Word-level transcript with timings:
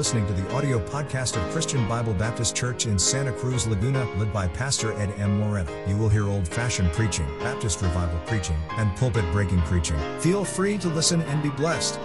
listening 0.00 0.24
to 0.24 0.32
the 0.32 0.48
audio 0.56 0.80
podcast 0.88 1.36
of 1.36 1.44
Christian 1.52 1.84
Bible 1.84 2.16
Baptist 2.16 2.56
Church 2.56 2.88
in 2.88 2.96
Santa 2.96 3.36
Cruz, 3.36 3.68
Laguna, 3.68 4.08
led 4.16 4.32
by 4.32 4.48
Pastor 4.48 4.96
Ed 4.96 5.12
M. 5.20 5.36
Moreno. 5.36 5.68
You 5.84 5.92
will 6.00 6.08
hear 6.08 6.24
old 6.24 6.48
fashioned 6.48 6.88
preaching, 6.96 7.28
Baptist 7.44 7.84
revival 7.84 8.16
preaching, 8.24 8.56
and 8.80 8.88
pulpit 8.96 9.28
breaking 9.28 9.60
preaching. 9.68 10.00
Feel 10.16 10.40
free 10.40 10.80
to 10.80 10.88
listen 10.88 11.20
and 11.28 11.44
be 11.44 11.52
blessed. 11.52 12.00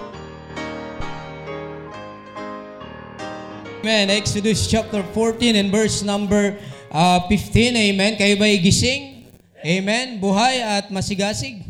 Amen. 3.80 4.12
Exodus 4.12 4.68
chapter 4.68 5.00
14 5.16 5.56
and 5.56 5.72
verse 5.72 6.04
number 6.04 6.60
uh, 6.92 7.24
15. 7.32 7.96
Amen. 7.96 8.20
Kayo 8.20 8.36
ba'y 8.36 8.60
gising? 8.60 9.32
Amen. 9.64 10.20
Buhay 10.20 10.60
at 10.60 10.92
masigasig. 10.92 11.64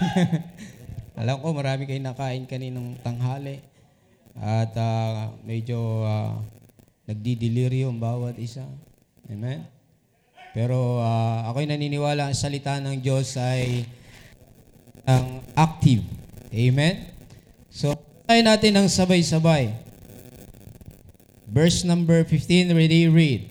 Alam 1.20 1.36
ko 1.44 1.52
marami 1.52 1.84
kayong 1.84 2.08
nakain 2.08 2.48
kaninong 2.48 2.96
tanghali. 3.04 3.60
At 4.38 4.74
uh, 4.78 5.34
medyo 5.42 6.06
uh, 6.06 6.38
nagdideliryo 7.10 7.90
ang 7.90 7.98
bawat 7.98 8.38
isa. 8.38 8.66
Amen. 9.26 9.66
Pero 10.54 10.98
uh, 10.98 11.46
ako'y 11.50 11.66
naniniwala 11.66 12.30
ang 12.30 12.36
salita 12.36 12.78
ng 12.82 12.98
Diyos 12.98 13.38
ay 13.38 13.86
ang 15.06 15.42
active. 15.54 16.02
Amen. 16.50 17.10
So, 17.70 17.94
tayo 18.26 18.42
natin 18.42 18.74
ang 18.78 18.86
sabay-sabay. 18.90 19.74
Verse 21.50 21.82
number 21.82 22.22
15, 22.22 22.74
ready, 22.74 23.10
read. 23.10 23.50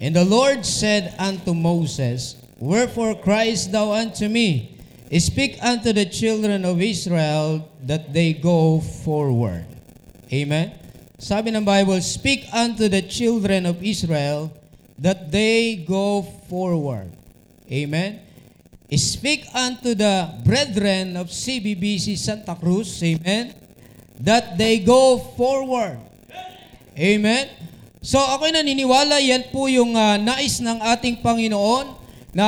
And 0.00 0.16
the 0.16 0.24
Lord 0.24 0.64
said 0.64 1.12
unto 1.20 1.52
Moses, 1.52 2.36
Wherefore 2.60 3.16
criest 3.16 3.72
thou 3.72 3.92
unto 3.92 4.28
me? 4.28 4.76
Speak 5.12 5.56
unto 5.64 5.92
the 5.92 6.04
children 6.04 6.64
of 6.64 6.80
Israel 6.80 7.68
that 7.84 8.12
they 8.12 8.32
go 8.32 8.80
forward. 8.80 9.69
Amen? 10.30 10.70
Sabi 11.18 11.50
ng 11.50 11.66
Bible, 11.66 11.98
Speak 12.00 12.46
unto 12.54 12.86
the 12.86 13.02
children 13.02 13.66
of 13.66 13.82
Israel 13.82 14.54
that 14.94 15.34
they 15.34 15.82
go 15.82 16.22
forward. 16.46 17.10
Amen? 17.66 18.22
Speak 18.90 19.46
unto 19.54 19.94
the 19.94 20.26
brethren 20.42 21.14
of 21.14 21.30
CBBC 21.30 22.18
Santa 22.18 22.58
Cruz, 22.58 22.98
amen, 23.06 23.54
that 24.18 24.58
they 24.58 24.82
go 24.82 25.18
forward. 25.38 26.02
Amen? 26.98 27.46
So 28.02 28.18
ako'y 28.18 28.50
naniniwala, 28.50 29.22
yan 29.22 29.46
po 29.54 29.70
yung 29.70 29.94
uh, 29.94 30.18
nais 30.18 30.58
ng 30.58 30.82
ating 30.82 31.22
Panginoon 31.22 31.94
na 32.34 32.46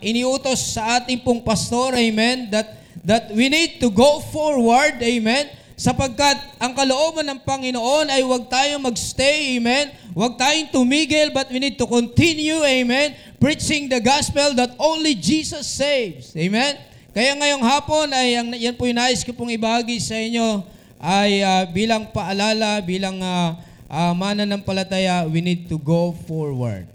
iniutos 0.00 0.72
sa 0.72 1.00
ating 1.00 1.20
pong 1.20 1.44
pastor, 1.44 1.92
amen, 1.92 2.48
that, 2.48 2.80
that 3.04 3.28
we 3.36 3.52
need 3.52 3.76
to 3.76 3.92
go 3.92 4.24
forward, 4.32 4.96
amen, 5.04 5.52
sapagkat 5.74 6.38
ang 6.62 6.72
kalooban 6.74 7.26
ng 7.26 7.40
Panginoon 7.42 8.06
ay 8.10 8.22
huwag 8.22 8.46
tayong 8.46 8.82
magstay, 8.82 9.58
amen, 9.58 9.90
huwag 10.14 10.38
tayong 10.38 10.70
tumigil, 10.70 11.34
but 11.34 11.50
we 11.50 11.58
need 11.58 11.74
to 11.74 11.86
continue, 11.86 12.62
amen, 12.62 13.14
preaching 13.42 13.90
the 13.90 13.98
gospel 13.98 14.54
that 14.54 14.74
only 14.78 15.18
Jesus 15.18 15.66
saves, 15.66 16.30
amen. 16.38 16.78
Kaya 17.14 17.34
ngayong 17.38 17.62
hapon 17.62 18.10
ay 18.10 18.28
ang, 18.34 18.50
yan 18.58 18.74
po 18.74 18.90
yung 18.90 18.98
nais 18.98 19.22
ko 19.22 19.30
pong 19.30 19.54
ibahagi 19.54 20.02
sa 20.02 20.18
inyo 20.18 20.66
ay 20.98 21.46
uh, 21.46 21.62
bilang 21.70 22.10
paalala, 22.10 22.82
bilang 22.82 23.22
uh, 23.22 23.54
uh, 23.86 24.10
mananampalataya, 24.18 25.22
we 25.30 25.38
need 25.38 25.70
to 25.70 25.78
go 25.78 26.10
forward. 26.26 26.90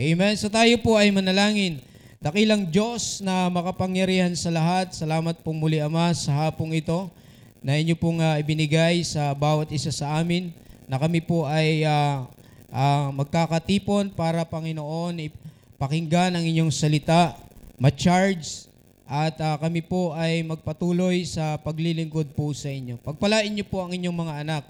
Amen. 0.00 0.32
So 0.40 0.48
tayo 0.48 0.72
po 0.80 0.96
ay 0.96 1.12
manalangin. 1.12 1.84
Dakilang 2.24 2.72
Diyos 2.72 3.20
na 3.20 3.52
makapangyarihan 3.52 4.32
sa 4.32 4.48
lahat, 4.48 4.96
salamat 4.96 5.44
pong 5.44 5.60
muli 5.60 5.76
Ama 5.76 6.12
sa 6.16 6.48
hapong 6.48 6.72
ito 6.72 7.12
na 7.60 7.76
inyo 7.76 7.92
pong 7.96 8.24
uh, 8.24 8.40
ibinigay 8.40 9.04
sa 9.04 9.36
bawat 9.36 9.68
isa 9.68 9.92
sa 9.92 10.16
amin 10.16 10.48
na 10.88 10.96
kami 10.96 11.20
po 11.20 11.44
ay 11.44 11.84
uh, 11.84 12.24
uh, 12.72 13.12
magkakatipon 13.12 14.10
para 14.16 14.48
Panginoon 14.48 15.20
pakinggan 15.80 16.36
ang 16.36 16.44
inyong 16.44 16.68
salita, 16.68 17.36
ma-charge 17.80 18.68
at 19.08 19.32
uh, 19.40 19.56
kami 19.56 19.80
po 19.80 20.12
ay 20.12 20.44
magpatuloy 20.44 21.24
sa 21.24 21.56
paglilingkod 21.56 22.36
po 22.36 22.52
sa 22.52 22.68
inyo. 22.68 23.00
Pagpalain 23.00 23.48
niyo 23.48 23.64
po 23.64 23.80
ang 23.80 23.92
inyong 23.96 24.12
mga 24.12 24.34
anak 24.44 24.64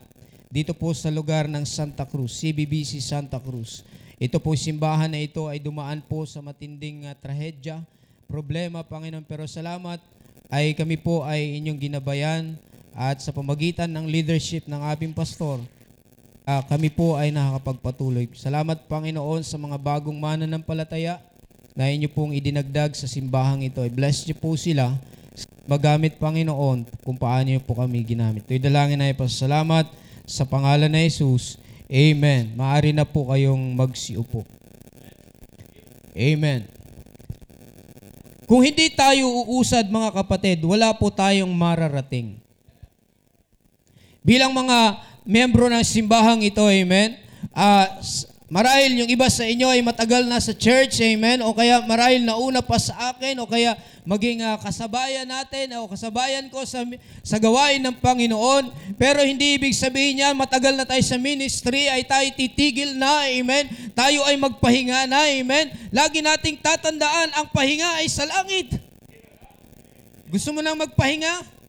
dito 0.51 0.71
po 0.71 0.95
sa 0.95 1.11
lugar 1.11 1.51
ng 1.51 1.67
Santa 1.67 2.07
Cruz, 2.07 2.39
CBBC 2.39 3.03
Santa 3.03 3.43
Cruz. 3.43 3.83
Ito 4.23 4.39
po 4.39 4.55
simbahan 4.55 5.11
na 5.11 5.19
ito 5.19 5.51
ay 5.51 5.59
dumaan 5.59 5.99
po 5.99 6.27
sa 6.31 6.39
matinding 6.39 7.11
uh, 7.11 7.15
trahedya, 7.19 7.83
problema, 8.31 8.87
Panginoon. 8.87 9.27
Pero 9.27 9.51
salamat 9.51 9.99
ay 10.47 10.79
kami 10.79 10.95
po 10.99 11.27
ay 11.27 11.59
inyong 11.59 11.91
ginabayan 11.91 12.55
at 12.95 13.23
sa 13.23 13.31
pamagitan 13.31 13.91
ng 13.91 14.07
leadership 14.07 14.67
ng 14.67 14.81
aming 14.83 15.15
pastor, 15.15 15.63
uh, 16.47 16.63
kami 16.67 16.91
po 16.91 17.15
ay 17.15 17.31
nakakapagpatuloy. 17.31 18.27
Salamat, 18.35 18.87
Panginoon, 18.91 19.47
sa 19.47 19.57
mga 19.57 19.77
bagong 19.79 20.17
mananampalataya 20.17 21.23
na 21.79 21.87
inyo 21.87 22.11
pong 22.11 22.35
idinagdag 22.35 22.93
sa 22.99 23.07
simbahang 23.07 23.63
ito. 23.63 23.81
I 23.81 23.91
bless 23.91 24.27
niyo 24.27 24.37
po 24.37 24.59
sila 24.59 24.99
magamit, 25.71 26.19
Panginoon, 26.19 26.83
kung 27.07 27.15
paano 27.15 27.47
niyo 27.47 27.63
po 27.63 27.79
kami 27.79 28.03
ginamit. 28.03 28.43
Ito'y 28.43 28.59
dalangin 28.59 28.99
na 28.99 29.15
ipasalamat 29.15 29.87
sa 30.27 30.43
pangalan 30.43 30.91
na 30.91 31.07
Jesus, 31.07 31.63
Amen. 31.91 32.55
Maari 32.55 32.95
na 32.95 33.03
po 33.03 33.31
kayong 33.35 33.75
magsiupo. 33.75 34.47
Amen. 36.15 36.67
Kung 38.47 38.63
hindi 38.63 38.91
tayo 38.95 39.27
uusad 39.47 39.87
mga 39.87 40.11
kapatid, 40.23 40.63
wala 40.67 40.91
po 40.95 41.11
tayong 41.11 41.51
mararating. 41.51 42.39
Bilang 44.21 44.53
mga 44.53 45.01
membro 45.25 45.73
ng 45.73 45.81
simbahang 45.81 46.45
ito, 46.45 46.61
amen, 46.61 47.17
uh, 47.57 47.87
marahil 48.53 49.01
yung 49.01 49.11
iba 49.11 49.31
sa 49.33 49.49
inyo 49.49 49.73
ay 49.73 49.81
matagal 49.81 50.29
na 50.29 50.37
sa 50.43 50.53
church, 50.53 51.01
amen, 51.01 51.41
o 51.41 51.57
kaya 51.57 51.81
marahil 51.89 52.21
nauna 52.27 52.61
pa 52.61 52.77
sa 52.77 53.15
akin, 53.17 53.41
o 53.41 53.49
kaya 53.49 53.79
maging 54.05 54.43
uh, 54.43 54.59
kasabayan 54.59 55.29
natin 55.29 55.71
o 55.79 55.89
kasabayan 55.89 56.49
ko 56.51 56.65
sa, 56.67 56.83
sa 57.23 57.37
gawain 57.39 57.81
ng 57.81 57.97
Panginoon. 58.01 58.97
Pero 58.97 59.23
hindi 59.25 59.57
ibig 59.57 59.77
sabihin 59.77 60.21
niya 60.21 60.37
matagal 60.37 60.75
na 60.77 60.89
tayo 60.89 61.01
sa 61.05 61.21
ministry 61.21 61.87
ay 61.89 62.05
tayo 62.05 62.27
titigil 62.35 62.97
na, 62.97 63.29
amen. 63.29 63.71
Tayo 63.95 64.25
ay 64.27 64.37
magpahinga 64.37 65.07
na, 65.09 65.31
amen. 65.31 65.71
Lagi 65.95 66.21
nating 66.25 66.59
tatandaan 66.61 67.39
ang 67.39 67.47
pahinga 67.55 68.03
ay 68.03 68.09
sa 68.11 68.27
langit. 68.27 68.77
Gusto 70.29 70.53
mo 70.53 70.61
nang 70.61 70.79
magpahinga? 70.79 71.60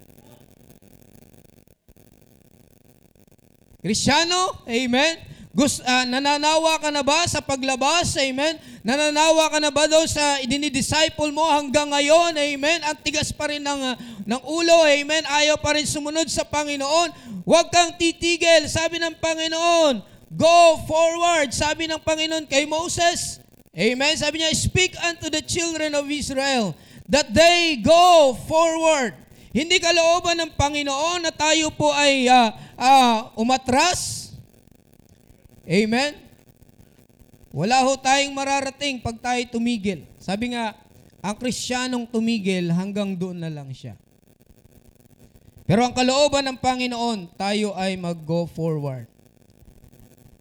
Krisyano, 3.81 4.61
amen. 4.69 5.17
Gusto, 5.51 5.83
uh, 5.83 6.07
nananawa 6.07 6.79
ka 6.79 6.87
na 6.95 7.03
ba 7.03 7.27
sa 7.27 7.43
paglabas? 7.43 8.15
Amen? 8.15 8.55
Nananawa 8.87 9.51
ka 9.51 9.59
na 9.59 9.67
ba 9.67 9.83
doon 9.83 10.07
sa 10.07 10.39
dinidisciple 10.47 11.27
mo 11.35 11.43
hanggang 11.51 11.91
ngayon? 11.91 12.39
Amen? 12.39 12.79
Ang 12.87 12.97
tigas 13.03 13.35
pa 13.35 13.51
rin 13.51 13.59
ng, 13.59 13.81
uh, 13.83 13.95
ng 14.23 14.41
ulo. 14.47 14.87
Amen? 14.87 15.27
Ayaw 15.27 15.59
pa 15.59 15.75
rin 15.75 15.83
sumunod 15.83 16.31
sa 16.31 16.47
Panginoon. 16.47 17.43
Huwag 17.43 17.67
kang 17.67 17.91
titigil. 17.99 18.71
Sabi 18.71 19.03
ng 19.03 19.19
Panginoon, 19.19 19.99
go 20.31 20.79
forward. 20.87 21.51
Sabi 21.51 21.91
ng 21.91 21.99
Panginoon 21.99 22.47
kay 22.47 22.63
Moses, 22.63 23.43
Amen? 23.75 24.15
Sabi 24.15 24.43
niya, 24.43 24.51
speak 24.55 24.95
unto 25.03 25.27
the 25.27 25.43
children 25.43 25.95
of 25.95 26.07
Israel 26.07 26.75
that 27.11 27.31
they 27.31 27.79
go 27.79 28.35
forward. 28.47 29.15
Hindi 29.51 29.83
kalooban 29.83 30.39
ng 30.39 30.51
Panginoon 30.55 31.27
na 31.27 31.31
tayo 31.35 31.75
po 31.75 31.91
ay 31.91 32.31
uh, 32.31 32.55
uh, 32.79 33.35
umatras, 33.35 34.31
Amen? 35.67 36.17
Wala 37.51 37.83
ho 37.83 37.99
tayong 37.99 38.31
mararating 38.31 39.03
pag 39.03 39.19
tayo 39.19 39.39
tumigil. 39.51 40.07
Sabi 40.17 40.55
nga, 40.55 40.75
ang 41.19 41.35
Kristiyanong 41.35 42.07
tumigil 42.07 42.71
hanggang 42.71 43.13
doon 43.13 43.43
na 43.43 43.51
lang 43.51 43.69
siya. 43.75 43.99
Pero 45.67 45.85
ang 45.85 45.93
kalooban 45.93 46.47
ng 46.47 46.57
Panginoon, 46.59 47.35
tayo 47.35 47.75
ay 47.77 47.95
mag-go 47.95 48.47
forward. 48.49 49.07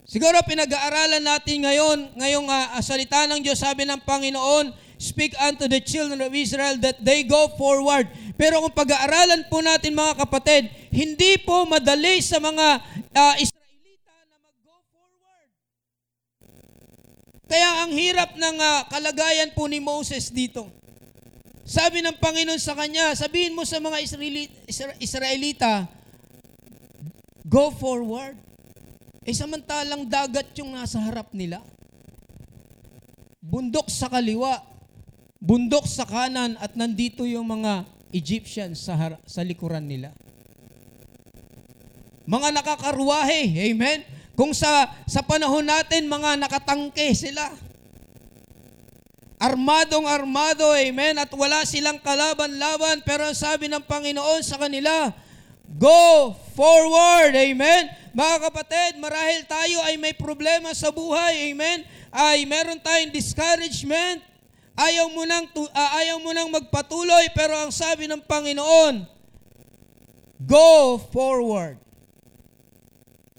Siguro 0.07 0.43
pinag-aaralan 0.43 1.23
natin 1.23 1.63
ngayon, 1.63 1.99
ngayong 2.19 2.49
uh, 2.51 2.83
salita 2.83 3.31
ng 3.31 3.39
Diyos, 3.39 3.63
sabi 3.63 3.87
ng 3.87 4.03
Panginoon, 4.03 4.75
speak 4.99 5.39
unto 5.39 5.71
the 5.71 5.79
children 5.79 6.19
of 6.19 6.35
Israel 6.35 6.75
that 6.83 6.99
they 6.99 7.23
go 7.23 7.47
forward. 7.55 8.11
Pero 8.41 8.65
kung 8.65 8.73
pag-aaralan 8.73 9.53
po 9.53 9.61
natin 9.61 9.93
mga 9.93 10.25
kapatid, 10.25 10.73
hindi 10.89 11.37
po 11.45 11.69
madali 11.69 12.25
sa 12.25 12.41
mga 12.41 12.81
uh, 13.13 13.35
Kaya 17.51 17.85
ang 17.85 17.93
hirap 17.93 18.39
ng 18.39 18.57
uh, 18.57 18.89
kalagayan 18.89 19.53
po 19.53 19.69
ni 19.69 19.77
Moses 19.77 20.33
dito. 20.33 20.73
Sabi 21.69 22.01
ng 22.01 22.17
Panginoon 22.17 22.63
sa 22.63 22.73
kanya, 22.73 23.13
sabihin 23.13 23.53
mo 23.53 23.69
sa 23.69 23.77
mga 23.77 24.01
Israelita, 24.01 24.57
Israelita 24.97 25.73
go 27.45 27.69
forward. 27.77 28.41
Eh 29.29 29.37
samantalang 29.37 30.09
dagat 30.09 30.49
yung 30.57 30.73
nasa 30.73 30.97
harap 30.97 31.29
nila. 31.37 31.61
Bundok 33.45 33.93
sa 33.93 34.09
kaliwa, 34.09 34.65
bundok 35.37 35.85
sa 35.85 36.09
kanan 36.09 36.57
at 36.57 36.73
nandito 36.73 37.29
yung 37.29 37.45
mga 37.45 38.00
Egyptians 38.11 38.83
sa, 38.83 38.95
har- 38.99 39.23
sa 39.27 39.41
likuran 39.43 39.87
nila. 39.87 40.11
mga 42.31 42.55
nakakaruwahe. 42.55 43.75
Amen? 43.75 44.07
Kung 44.39 44.55
sa, 44.55 44.87
sa 45.05 45.21
panahon 45.21 45.67
natin, 45.67 46.07
mga 46.07 46.39
nakatangke 46.39 47.11
sila. 47.13 47.51
Armadong 49.41 50.05
armado, 50.05 50.69
amen, 50.77 51.17
at 51.17 51.33
wala 51.33 51.65
silang 51.65 51.97
kalaban-laban, 51.97 53.01
pero 53.05 53.25
ang 53.25 53.33
sabi 53.33 53.73
ng 53.73 53.81
Panginoon 53.81 54.45
sa 54.45 54.61
kanila, 54.61 55.13
Go 55.81 56.37
forward, 56.53 57.33
amen. 57.33 57.89
Mga 58.13 58.37
kapatid, 58.49 58.93
marahil 59.01 59.45
tayo 59.49 59.81
ay 59.89 59.97
may 59.97 60.13
problema 60.13 60.77
sa 60.77 60.93
buhay, 60.93 61.53
amen, 61.53 61.89
ay 62.13 62.45
meron 62.45 62.81
tayong 62.81 63.13
discouragement, 63.13 64.21
ayaw 64.81 65.07
mo 65.13 65.23
nang, 65.29 65.45
uh, 65.53 65.91
ayaw 66.01 66.17
mo 66.23 66.31
nang 66.33 66.49
magpatuloy, 66.49 67.29
pero 67.37 67.53
ang 67.57 67.69
sabi 67.69 68.09
ng 68.09 68.25
Panginoon, 68.25 69.21
Go 70.41 70.97
forward. 71.13 71.77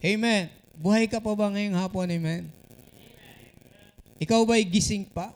Amen. 0.06 0.54
Buhay 0.78 1.10
ka 1.10 1.18
pa 1.18 1.34
ba 1.34 1.50
ngayong 1.50 1.78
hapon, 1.78 2.06
amen? 2.14 2.46
Ikaw 4.22 4.46
ba'y 4.46 4.62
gising 4.70 5.10
pa? 5.10 5.34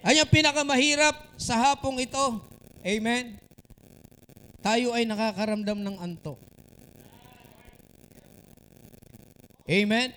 Ay 0.00 0.16
ang 0.16 0.28
pinakamahirap 0.32 1.12
sa 1.36 1.60
hapong 1.60 2.00
ito. 2.00 2.40
Amen? 2.80 3.36
Tayo 4.64 4.96
ay 4.96 5.04
nakakaramdam 5.04 5.76
ng 5.76 5.96
antok. 6.00 6.40
Amen? 9.68 10.10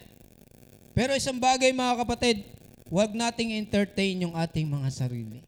Pero 0.96 1.12
isang 1.20 1.36
bagay 1.36 1.76
mga 1.76 2.00
kapatid, 2.00 2.48
huwag 2.90 3.12
nating 3.14 3.58
entertain 3.58 4.24
yung 4.26 4.36
ating 4.38 4.70
mga 4.70 4.90
sarili. 4.94 5.42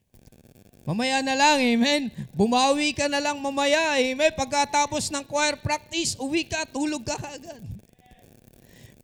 Mamaya 0.88 1.19
na 1.19 1.36
lang, 1.36 1.60
amen? 1.60 2.07
Bumawi 2.31 2.95
ka 2.95 3.12
na 3.12 3.19
lang 3.19 3.36
mamaya, 3.44 4.00
amen? 4.00 4.31
Pagkatapos 4.31 5.12
ng 5.12 5.25
choir 5.28 5.60
practice, 5.60 6.16
uwi 6.16 6.48
ka, 6.48 6.63
tulog 6.63 7.04
ka 7.04 7.19
agad. 7.19 7.60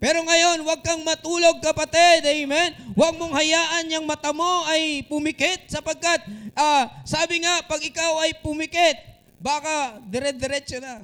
Pero 0.03 0.19
ngayon, 0.19 0.68
huwag 0.68 0.83
kang 0.83 1.00
matulog 1.00 1.63
kapatid. 1.63 2.27
Amen? 2.27 2.75
Huwag 2.91 3.15
mong 3.15 3.39
hayaan 3.39 3.88
yung 3.88 4.03
mata 4.03 4.36
mo 4.36 4.68
ay 4.68 5.00
pumikit 5.07 5.71
sapagkat 5.71 6.27
uh, 6.59 6.91
sabi 7.07 7.39
nga, 7.39 7.63
pag 7.63 7.79
ikaw 7.79 8.19
ay 8.19 8.36
pumikit, 8.44 9.00
baka 9.39 10.03
dire-diretso 10.03 10.83
na. 10.83 11.00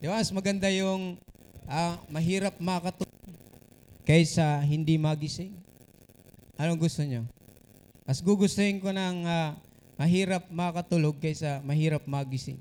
Di 0.00 0.08
ba? 0.08 0.24
Mas 0.24 0.32
maganda 0.32 0.72
yung 0.72 1.20
uh, 1.68 1.94
mahirap 2.08 2.56
makatulog 2.56 3.12
kaysa 4.02 4.62
hindi 4.66 4.98
magising. 4.98 5.54
Anong 6.58 6.78
gusto 6.78 7.02
nyo? 7.02 7.26
Mas 8.02 8.18
gugustuhin 8.18 8.82
ko 8.82 8.90
ng 8.90 9.24
uh, 9.24 9.54
mahirap 9.94 10.46
makatulog 10.50 11.18
kaysa 11.22 11.62
mahirap 11.62 12.02
magising. 12.06 12.58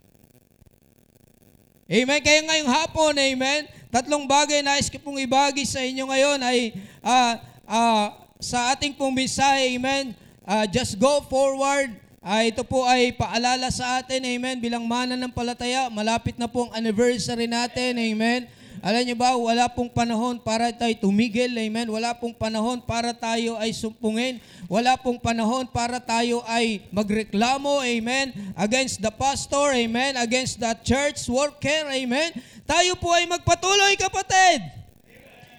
Amen. 1.91 2.23
Kaya 2.23 2.39
ngayong 2.47 2.71
hapon, 2.71 3.13
amen, 3.19 3.67
tatlong 3.91 4.23
bagay 4.23 4.63
na 4.63 4.79
iskip 4.79 5.03
pong 5.03 5.19
ibagi 5.19 5.67
sa 5.67 5.83
inyo 5.83 6.07
ngayon 6.07 6.39
ay 6.39 6.71
uh, 7.03 7.35
uh, 7.67 8.05
sa 8.39 8.71
ating 8.71 8.95
pong 8.95 9.11
mensahe, 9.11 9.75
amen, 9.75 10.15
uh, 10.47 10.63
just 10.71 10.95
go 10.95 11.19
forward. 11.27 11.91
Uh, 12.23 12.47
ito 12.47 12.63
po 12.63 12.87
ay 12.87 13.11
paalala 13.11 13.67
sa 13.73 13.99
atin, 13.99 14.23
amen, 14.23 14.61
bilang 14.63 14.87
mana 14.87 15.19
ng 15.19 15.33
palataya. 15.35 15.91
Malapit 15.91 16.39
na 16.39 16.47
pong 16.47 16.71
anniversary 16.71 17.49
natin, 17.49 17.99
amen. 17.99 18.47
Alam 18.81 19.05
niyo 19.05 19.13
ba, 19.13 19.37
wala 19.37 19.69
pong 19.69 19.93
panahon 19.93 20.41
para 20.41 20.73
tayo 20.73 20.89
tumigil, 20.97 21.53
amen. 21.53 21.85
Wala 21.85 22.17
pong 22.17 22.33
panahon 22.33 22.81
para 22.81 23.13
tayo 23.13 23.53
ay 23.61 23.77
sumpungin. 23.77 24.41
Wala 24.65 24.97
pong 24.97 25.21
panahon 25.21 25.69
para 25.69 26.01
tayo 26.01 26.41
ay 26.49 26.81
magreklamo, 26.89 27.85
amen, 27.85 28.33
against 28.57 28.97
the 28.97 29.13
pastor, 29.13 29.77
amen, 29.77 30.17
against 30.17 30.57
the 30.57 30.73
church 30.81 31.29
worker, 31.29 31.93
amen. 31.93 32.33
Tayo 32.65 32.97
po 32.97 33.13
ay 33.13 33.29
magpatuloy, 33.29 33.93
kapatid. 34.01 34.81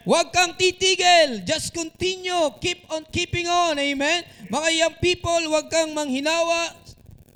Huwag 0.02 0.34
kang 0.34 0.58
titigil. 0.58 1.46
Just 1.46 1.70
continue. 1.70 2.50
Keep 2.58 2.90
on 2.90 3.06
keeping 3.06 3.46
on. 3.46 3.78
Amen? 3.78 4.26
Mga 4.50 4.68
young 4.74 4.96
people, 4.98 5.42
huwag 5.46 5.70
kang 5.70 5.94
manghinawa 5.94 6.74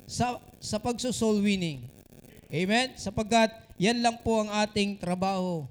sa, 0.03 0.35
sa 0.59 0.75
pagsosoul 0.75 1.39
winning. 1.39 1.79
Amen? 2.51 2.91
Sapagkat 2.99 3.55
yan 3.79 4.03
lang 4.03 4.19
po 4.19 4.43
ang 4.43 4.51
ating 4.51 4.99
trabaho 4.99 5.63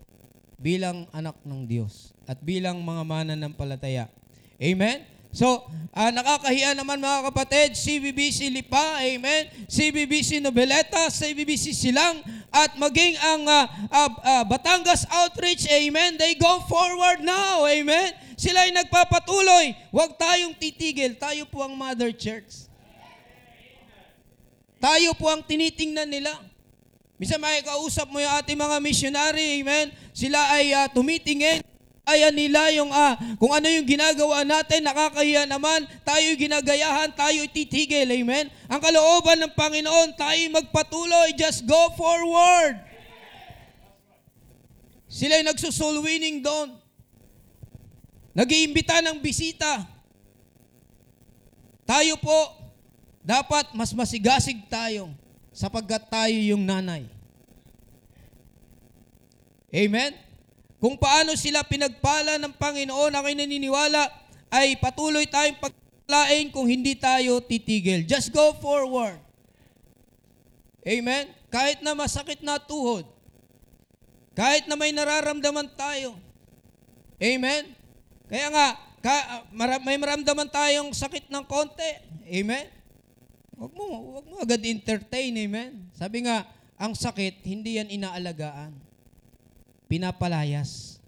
bilang 0.56 1.04
anak 1.12 1.36
ng 1.44 1.68
Diyos 1.68 2.16
at 2.24 2.40
bilang 2.40 2.80
mga 2.80 3.02
mananampalataya. 3.04 4.08
Amen? 4.56 5.04
So, 5.36 5.68
uh, 5.92 6.10
nakakahiya 6.16 6.72
naman 6.72 6.96
mga 6.96 7.28
kapatid, 7.28 7.76
CBBC 7.76 8.48
Lipa, 8.48 9.04
amen, 9.04 9.68
CBBC 9.68 10.40
Nobeleta, 10.40 11.12
CBBC 11.12 11.76
Silang, 11.76 12.24
at 12.48 12.72
maging 12.80 13.20
ang 13.20 13.44
uh, 13.44 13.64
uh, 13.92 14.10
uh, 14.16 14.44
Batangas 14.48 15.04
Outreach, 15.12 15.68
amen, 15.68 16.16
they 16.16 16.40
go 16.40 16.64
forward 16.64 17.20
now, 17.20 17.68
amen. 17.68 18.16
Sila 18.36 18.68
ay 18.68 18.72
nagpapatuloy. 18.72 19.72
Huwag 19.88 20.20
tayong 20.20 20.52
titigil. 20.52 21.16
Tayo 21.16 21.48
po 21.48 21.64
ang 21.64 21.72
Mother 21.72 22.12
Church. 22.12 22.68
Tayo 24.76 25.16
po 25.16 25.32
ang 25.32 25.40
tinitingnan 25.40 26.04
nila. 26.04 26.36
Misa 27.16 27.40
may 27.40 27.64
kausap 27.64 28.12
mo 28.12 28.20
yung 28.20 28.34
ating 28.36 28.60
mga 28.60 28.76
missionary, 28.84 29.64
amen? 29.64 29.88
Sila 30.12 30.36
ay 30.52 30.76
uh, 30.76 30.84
tumitingin, 30.92 31.64
kaya 32.04 32.28
nila 32.28 32.68
yung 32.76 32.92
uh, 32.92 33.16
kung 33.40 33.56
ano 33.56 33.72
yung 33.72 33.88
ginagawa 33.88 34.44
natin, 34.44 34.84
nakakahiya 34.84 35.48
naman, 35.48 35.88
tayo 36.04 36.28
ginagayahan, 36.36 37.08
tayo 37.16 37.40
titigil, 37.48 38.04
amen? 38.04 38.52
Ang 38.68 38.80
kalooban 38.84 39.40
ng 39.40 39.52
Panginoon, 39.56 40.12
tayo 40.12 40.42
magpatuloy, 40.60 41.32
just 41.40 41.64
go 41.64 41.88
forward. 41.96 42.84
Sila 45.08 45.40
ay 45.40 45.44
nagsusoul 45.48 46.04
winning 46.04 46.44
doon. 46.44 46.76
Nag-iimbita 48.36 49.00
ng 49.00 49.16
bisita. 49.24 49.88
Tayo 51.88 52.20
po, 52.20 52.52
dapat 53.24 53.72
mas 53.72 53.96
masigasig 53.96 54.68
tayo 54.68 55.08
sapagkat 55.56 56.12
tayo 56.12 56.36
yung 56.36 56.68
nanay. 56.68 57.08
Amen? 59.72 60.12
Kung 60.76 61.00
paano 61.00 61.32
sila 61.32 61.64
pinagpala 61.64 62.36
ng 62.36 62.52
Panginoon, 62.60 63.16
ako'y 63.16 63.32
naniniwala, 63.32 64.04
ay 64.52 64.76
patuloy 64.76 65.24
tayong 65.24 65.56
paglain 65.56 66.52
kung 66.52 66.68
hindi 66.68 66.92
tayo 66.92 67.40
titigil. 67.40 68.04
Just 68.04 68.28
go 68.36 68.52
forward. 68.60 69.16
Amen? 70.84 71.32
Kahit 71.48 71.80
na 71.80 71.96
masakit 71.96 72.44
na 72.44 72.60
tuhod, 72.60 73.08
kahit 74.36 74.68
na 74.68 74.76
may 74.76 74.92
nararamdaman 74.92 75.72
tayo. 75.72 76.20
Amen? 77.16 77.72
Kaya 78.28 78.52
nga, 78.52 78.66
ka, 79.00 79.16
may 79.80 79.96
maramdaman 79.96 80.52
tayong 80.52 80.92
sakit 80.92 81.32
ng 81.32 81.44
konti. 81.48 81.90
Amen? 82.28 82.75
Huwag 83.56 83.72
mo, 83.72 83.84
huwag 83.88 84.26
mo 84.28 84.36
agad 84.44 84.60
entertain, 84.68 85.32
amen? 85.32 85.88
Sabi 85.96 86.28
nga, 86.28 86.44
ang 86.76 86.92
sakit, 86.92 87.40
hindi 87.40 87.80
yan 87.80 87.88
inaalagaan. 87.88 88.76
Pinapalayas. 89.88 91.00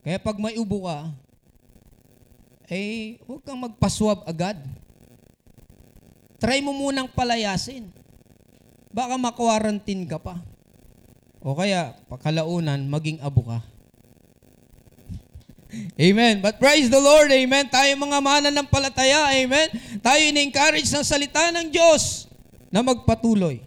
Kaya 0.00 0.16
pag 0.16 0.40
may 0.40 0.56
ubo 0.56 0.88
ka, 0.88 1.12
eh, 2.72 3.20
huwag 3.28 3.44
kang 3.44 3.60
magpaswab 3.60 4.24
agad. 4.24 4.56
Try 6.40 6.64
mo 6.64 6.72
munang 6.72 7.12
palayasin. 7.12 7.92
Baka 8.88 9.20
makwarantin 9.20 10.08
ka 10.08 10.16
pa. 10.16 10.40
O 11.44 11.52
kaya, 11.52 11.92
pakalaunan, 12.08 12.88
maging 12.88 13.20
abo 13.20 13.44
ka. 13.44 13.60
Amen. 15.96 16.40
But 16.44 16.62
praise 16.62 16.86
the 16.88 17.00
Lord. 17.00 17.32
Amen. 17.32 17.66
Tayo 17.66 17.90
mga 17.98 18.18
mana 18.22 18.48
ng 18.54 18.66
palataya. 18.70 19.34
Amen. 19.34 19.68
Tayo 20.00 20.20
in-encourage 20.22 20.88
ng 20.92 21.04
salita 21.04 21.50
ng 21.50 21.68
Diyos 21.70 22.30
na 22.70 22.82
magpatuloy. 22.82 23.62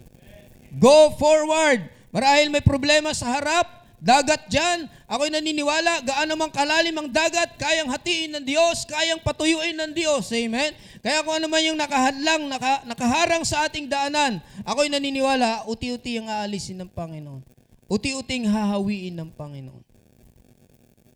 Go 0.78 1.12
forward. 1.18 1.90
Marahil 2.10 2.50
may 2.50 2.62
problema 2.62 3.14
sa 3.14 3.38
harap, 3.38 3.66
dagat 4.02 4.50
dyan. 4.50 4.86
Ako'y 5.06 5.30
naniniwala, 5.30 6.02
gaano 6.02 6.32
mang 6.38 6.50
kalalim 6.50 6.94
ang 6.94 7.10
dagat, 7.10 7.54
kayang 7.58 7.90
hatiin 7.90 8.38
ng 8.38 8.44
Diyos, 8.46 8.86
kayang 8.86 9.22
patuyuin 9.22 9.74
ng 9.74 9.92
Diyos. 9.94 10.30
Amen? 10.30 10.74
Kaya 11.02 11.22
kung 11.26 11.34
ano 11.38 11.46
man 11.50 11.62
yung 11.66 11.78
nakahadlang, 11.78 12.46
naka, 12.46 12.82
nakaharang 12.86 13.42
sa 13.42 13.66
ating 13.66 13.90
daanan, 13.90 14.38
ako'y 14.62 14.90
naniniwala, 14.90 15.66
uti-uti 15.66 16.22
ang 16.22 16.30
aalisin 16.30 16.82
ng 16.82 16.90
Panginoon. 16.90 17.42
Uti-uting 17.90 18.46
hahawiin 18.46 19.18
ng 19.18 19.30
Panginoon. 19.34 19.89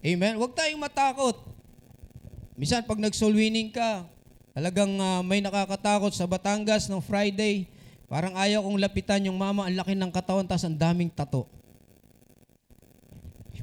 Amen? 0.04 0.36
Huwag 0.36 0.52
tayong 0.52 0.84
matakot. 0.84 1.40
Misan 2.60 2.84
pag 2.84 3.00
nag-soul 3.00 3.32
winning 3.32 3.72
ka, 3.72 4.04
talagang 4.52 4.92
uh, 5.00 5.24
may 5.24 5.40
nakakatakot 5.40 6.12
sa 6.12 6.28
Batangas 6.28 6.92
ng 6.92 7.00
Friday. 7.00 7.64
Parang 8.04 8.36
ayaw 8.36 8.60
kong 8.60 8.76
lapitan 8.84 9.24
yung 9.24 9.40
mama, 9.40 9.64
ang 9.64 9.80
laki 9.80 9.96
ng 9.96 10.12
katawan, 10.12 10.44
tapos 10.44 10.68
ang 10.68 10.76
daming 10.76 11.08
tato. 11.08 11.48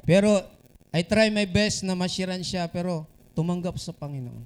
Pero 0.02 0.42
I 0.90 1.06
try 1.06 1.30
my 1.30 1.46
best 1.46 1.86
na 1.86 1.94
masyiran 1.94 2.42
siya, 2.42 2.66
pero 2.66 3.06
tumanggap 3.38 3.78
sa 3.78 3.94
Panginoon. 3.94 4.42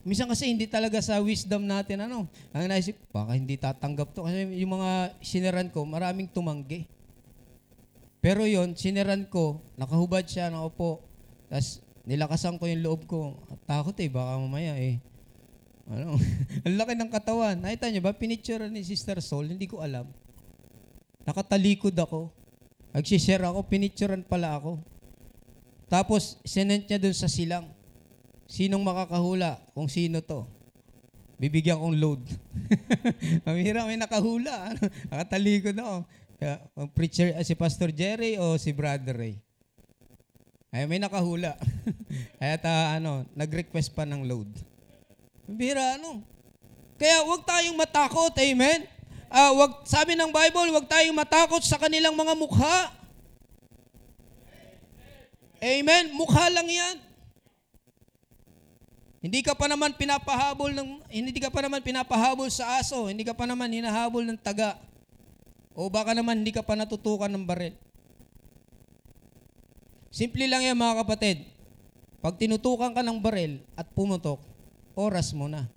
Minsan 0.00 0.32
kasi 0.32 0.48
hindi 0.48 0.64
talaga 0.64 0.96
sa 1.04 1.20
wisdom 1.20 1.68
natin, 1.68 2.08
ano, 2.08 2.24
ang 2.56 2.64
naisip, 2.64 2.96
baka 3.12 3.36
hindi 3.36 3.60
tatanggap 3.60 4.16
to. 4.16 4.24
Kasi 4.24 4.48
yung 4.64 4.80
mga 4.80 5.12
siniran 5.20 5.68
ko, 5.68 5.84
maraming 5.84 6.24
tumanggi. 6.32 6.88
Pero 8.18 8.42
yon 8.42 8.74
siniran 8.74 9.30
ko, 9.30 9.62
nakahubad 9.78 10.26
siya, 10.26 10.50
nakaupo. 10.50 11.06
Tapos 11.46 11.82
nilakasan 12.02 12.58
ko 12.58 12.66
yung 12.66 12.82
loob 12.82 13.00
ko. 13.06 13.38
Takot 13.68 13.94
eh, 14.02 14.10
baka 14.10 14.40
mamaya 14.42 14.74
eh. 14.74 14.98
Ano? 15.88 16.18
Ang 16.66 16.76
laki 16.76 16.92
ng 16.98 17.12
katawan. 17.12 17.56
Nakita 17.56 17.88
niyo 17.88 18.02
ba, 18.02 18.12
pinicture 18.12 18.66
ni 18.66 18.82
Sister 18.82 19.22
Sol, 19.22 19.48
hindi 19.48 19.70
ko 19.70 19.80
alam. 19.80 20.10
Nakatalikod 21.24 21.94
ako. 21.94 22.32
Nagsishare 22.92 23.44
ako, 23.44 23.68
pinicturean 23.68 24.24
pala 24.24 24.56
ako. 24.56 24.80
Tapos, 25.88 26.40
sinent 26.44 26.84
niya 26.88 27.00
dun 27.00 27.16
sa 27.16 27.28
silang. 27.28 27.68
Sinong 28.48 28.80
makakahula 28.80 29.60
kung 29.76 29.88
sino 29.92 30.24
to? 30.24 30.48
Bibigyan 31.38 31.78
kong 31.78 31.96
load. 32.00 32.22
Mamira, 33.44 33.84
may 33.86 34.00
nakahula. 34.00 34.74
Nakatalikod 35.12 35.76
ako. 35.76 35.96
Kaya, 36.38 36.62
ang 36.78 36.86
preacher, 36.86 37.34
ah, 37.34 37.42
si 37.42 37.58
Pastor 37.58 37.90
Jerry 37.90 38.38
o 38.38 38.54
si 38.54 38.70
Brother 38.70 39.18
Ray? 39.18 39.42
Ay, 40.70 40.86
may 40.86 41.02
nakahula. 41.02 41.58
Kaya 42.38 42.54
ta, 42.62 42.94
ano, 42.94 43.26
nag-request 43.34 43.90
pa 43.90 44.06
ng 44.06 44.22
load. 44.22 44.46
Bira, 45.50 45.98
ano? 45.98 46.22
Kaya 46.94 47.26
huwag 47.26 47.42
tayong 47.42 47.74
matakot, 47.74 48.30
amen? 48.38 48.86
Uh, 49.26 49.52
wag, 49.60 49.72
sabi 49.82 50.14
ng 50.14 50.30
Bible, 50.30 50.70
huwag 50.70 50.86
tayong 50.86 51.16
matakot 51.16 51.60
sa 51.66 51.74
kanilang 51.74 52.14
mga 52.14 52.34
mukha. 52.38 52.78
Amen? 55.58 56.14
Mukha 56.14 56.46
lang 56.54 56.70
yan. 56.70 56.96
Hindi 59.18 59.42
ka 59.42 59.58
pa 59.58 59.66
naman 59.66 59.98
pinapahabol 59.98 60.70
ng 60.70 61.02
hindi 61.10 61.42
ka 61.42 61.50
pa 61.50 61.58
naman 61.58 61.82
pinapahabol 61.82 62.46
sa 62.54 62.78
aso, 62.78 63.10
hindi 63.10 63.26
ka 63.26 63.34
pa 63.34 63.50
naman 63.50 63.66
hinahabol 63.66 64.22
ng 64.22 64.38
taga. 64.38 64.78
O 65.78 65.86
baka 65.86 66.10
naman 66.10 66.42
hindi 66.42 66.50
ka 66.50 66.66
pa 66.66 66.74
natutukan 66.74 67.30
ng 67.30 67.46
baril. 67.46 67.70
Simple 70.10 70.50
lang 70.50 70.66
yan 70.66 70.74
mga 70.74 71.06
kapatid. 71.06 71.46
Pag 72.18 72.34
tinutukan 72.34 72.90
ka 72.90 73.06
ng 73.06 73.22
baril 73.22 73.62
at 73.78 73.86
pumutok, 73.94 74.42
oras 74.98 75.30
mo 75.30 75.46
na. 75.46 75.70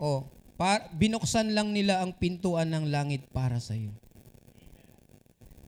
O, 0.00 0.24
par, 0.56 0.88
binuksan 0.96 1.52
lang 1.52 1.68
nila 1.68 2.00
ang 2.00 2.16
pintuan 2.16 2.72
ng 2.72 2.88
langit 2.88 3.28
para 3.28 3.60
sa 3.60 3.76
iyo. 3.76 3.92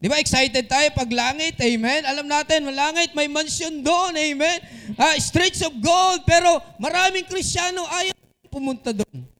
Di 0.01 0.09
ba 0.09 0.17
excited 0.17 0.65
tayo 0.65 0.89
pag 0.97 1.09
langit? 1.13 1.61
Amen? 1.61 2.09
Alam 2.09 2.25
natin, 2.25 2.73
langit, 2.73 3.13
may 3.13 3.29
mansion 3.29 3.85
doon. 3.85 4.17
Amen? 4.17 4.57
Uh, 4.97 5.13
streets 5.21 5.61
of 5.61 5.77
gold. 5.77 6.25
Pero 6.25 6.57
maraming 6.81 7.25
Kristiyano 7.29 7.85
ayaw 7.85 8.17
pumunta 8.49 8.89
doon. 8.93 9.36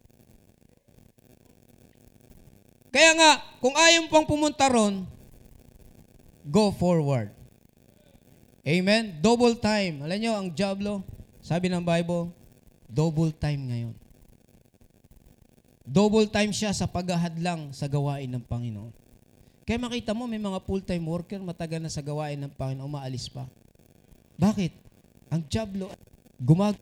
Kaya 2.92 3.12
nga, 3.16 3.32
kung 3.60 3.76
ayaw 3.76 4.08
pang 4.08 4.26
pumunta 4.28 4.66
ron, 4.72 5.04
go 6.48 6.72
forward. 6.72 7.32
Amen? 8.68 9.20
Double 9.24 9.56
time. 9.56 10.04
Alam 10.04 10.18
nyo, 10.20 10.32
ang 10.36 10.48
Diablo, 10.52 11.04
sabi 11.40 11.72
ng 11.72 11.84
Bible, 11.84 12.32
double 12.88 13.32
time 13.36 13.62
ngayon. 13.68 13.94
Double 15.88 16.28
time 16.28 16.52
siya 16.52 16.76
sa 16.76 16.84
paghahadlang 16.84 17.72
sa 17.72 17.88
gawain 17.88 18.28
ng 18.28 18.44
Panginoon. 18.44 18.92
Kaya 19.64 19.80
makita 19.80 20.12
mo, 20.16 20.28
may 20.28 20.40
mga 20.40 20.64
full-time 20.64 21.04
worker, 21.04 21.40
matagal 21.44 21.80
na 21.80 21.92
sa 21.92 22.04
gawain 22.04 22.40
ng 22.40 22.52
Panginoon, 22.56 22.88
umaalis 22.88 23.28
pa. 23.32 23.48
Bakit? 24.40 24.72
Ang 25.32 25.44
Diablo, 25.48 25.92
gumag 26.40 26.76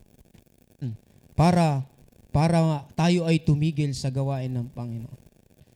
para 1.35 1.83
para 2.31 2.83
tayo 2.95 3.27
ay 3.27 3.39
tumigil 3.39 3.91
sa 3.95 4.11
gawain 4.11 4.51
ng 4.51 4.67
Panginoon. 4.71 5.24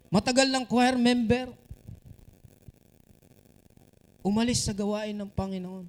Matagal 0.10 0.50
ng 0.50 0.66
choir 0.66 0.98
member, 0.98 1.54
umalis 4.26 4.66
sa 4.66 4.74
gawain 4.74 5.14
ng 5.14 5.30
Panginoon. 5.30 5.86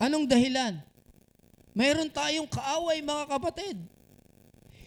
Anong 0.00 0.24
dahilan? 0.24 0.80
Mayroon 1.76 2.08
tayong 2.08 2.48
kaaway, 2.48 3.04
mga 3.04 3.24
kapatid. 3.28 3.76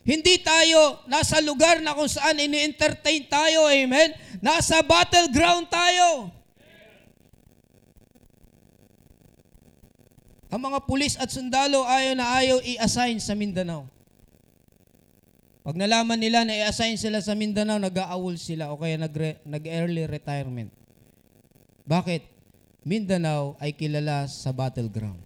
Hindi 0.02 0.42
tayo 0.42 1.06
nasa 1.06 1.38
lugar 1.38 1.86
na 1.86 1.94
kung 1.94 2.10
saan 2.10 2.42
ini-entertain 2.42 3.30
tayo, 3.30 3.70
amen? 3.70 4.10
Nasa 4.42 4.82
battleground 4.82 5.70
tayo. 5.70 6.34
Ang 10.50 10.62
mga 10.66 10.82
pulis 10.90 11.14
at 11.14 11.30
sundalo 11.30 11.86
ayaw 11.86 12.18
na 12.18 12.26
ayaw 12.42 12.58
i-assign 12.66 13.22
sa 13.22 13.38
Mindanao. 13.38 13.86
Pag 15.70 15.78
nalaman 15.78 16.18
nila 16.18 16.42
na 16.50 16.58
i-assign 16.58 16.98
sila 16.98 17.22
sa 17.22 17.38
Mindanao, 17.38 17.78
nag-aawol 17.78 18.42
sila 18.42 18.74
o 18.74 18.82
kaya 18.82 18.98
nag-early 19.46 20.10
retirement. 20.10 20.74
Bakit? 21.86 22.26
Mindanao 22.82 23.54
ay 23.62 23.78
kilala 23.78 24.26
sa 24.26 24.50
battleground. 24.50 25.22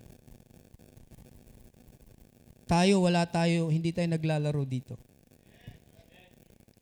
Tayo, 2.67 3.07
wala 3.07 3.23
tayo, 3.23 3.71
hindi 3.71 3.95
tayo 3.95 4.11
naglalaro 4.11 4.67
dito. 4.67 4.99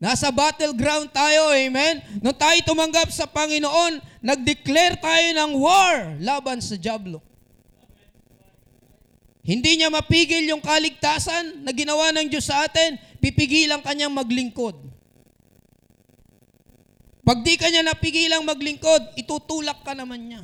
Nasa 0.02 0.34
battleground 0.34 1.14
tayo, 1.14 1.54
amen? 1.54 2.02
Nung 2.18 2.34
tayo 2.34 2.58
tumanggap 2.66 3.14
sa 3.14 3.30
Panginoon, 3.30 4.26
nag-declare 4.26 4.98
tayo 4.98 5.28
ng 5.38 5.52
war 5.62 6.18
laban 6.18 6.66
sa 6.66 6.74
Diablo. 6.82 7.22
Hindi 9.46 9.78
niya 9.78 9.94
mapigil 9.94 10.50
yung 10.50 10.66
kaligtasan 10.66 11.62
na 11.62 11.70
ginawa 11.74 12.10
ng 12.10 12.26
Diyos 12.26 12.50
sa 12.50 12.66
atin, 12.66 12.98
pipigilan 13.22 13.86
kanyang 13.86 14.12
maglingkod. 14.12 14.76
Pag 17.22 17.46
di 17.46 17.54
kanya 17.56 17.86
napigilang 17.86 18.42
maglingkod, 18.44 19.14
itutulak 19.16 19.86
ka 19.86 19.94
naman 19.94 20.26
niya. 20.26 20.42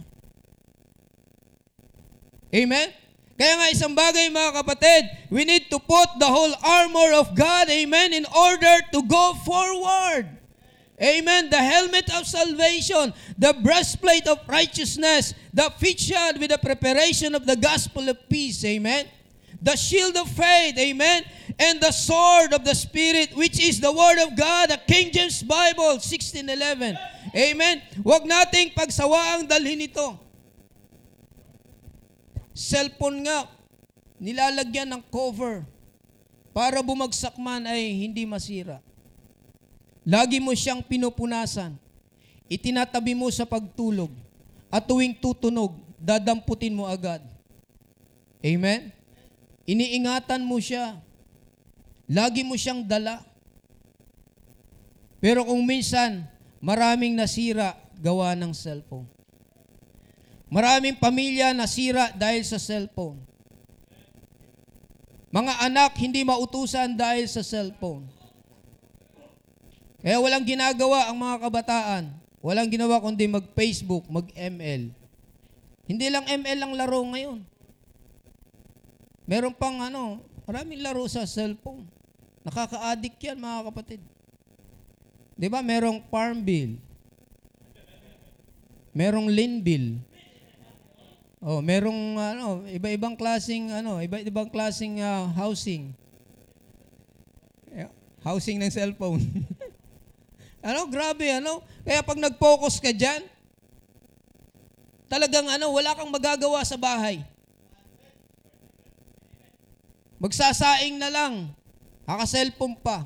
Amen? 2.53 2.93
Kaya 3.37 3.53
nga 3.53 3.67
isang 3.69 3.93
bagay 3.93 4.29
mga 4.33 4.61
kapatid, 4.61 5.03
we 5.29 5.45
need 5.45 5.69
to 5.69 5.77
put 5.81 6.09
the 6.17 6.25
whole 6.25 6.53
armor 6.61 7.17
of 7.17 7.33
God, 7.37 7.69
amen, 7.69 8.13
in 8.13 8.25
order 8.33 8.81
to 8.93 9.05
go 9.05 9.37
forward. 9.45 10.37
Amen. 10.97 11.49
The 11.53 11.61
helmet 11.61 12.09
of 12.17 12.25
salvation, 12.25 13.13
the 13.37 13.53
breastplate 13.61 14.25
of 14.25 14.41
righteousness, 14.49 15.37
the 15.53 15.69
feet 15.77 15.99
shod 16.01 16.41
with 16.41 16.49
the 16.49 16.57
preparation 16.57 17.35
of 17.35 17.45
the 17.45 17.55
gospel 17.55 18.09
of 18.09 18.17
peace. 18.25 18.65
Amen. 18.65 19.05
The 19.61 19.75
shield 19.75 20.15
of 20.17 20.29
faith. 20.29 20.77
Amen. 20.77 21.25
And 21.57 21.81
the 21.81 21.89
sword 21.89 22.53
of 22.53 22.61
the 22.61 22.77
Spirit, 22.77 23.33
which 23.33 23.57
is 23.57 23.81
the 23.81 23.89
Word 23.89 24.21
of 24.21 24.37
God, 24.37 24.69
the 24.69 24.79
King 24.85 25.09
James 25.09 25.41
Bible, 25.41 25.97
1611. 25.97 26.93
Amen. 27.33 27.81
Huwag 28.05 28.23
nating 28.29 28.77
pagsawaang 28.77 29.49
dalhin 29.49 29.89
ito. 29.89 30.17
Cellphone 32.57 33.25
nga, 33.25 33.45
nilalagyan 34.17 34.89
ng 34.89 35.03
cover 35.13 35.61
para 36.57 36.81
bumagsak 36.81 37.37
man 37.37 37.69
ay 37.69 37.93
hindi 37.93 38.25
masira. 38.25 38.81
Lagi 40.01 40.41
mo 40.41 40.55
siyang 40.57 40.81
pinupunasan. 40.81 41.77
Itinatabi 42.49 43.13
mo 43.13 43.29
sa 43.29 43.43
pagtulog. 43.45 44.09
At 44.71 44.87
tuwing 44.87 45.13
tutunog, 45.19 45.75
dadamputin 45.99 46.73
mo 46.73 46.87
agad. 46.87 47.21
Amen? 48.41 48.96
Iniingatan 49.67 50.47
mo 50.47 50.63
siya. 50.63 50.95
Lagi 52.07 52.47
mo 52.47 52.55
siyang 52.55 52.87
dala. 52.87 53.19
Pero 55.19 55.43
kung 55.43 55.67
minsan, 55.67 56.23
maraming 56.63 57.19
nasira 57.19 57.75
gawa 57.99 58.31
ng 58.39 58.55
cellphone. 58.55 59.11
Maraming 60.47 60.95
pamilya 60.95 61.51
nasira 61.51 62.15
dahil 62.15 62.47
sa 62.47 62.55
cellphone. 62.55 63.19
Mga 65.27 65.53
anak 65.67 65.91
hindi 65.99 66.23
mautusan 66.23 66.95
dahil 66.95 67.27
sa 67.27 67.43
cellphone. 67.43 68.07
Kaya 69.99 70.23
walang 70.23 70.47
ginagawa 70.47 71.11
ang 71.11 71.19
mga 71.19 71.35
kabataan. 71.43 72.03
Walang 72.39 72.71
ginawa 72.71 73.03
kundi 73.03 73.27
mag-Facebook, 73.27 74.07
mag-ML. 74.07 74.95
Hindi 75.83 76.07
lang 76.07 76.23
ML 76.23 76.59
ang 76.63 76.73
laro 76.79 77.03
ngayon. 77.11 77.56
Meron 79.27 79.51
pang 79.51 79.75
ano, 79.83 80.23
maraming 80.47 80.79
laro 80.79 81.03
sa 81.11 81.27
cellphone. 81.27 81.83
Nakaka-addict 82.47 83.19
yan 83.19 83.35
mga 83.35 83.67
kapatid. 83.67 84.01
Di 85.35 85.51
ba? 85.51 85.59
Merong 85.59 85.99
farm 86.07 86.39
bill. 86.39 86.79
Merong 88.95 89.27
lin 89.27 89.59
bill. 89.59 89.99
Oh, 91.37 91.61
merong 91.61 92.17
ano, 92.17 92.65
iba-ibang 92.65 93.13
klasing 93.13 93.69
ano, 93.69 94.01
iba-ibang 94.01 94.49
klasing 94.49 95.03
uh, 95.03 95.29
housing. 95.37 95.93
Housing 98.25 98.57
ng 98.59 98.73
cellphone. 98.73 99.23
ano, 100.67 100.83
grabe 100.89 101.29
ano? 101.31 101.61
Kaya 101.85 102.03
pag 102.03 102.19
nag-focus 102.19 102.81
ka 102.81 102.91
diyan, 102.91 103.23
talagang 105.07 105.47
ano, 105.47 105.71
wala 105.71 105.95
kang 105.95 106.11
magagawa 106.11 106.59
sa 106.65 106.75
bahay. 106.75 107.23
Magsasaing 110.17 110.97
na 110.97 111.09
lang. 111.13 111.53
Naka-cellphone 112.07 112.77
pa. 112.79 113.05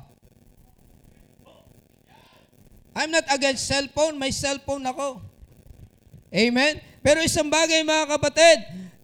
I'm 2.92 3.08
not 3.08 3.24
against 3.32 3.68
cellphone. 3.68 4.20
May 4.20 4.32
cellphone 4.32 4.84
ako. 4.84 5.20
Amen? 6.32 6.80
Pero 7.00 7.20
isang 7.24 7.48
bagay 7.48 7.84
mga 7.84 8.16
kapatid, 8.16 8.58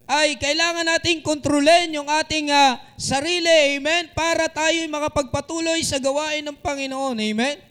ay 0.09 0.41
kailangan 0.41 0.89
nating 0.97 1.21
kontrolin 1.21 1.93
yung 1.93 2.09
ating 2.09 2.49
uh, 2.49 2.81
sarili. 2.97 3.77
Amen? 3.77 4.09
Para 4.17 4.49
tayo 4.49 4.81
makapagpatuloy 4.89 5.77
sa 5.85 6.01
gawain 6.01 6.41
ng 6.41 6.57
Panginoon. 6.57 7.17
Amen? 7.21 7.61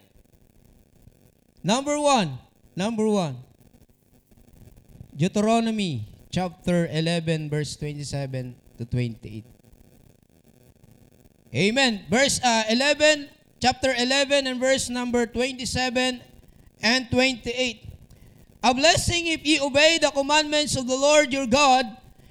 Number 1.62 1.98
one. 1.98 2.38
Number 2.78 3.10
one. 3.10 3.34
Deuteronomy 5.18 6.06
chapter 6.30 6.86
11 6.94 7.50
verse 7.50 7.74
27 7.74 8.54
to 8.78 8.86
28. 8.86 9.57
Amen. 11.54 12.04
Verse 12.10 12.40
uh, 12.44 12.64
11 12.68 13.28
chapter 13.60 13.94
11 13.96 14.46
and 14.46 14.60
verse 14.60 14.88
number 14.88 15.26
27 15.26 16.20
and 16.82 17.10
28. 17.10 17.84
A 18.62 18.74
blessing 18.74 19.26
if 19.26 19.46
ye 19.46 19.60
obey 19.60 19.98
the 20.00 20.10
commandments 20.10 20.76
of 20.76 20.86
the 20.86 20.96
Lord 20.96 21.32
your 21.32 21.46
God, 21.46 21.86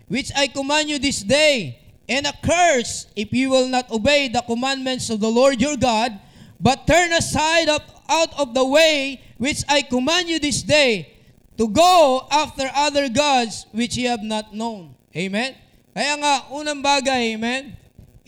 which 0.07 0.31
I 0.35 0.47
command 0.47 0.89
you 0.89 0.99
this 0.99 1.23
day, 1.23 1.79
and 2.07 2.27
a 2.27 2.33
curse 2.43 3.07
if 3.15 3.33
you 3.33 3.49
will 3.49 3.67
not 3.67 3.89
obey 3.91 4.27
the 4.27 4.43
commandments 4.43 5.09
of 5.09 5.19
the 5.19 5.31
Lord 5.31 5.61
your 5.61 5.77
God, 5.77 6.19
but 6.59 6.87
turn 6.87 7.11
aside 7.13 7.69
up 7.69 7.83
out 8.09 8.37
of 8.39 8.53
the 8.53 8.65
way 8.65 9.21
which 9.37 9.63
I 9.67 9.81
command 9.81 10.29
you 10.29 10.39
this 10.39 10.61
day, 10.63 11.15
to 11.57 11.67
go 11.67 12.27
after 12.31 12.69
other 12.75 13.09
gods 13.09 13.65
which 13.71 13.97
ye 13.97 14.05
have 14.05 14.23
not 14.23 14.53
known. 14.53 14.95
Amen? 15.15 15.55
Kaya 15.95 16.13
nga, 16.21 16.33
unang 16.53 16.85
bagay, 16.85 17.33
amen, 17.33 17.73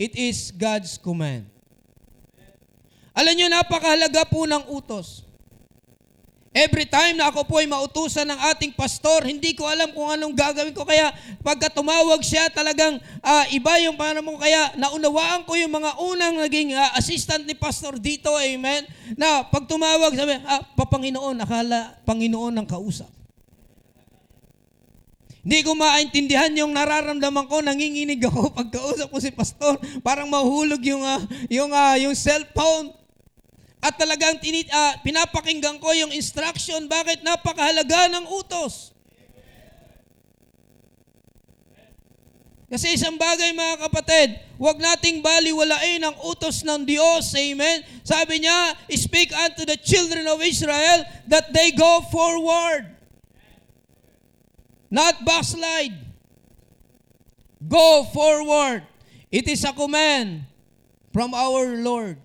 it 0.00 0.16
is 0.16 0.48
God's 0.48 0.96
command. 0.96 1.44
Alam 3.12 3.36
nyo, 3.36 3.46
napakahalaga 3.52 4.24
po 4.24 4.48
ng 4.48 4.64
utos. 4.72 5.28
Every 6.50 6.82
time 6.82 7.14
na 7.14 7.30
ako 7.30 7.46
po 7.46 7.62
ay 7.62 7.68
mautusan 7.70 8.26
ng 8.26 8.40
ating 8.50 8.74
pastor, 8.74 9.22
hindi 9.22 9.54
ko 9.54 9.70
alam 9.70 9.94
kung 9.94 10.10
anong 10.10 10.34
gagawin 10.34 10.74
ko. 10.74 10.82
Kaya 10.82 11.14
pagka 11.46 11.70
tumawag 11.70 12.18
siya, 12.26 12.50
talagang 12.50 12.98
uh, 13.22 13.44
iba 13.54 13.78
yung 13.86 13.94
para 13.94 14.18
mo. 14.18 14.34
Kaya 14.34 14.74
naunawaan 14.74 15.46
ko 15.46 15.54
yung 15.54 15.70
mga 15.70 15.94
unang 16.02 16.42
naging 16.42 16.74
uh, 16.74 16.90
assistant 16.98 17.46
ni 17.46 17.54
pastor 17.54 18.02
dito, 18.02 18.34
amen, 18.34 18.82
na 19.14 19.46
pag 19.46 19.62
tumawag, 19.68 20.10
sabi, 20.16 20.42
ah, 20.42 20.64
papanginoon, 20.74 21.38
akala 21.38 21.94
Panginoon 22.02 22.56
ang 22.58 22.66
kausap. 22.66 23.19
Hindi 25.40 25.64
ko 25.64 25.72
maintindihan 25.72 26.52
yung 26.52 26.76
nararamdaman 26.76 27.48
ko, 27.48 27.64
nanginginig 27.64 28.20
ako 28.28 28.52
pagkausap 28.60 29.08
ko 29.08 29.18
si 29.18 29.32
pastor. 29.32 29.80
Parang 30.04 30.28
mahulog 30.28 30.80
yung, 30.84 31.00
uh, 31.00 31.20
yung, 31.48 31.72
uh, 31.72 31.96
yung 31.96 32.12
cellphone. 32.12 32.92
At 33.80 33.96
talagang 33.96 34.36
tinit, 34.44 34.68
uh, 34.68 35.00
pinapakinggan 35.00 35.80
ko 35.80 35.88
yung 35.96 36.12
instruction, 36.12 36.84
bakit 36.84 37.24
napakahalaga 37.24 38.12
ng 38.12 38.28
utos. 38.28 38.92
Kasi 42.70 42.94
isang 42.94 43.18
bagay 43.18 43.50
mga 43.50 43.82
kapatid, 43.88 44.28
huwag 44.54 44.78
nating 44.78 45.24
baliwalain 45.24 46.06
ang 46.06 46.14
utos 46.22 46.62
ng 46.62 46.86
Diyos. 46.86 47.34
Amen? 47.34 47.82
Sabi 48.06 48.46
niya, 48.46 48.78
speak 48.94 49.34
unto 49.34 49.66
the 49.66 49.74
children 49.74 50.22
of 50.30 50.38
Israel 50.38 51.02
that 51.26 51.50
they 51.50 51.74
go 51.74 51.98
forward. 52.14 52.99
Not 54.90 55.22
backslide. 55.22 55.94
Go 57.62 58.04
forward. 58.10 58.82
It 59.30 59.46
is 59.46 59.62
a 59.62 59.72
command 59.72 60.42
from 61.14 61.32
our 61.32 61.78
Lord. 61.78 62.18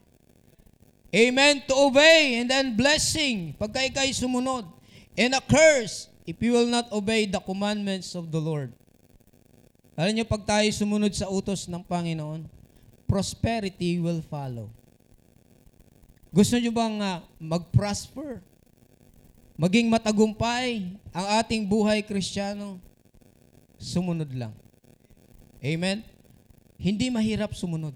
Amen. 1.13 1.61
To 1.69 1.73
obey 1.87 2.41
and 2.41 2.49
then 2.49 2.73
blessing 2.73 3.53
pagka 3.55 3.85
ikay 3.85 4.11
sumunod. 4.11 4.65
And 5.13 5.37
a 5.37 5.41
curse 5.45 6.09
if 6.25 6.41
you 6.41 6.57
will 6.57 6.67
not 6.67 6.89
obey 6.89 7.29
the 7.29 7.39
commandments 7.39 8.17
of 8.17 8.33
the 8.33 8.41
Lord. 8.41 8.73
Alam 9.95 10.11
niyo, 10.11 10.25
pag 10.27 10.43
tayo 10.43 10.67
sumunod 10.75 11.13
sa 11.15 11.31
utos 11.31 11.71
ng 11.71 11.79
Panginoon, 11.79 12.43
prosperity 13.07 14.01
will 14.01 14.19
follow. 14.27 14.67
Gusto 16.35 16.59
niyo 16.59 16.75
bang 16.75 16.99
uh, 16.99 17.23
mag-prosper? 17.39 18.43
Maging 19.55 19.87
matagumpay 19.87 20.99
ang 21.15 21.25
ating 21.39 21.63
buhay 21.63 22.03
kristyano? 22.03 22.75
Sumunod 23.79 24.27
lang. 24.35 24.51
Amen? 25.63 26.03
Hindi 26.75 27.07
mahirap 27.07 27.55
sumunod. 27.55 27.95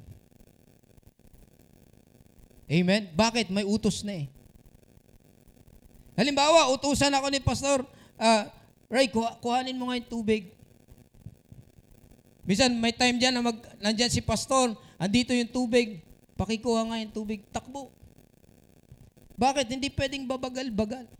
Amen? 2.69 3.11
Bakit? 3.11 3.51
May 3.51 3.67
utos 3.67 4.07
na 4.07 4.23
eh. 4.23 4.27
Halimbawa, 6.15 6.71
utusan 6.71 7.11
ako 7.11 7.27
ni 7.27 7.39
Pastor, 7.43 7.83
uh, 8.19 8.43
Ray, 8.87 9.11
kuha, 9.11 9.35
kuhanin 9.39 9.75
mo 9.75 9.91
nga 9.91 9.99
tubig. 10.03 10.51
Minsan, 12.47 12.75
may 12.79 12.95
time 12.95 13.19
dyan 13.19 13.35
na 13.35 13.43
mag, 13.43 13.59
nandyan 13.83 14.11
si 14.11 14.23
Pastor, 14.23 14.75
andito 14.95 15.35
yung 15.35 15.51
tubig, 15.51 16.03
pakikuha 16.39 16.87
nga 16.87 16.97
yung 17.03 17.13
tubig, 17.13 17.43
takbo. 17.51 17.91
Bakit? 19.39 19.71
Hindi 19.71 19.87
pwedeng 19.91 20.27
babagal-bagal. 20.27 21.18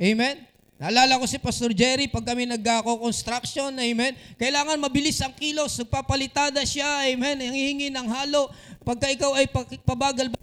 Amen? 0.00 0.42
Naalala 0.74 1.22
ko 1.22 1.26
si 1.30 1.38
Pastor 1.38 1.70
Jerry, 1.70 2.10
pag 2.10 2.26
kami 2.26 2.50
nagko-construction, 2.50 3.70
amen, 3.78 4.12
kailangan 4.34 4.74
mabilis 4.74 5.22
ang 5.22 5.30
kilos, 5.30 5.78
nagpapalitada 5.78 6.58
siya, 6.66 7.06
amen, 7.14 7.38
ang 7.38 7.54
hihingi 7.54 7.94
ng 7.94 8.08
halo, 8.10 8.50
pagka 8.82 9.06
ikaw 9.06 9.38
ay 9.38 9.46
pabagal, 9.86 10.34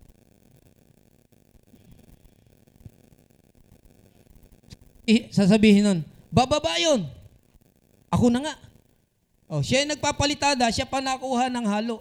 sasabihin 5.36 5.84
nun, 5.84 6.00
bababa 6.32 6.80
yun. 6.80 7.04
Ako 8.08 8.32
na 8.32 8.40
nga. 8.44 8.56
Oh, 9.52 9.60
siya 9.60 9.84
yung 9.84 10.00
nagpapalitada, 10.00 10.72
siya 10.72 10.88
pa 10.88 11.04
nakuha 11.04 11.52
ng 11.52 11.68
halo. 11.68 12.00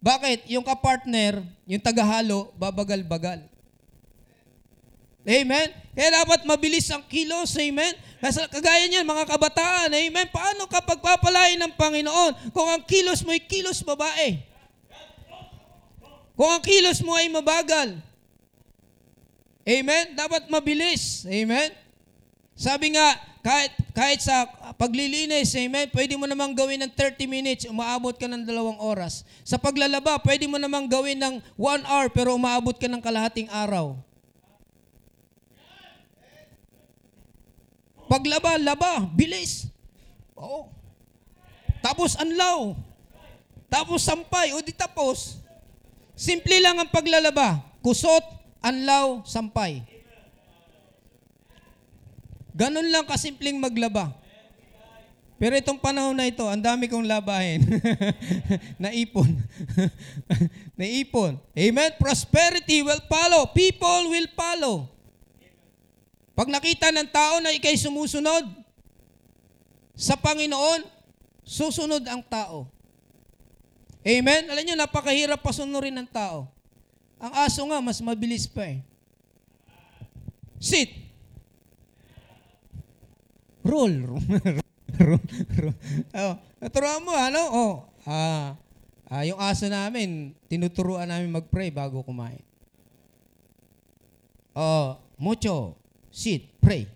Bakit? 0.00 0.48
Yung 0.48 0.64
kapartner, 0.64 1.44
yung 1.68 1.84
tagahalo, 1.84 2.48
babagal-bagal. 2.56 3.44
Amen? 5.26 5.74
Kaya 5.90 6.22
dapat 6.22 6.46
mabilis 6.46 6.86
ang 6.94 7.02
kilos, 7.02 7.58
amen? 7.58 7.98
Kasi 8.22 8.46
kagaya 8.46 8.86
niyan, 8.86 9.02
mga 9.02 9.26
kabataan, 9.26 9.90
amen? 9.90 10.30
Paano 10.30 10.70
kapag 10.70 11.02
papalain 11.02 11.58
ng 11.58 11.74
Panginoon 11.74 12.54
kung 12.54 12.70
ang 12.70 12.78
kilos 12.86 13.26
mo 13.26 13.34
ay 13.34 13.42
kilos 13.42 13.82
babae? 13.82 14.38
Kung 16.38 16.46
ang 16.46 16.62
kilos 16.62 17.02
mo 17.02 17.18
ay 17.18 17.26
mabagal. 17.26 17.98
Amen? 19.66 20.14
Dapat 20.14 20.46
mabilis. 20.46 21.26
Amen? 21.26 21.74
Sabi 22.54 22.94
nga, 22.94 23.18
kahit, 23.42 23.72
kahit 23.94 24.20
sa 24.22 24.46
paglilinis, 24.78 25.54
amen, 25.54 25.86
pwede 25.94 26.18
mo 26.18 26.26
namang 26.26 26.54
gawin 26.54 26.82
ng 26.82 26.92
30 26.94 27.30
minutes, 27.30 27.62
umaabot 27.66 28.14
ka 28.14 28.26
ng 28.26 28.42
dalawang 28.42 28.78
oras. 28.78 29.22
Sa 29.46 29.54
paglalaba, 29.54 30.18
pwede 30.22 30.50
mo 30.50 30.58
namang 30.58 30.86
gawin 30.90 31.18
ng 31.18 31.34
1 31.54 31.86
hour, 31.86 32.10
pero 32.10 32.34
umaabot 32.34 32.74
ka 32.74 32.90
ng 32.90 32.98
kalahating 32.98 33.46
araw. 33.50 33.94
Paglaba, 38.06 38.54
laba, 38.58 39.02
bilis. 39.10 39.66
Oo. 40.38 40.70
Tapos 41.82 42.14
anlaw. 42.18 42.74
Tapos 43.66 44.02
sampay, 44.06 44.54
o 44.54 44.62
di 44.62 44.70
tapos. 44.70 45.42
Simple 46.16 46.62
lang 46.62 46.78
ang 46.78 46.90
paglalaba. 46.90 47.60
Kusot, 47.82 48.22
anlaw, 48.62 49.26
sampay. 49.26 49.84
Ganun 52.56 52.88
lang 52.88 53.04
kasimpleng 53.04 53.60
maglaba. 53.60 54.16
Pero 55.36 55.52
itong 55.52 55.76
panahon 55.76 56.16
na 56.16 56.24
ito, 56.24 56.48
ang 56.48 56.64
dami 56.64 56.88
kong 56.88 57.04
labahin. 57.04 57.60
Naipon. 58.80 59.36
Naipon. 60.80 61.36
Amen? 61.52 61.92
Prosperity 62.00 62.80
will 62.80 63.04
follow. 63.04 63.44
People 63.52 64.16
will 64.16 64.28
follow. 64.32 64.95
Pag 66.36 66.52
nakita 66.52 66.92
ng 66.92 67.08
tao 67.08 67.40
na 67.40 67.48
ikay 67.56 67.80
sumusunod 67.80 68.44
sa 69.96 70.20
Panginoon, 70.20 70.84
susunod 71.40 72.04
ang 72.04 72.20
tao. 72.20 72.68
Amen? 74.04 74.52
Alam 74.52 74.62
niyo, 74.68 74.76
napakahirap 74.76 75.40
pasunurin 75.40 75.96
ng 75.96 76.04
tao. 76.12 76.44
Ang 77.16 77.32
aso 77.40 77.64
nga, 77.64 77.80
mas 77.80 78.04
mabilis 78.04 78.44
pa 78.44 78.68
eh. 78.68 78.84
Sit. 80.60 80.92
Roll. 83.64 84.20
roll. 85.08 85.24
roll. 85.56 85.76
Oh, 86.12 86.34
naturuan 86.60 87.00
mo, 87.00 87.16
ano? 87.16 87.42
Oh, 87.48 87.74
ah, 88.04 88.52
ah, 89.08 89.24
yung 89.24 89.40
aso 89.40 89.64
namin, 89.72 90.36
tinuturuan 90.52 91.08
namin 91.08 91.32
mag-pray 91.32 91.72
bago 91.72 92.04
kumain. 92.04 92.44
Oh, 94.52 95.00
mucho 95.16 95.85
sit, 96.16 96.48
pray. 96.64 96.88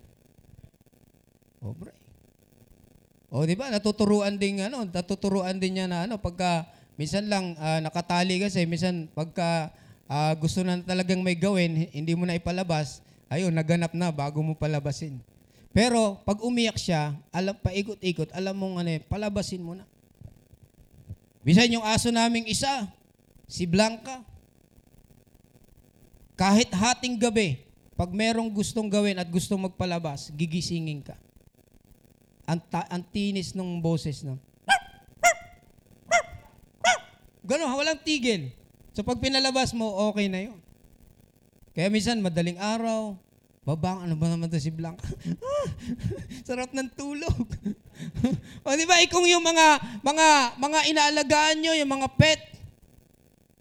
Oh, 1.60 1.76
pray. 1.76 1.92
O 3.28 3.44
di 3.44 3.52
ba? 3.52 3.68
Natuturuan 3.68 4.40
din 4.40 4.64
ano, 4.64 4.88
natuturuan 4.88 5.60
din 5.60 5.76
niya 5.76 5.86
na 5.86 6.08
ano 6.08 6.16
pagka 6.16 6.64
minsan 6.96 7.28
lang 7.28 7.52
ah, 7.60 7.78
nakatali 7.84 8.40
kasi 8.40 8.64
minsan 8.64 9.12
pagka 9.12 9.70
ah, 10.08 10.32
gusto 10.34 10.64
na 10.64 10.80
talagang 10.80 11.20
may 11.20 11.36
gawin, 11.36 11.86
hindi 11.92 12.16
mo 12.16 12.24
na 12.24 12.34
ipalabas, 12.34 13.04
ayun, 13.30 13.52
naganap 13.52 13.92
na 13.94 14.10
bago 14.10 14.42
mo 14.42 14.58
palabasin. 14.58 15.20
Pero 15.70 16.18
pag 16.26 16.42
umiyak 16.42 16.74
siya, 16.74 17.14
alam 17.30 17.54
paikot-ikot, 17.54 18.34
alam 18.34 18.58
mong 18.58 18.82
ano, 18.82 18.90
eh, 18.90 19.00
palabasin 19.06 19.62
mo 19.62 19.78
na. 19.78 19.86
Minsan 21.46 21.70
yung 21.70 21.86
aso 21.86 22.10
naming 22.10 22.50
isa, 22.50 22.90
si 23.46 23.70
Blanca, 23.70 24.26
kahit 26.34 26.74
hating 26.74 27.14
gabi, 27.14 27.69
pag 28.00 28.16
merong 28.16 28.48
gustong 28.48 28.88
gawin 28.88 29.20
at 29.20 29.28
gustong 29.28 29.60
magpalabas, 29.60 30.32
gigisingin 30.32 31.04
ka. 31.04 31.20
Ang, 32.48 32.64
ta- 32.64 32.88
ang 32.88 33.04
tinis 33.04 33.52
ng 33.52 33.76
boses 33.76 34.24
na. 34.24 34.40
Ganon, 37.44 37.76
walang 37.76 38.00
tigil. 38.00 38.56
So 38.96 39.04
pag 39.04 39.20
pinalabas 39.20 39.76
mo, 39.76 40.08
okay 40.08 40.32
na 40.32 40.48
yun. 40.48 40.56
Kaya 41.76 41.92
minsan, 41.92 42.24
madaling 42.24 42.56
araw, 42.56 43.20
babang, 43.68 44.08
ano 44.08 44.16
ba 44.16 44.32
naman 44.32 44.48
to 44.48 44.56
si 44.56 44.72
Blanca? 44.72 45.04
Sarap 46.48 46.72
ng 46.72 46.88
tulog. 46.96 47.52
o 48.64 48.72
di 48.80 48.88
ba, 48.88 48.96
ikong 49.04 49.28
yung 49.28 49.44
mga, 49.44 50.00
mga, 50.00 50.26
mga 50.56 50.80
inaalagaan 50.88 51.56
nyo, 51.60 51.76
yung 51.76 51.92
mga 52.00 52.08
pet, 52.16 52.48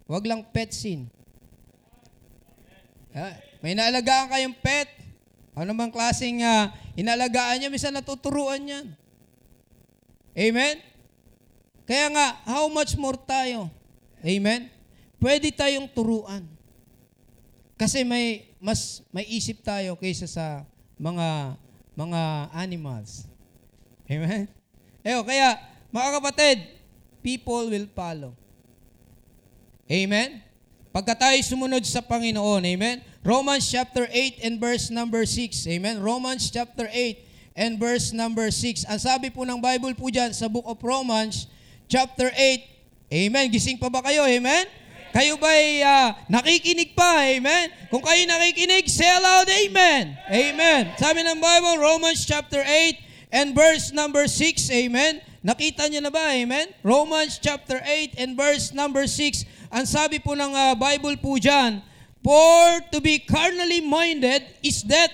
wag 0.08 0.24
lang 0.24 0.40
pet 0.48 0.72
scene. 0.72 1.12
Ah, 3.12 3.49
may 3.60 3.76
inaalagaan 3.76 4.32
kayong 4.32 4.56
pet, 4.56 4.88
ano 5.52 5.76
mang 5.76 5.92
klaseng 5.92 6.40
uh, 6.40 6.72
inalagaan 6.96 7.60
niya, 7.60 7.68
minsan 7.68 7.92
natuturuan 7.92 8.60
yan. 8.64 8.86
Amen? 10.32 10.80
Kaya 11.84 12.06
nga, 12.14 12.26
how 12.46 12.64
much 12.72 12.96
more 12.96 13.18
tayo? 13.18 13.68
Amen? 14.24 14.72
Pwede 15.20 15.52
tayong 15.52 15.90
turuan. 15.92 16.46
Kasi 17.76 18.04
may 18.04 18.48
mas 18.60 19.00
may 19.08 19.24
isip 19.24 19.64
tayo 19.64 19.96
kaysa 19.96 20.28
sa 20.28 20.68
mga 21.00 21.56
mga 21.96 22.52
animals. 22.52 23.28
Amen? 24.08 24.48
Eyo, 25.00 25.24
kaya 25.24 25.56
mga 25.88 26.08
kapatid, 26.20 26.58
people 27.24 27.68
will 27.72 27.88
follow. 27.92 28.32
Amen? 29.90 30.44
Pagka 30.94 31.14
tayo 31.16 31.38
sumunod 31.42 31.82
sa 31.86 32.02
Panginoon, 32.02 32.62
amen? 32.62 33.02
Romans 33.20 33.68
chapter 33.68 34.08
8 34.08 34.40
and 34.40 34.56
verse 34.56 34.88
number 34.88 35.28
6, 35.28 35.68
amen? 35.68 36.00
Romans 36.00 36.48
chapter 36.48 36.88
8 36.88 37.20
and 37.52 37.76
verse 37.76 38.16
number 38.16 38.48
6. 38.48 38.88
Ang 38.88 38.96
sabi 38.96 39.28
po 39.28 39.44
ng 39.44 39.60
Bible 39.60 39.92
po 39.92 40.08
dyan 40.08 40.32
sa 40.32 40.48
book 40.48 40.64
of 40.64 40.80
Romans 40.80 41.44
chapter 41.84 42.32
8, 42.32 43.12
amen? 43.12 43.52
Gising 43.52 43.76
pa 43.76 43.92
ba 43.92 44.00
kayo, 44.00 44.24
amen? 44.24 44.64
Kayo 45.12 45.36
ba'y 45.36 45.84
uh, 45.84 46.16
nakikinig 46.32 46.96
pa? 46.96 47.28
Amen? 47.28 47.68
Kung 47.92 48.00
kayo 48.00 48.24
nakikinig, 48.30 48.86
say 48.86 49.10
aloud, 49.10 49.50
Amen. 49.50 50.16
Amen. 50.30 50.82
Sabi 50.96 51.20
ng 51.26 51.42
Bible, 51.42 51.76
Romans 51.82 52.24
chapter 52.24 52.62
8 52.64 53.34
and 53.36 53.52
verse 53.52 53.92
number 53.92 54.24
6, 54.30 54.70
Amen? 54.72 55.20
Nakita 55.44 55.92
niyo 55.92 56.00
na 56.00 56.14
ba? 56.14 56.30
Amen? 56.30 56.72
Romans 56.80 57.36
chapter 57.36 57.82
8 57.84 58.16
and 58.16 58.32
verse 58.38 58.70
number 58.72 59.04
6. 59.04 59.44
Ang 59.68 59.84
sabi 59.84 60.22
po 60.22 60.32
ng 60.38 60.54
uh, 60.56 60.72
Bible 60.78 61.18
po 61.20 61.36
dyan, 61.36 61.82
For 62.20 62.84
to 62.92 63.00
be 63.00 63.24
carnally 63.24 63.80
minded 63.80 64.44
is 64.60 64.84
death, 64.84 65.12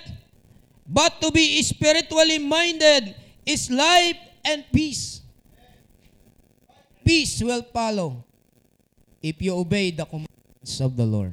but 0.87 1.23
to 1.23 1.31
be 1.31 1.63
spiritually 1.63 2.43
minded 2.43 3.15
is 3.47 3.71
life 3.71 4.19
and 4.43 4.67
peace. 4.75 5.23
Peace 7.07 7.39
will 7.47 7.63
follow 7.71 8.27
if 9.23 9.39
you 9.39 9.55
obey 9.55 9.95
the 9.95 10.03
commands 10.03 10.77
of 10.83 10.99
the 10.99 11.07
Lord. 11.07 11.31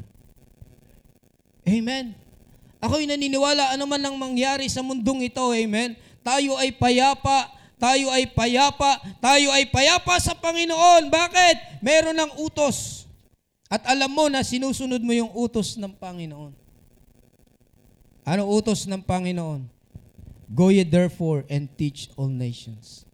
Amen. 1.65 2.13
Ako'y 2.77 3.09
naniniwala 3.09 3.73
ano 3.73 3.89
man 3.89 4.03
ang 4.03 4.13
mangyari 4.19 4.69
sa 4.69 4.85
mundong 4.85 5.25
ito, 5.25 5.41
amen. 5.41 5.97
Tayo 6.21 6.59
ay 6.59 6.75
payapa, 6.75 7.49
tayo 7.79 8.11
ay 8.11 8.27
payapa, 8.29 8.99
tayo 9.23 9.47
ay 9.49 9.65
payapa 9.71 10.19
sa 10.19 10.35
Panginoon. 10.35 11.09
Bakit? 11.09 11.81
Meron 11.81 12.15
ng 12.15 12.31
utos. 12.43 13.02
At 13.73 13.81
alam 13.89 14.13
mo 14.13 14.29
na 14.29 14.45
sinusunod 14.45 15.01
mo 15.01 15.17
yung 15.17 15.33
utos 15.33 15.73
ng 15.81 15.89
Panginoon. 15.97 16.53
Ano 18.21 18.45
utos 18.45 18.85
ng 18.85 19.01
Panginoon? 19.01 19.65
Go 20.45 20.69
ye 20.69 20.85
therefore 20.85 21.41
and 21.49 21.65
teach 21.73 22.13
all 22.13 22.29
nations. 22.29 23.09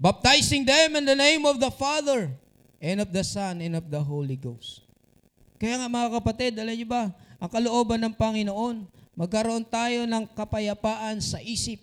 Baptizing 0.00 0.64
them 0.64 0.96
in 0.96 1.04
the 1.04 1.12
name 1.12 1.44
of 1.44 1.60
the 1.60 1.68
Father 1.68 2.32
and 2.80 3.04
of 3.04 3.12
the 3.12 3.20
Son 3.20 3.60
and 3.60 3.76
of 3.76 3.92
the 3.92 4.00
Holy 4.00 4.40
Ghost. 4.40 4.88
Kaya 5.60 5.84
nga 5.84 5.86
mga 5.92 6.08
kapatid, 6.16 6.56
alam 6.56 6.72
niyo 6.72 6.88
ba, 6.88 7.12
ang 7.36 7.50
kalooban 7.52 8.00
ng 8.00 8.14
Panginoon, 8.16 8.88
magkaroon 9.12 9.68
tayo 9.68 10.08
ng 10.08 10.32
kapayapaan 10.32 11.20
sa 11.20 11.44
isip. 11.44 11.78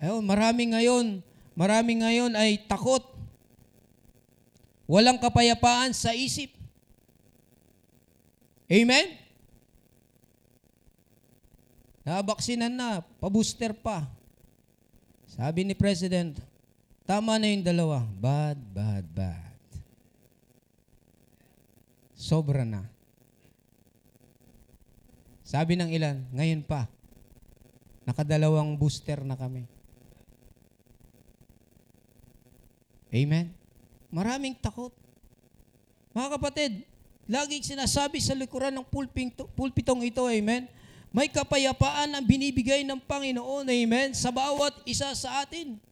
Ayun, 0.00 0.24
marami 0.24 0.72
ngayon, 0.72 1.20
marami 1.52 1.92
ngayon 2.00 2.32
ay 2.40 2.64
takot 2.64 3.13
Walang 4.84 5.16
kapayapaan 5.16 5.96
sa 5.96 6.12
isip. 6.12 6.52
Amen? 8.68 9.16
Nabaksinan 12.04 12.72
na, 12.72 13.00
pabooster 13.16 13.72
pa. 13.72 14.04
Sabi 15.24 15.64
ni 15.64 15.72
President, 15.72 16.36
tama 17.08 17.40
na 17.40 17.48
yung 17.48 17.64
dalawa. 17.64 18.04
Bad, 18.20 18.60
bad, 18.76 19.04
bad. 19.08 19.56
Sobra 22.12 22.68
na. 22.68 22.84
Sabi 25.44 25.80
ng 25.80 25.92
ilan, 25.92 26.24
ngayon 26.36 26.60
pa, 26.64 26.88
nakadalawang 28.04 28.76
booster 28.76 29.24
na 29.24 29.36
kami. 29.36 29.64
Amen? 33.14 33.63
Maraming 34.14 34.54
takot. 34.54 34.94
Mga 36.14 36.38
kapatid, 36.38 36.86
laging 37.26 37.74
sinasabi 37.74 38.22
sa 38.22 38.30
likuran 38.38 38.70
ng 38.70 38.86
pulpitong 39.58 40.06
ito, 40.06 40.22
amen, 40.22 40.70
may 41.10 41.26
kapayapaan 41.26 42.14
ang 42.14 42.22
binibigay 42.22 42.86
ng 42.86 43.02
Panginoon, 43.02 43.66
amen, 43.66 44.14
sa 44.14 44.30
bawat 44.30 44.70
isa 44.86 45.10
sa 45.18 45.42
atin. 45.42 45.82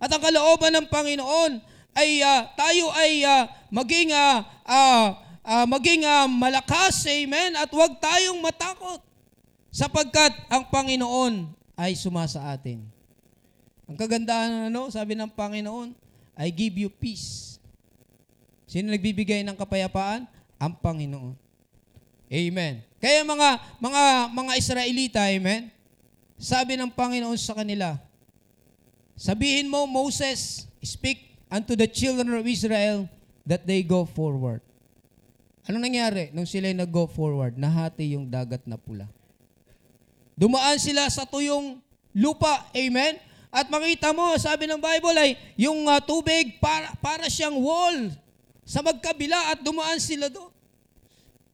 At 0.00 0.08
ang 0.08 0.24
kalooban 0.24 0.72
ng 0.72 0.88
Panginoon 0.88 1.60
ay 1.92 2.24
uh, 2.24 2.48
tayo 2.56 2.88
ay 2.96 3.24
uh, 3.24 3.44
maging 3.68 4.16
uh, 4.16 4.40
uh, 4.64 5.64
maging 5.68 6.00
uh, 6.04 6.24
malakas, 6.24 7.04
amen, 7.12 7.60
at 7.60 7.68
huwag 7.68 8.00
tayong 8.00 8.40
matakot 8.40 9.04
sapagkat 9.68 10.32
ang 10.48 10.64
Panginoon 10.72 11.52
ay 11.76 11.92
sumasa 11.92 12.40
atin. 12.56 12.80
Ang 13.84 13.96
kagandahan 14.00 14.72
ano, 14.72 14.88
sabi 14.88 15.12
ng 15.12 15.28
Panginoon, 15.28 16.05
I 16.36 16.52
give 16.52 16.76
you 16.76 16.92
peace. 16.92 17.56
Sino 18.68 18.92
nagbibigay 18.92 19.40
ng 19.42 19.56
kapayapaan? 19.56 20.28
Ang 20.60 20.72
Panginoon. 20.76 21.34
Amen. 22.28 22.84
Kaya 23.00 23.24
mga 23.24 23.48
mga 23.80 24.02
mga 24.32 24.52
Israelita, 24.60 25.20
amen. 25.24 25.72
Sabi 26.36 26.76
ng 26.76 26.92
Panginoon 26.92 27.38
sa 27.40 27.56
kanila, 27.56 27.96
Sabihin 29.16 29.72
mo, 29.72 29.88
Moses, 29.88 30.68
speak 30.84 31.40
unto 31.48 31.72
the 31.72 31.88
children 31.88 32.36
of 32.36 32.44
Israel 32.44 33.08
that 33.48 33.64
they 33.64 33.80
go 33.80 34.04
forward. 34.04 34.60
Ano 35.64 35.80
nangyari 35.80 36.28
nung 36.36 36.44
sila 36.44 36.68
nag-go 36.70 37.08
forward? 37.08 37.56
Nahati 37.56 38.12
yung 38.12 38.28
dagat 38.28 38.68
na 38.68 38.76
pula. 38.76 39.08
Dumaan 40.36 40.76
sila 40.76 41.08
sa 41.08 41.24
tuyong 41.24 41.80
lupa. 42.12 42.68
Amen? 42.76 43.16
At 43.56 43.72
makita 43.72 44.12
mo, 44.12 44.36
sabi 44.36 44.68
ng 44.68 44.76
Bible 44.76 45.16
ay, 45.16 45.32
yung 45.56 45.88
uh, 45.88 45.96
tubig 46.04 46.60
para, 46.60 46.92
para 47.00 47.24
siyang 47.32 47.56
wall 47.56 48.12
sa 48.68 48.84
magkabila 48.84 49.56
at 49.56 49.64
dumaan 49.64 49.96
sila 49.96 50.28
doon. 50.28 50.52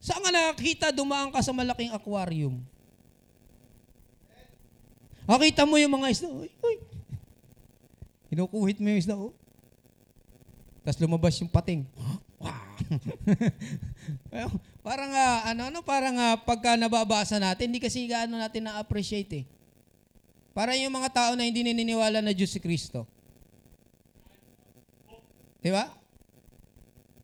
Saan 0.03 0.19
nga 0.19 0.35
nakakita 0.35 0.91
dumaan 0.91 1.31
ka 1.31 1.39
sa 1.39 1.55
malaking 1.55 1.95
aquarium? 1.95 2.59
Nakita 5.31 5.63
mo 5.63 5.79
yung 5.79 5.95
mga 5.95 6.11
isda, 6.11 6.27
uy, 6.27 6.51
uy. 6.51 6.77
Kinukuhit 8.35 8.83
mo 8.83 8.91
yung 8.91 8.99
isda, 8.99 9.15
oh. 9.15 9.31
Tapos 10.83 10.99
lumabas 10.99 11.39
yung 11.39 11.55
pating. 11.55 11.87
parang 14.83 15.15
uh, 15.15 15.39
ano 15.47 15.71
ano 15.71 15.79
parang 15.87 16.19
uh, 16.19 16.35
pagka 16.43 16.75
nababasa 16.75 17.39
natin 17.39 17.71
hindi 17.71 17.79
kasi 17.79 18.03
gaano 18.11 18.35
natin 18.35 18.67
na-appreciate 18.67 19.31
eh. 19.39 19.45
Para 20.53 20.77
yung 20.77 20.93
mga 20.93 21.09
tao 21.09 21.33
na 21.33 21.49
hindi 21.49 21.65
naniniwala 21.65 22.21
na 22.21 22.37
Diyos 22.37 22.53
si 22.53 22.61
Kristo. 22.61 23.09
Di 25.65 25.73
ba? 25.73 25.89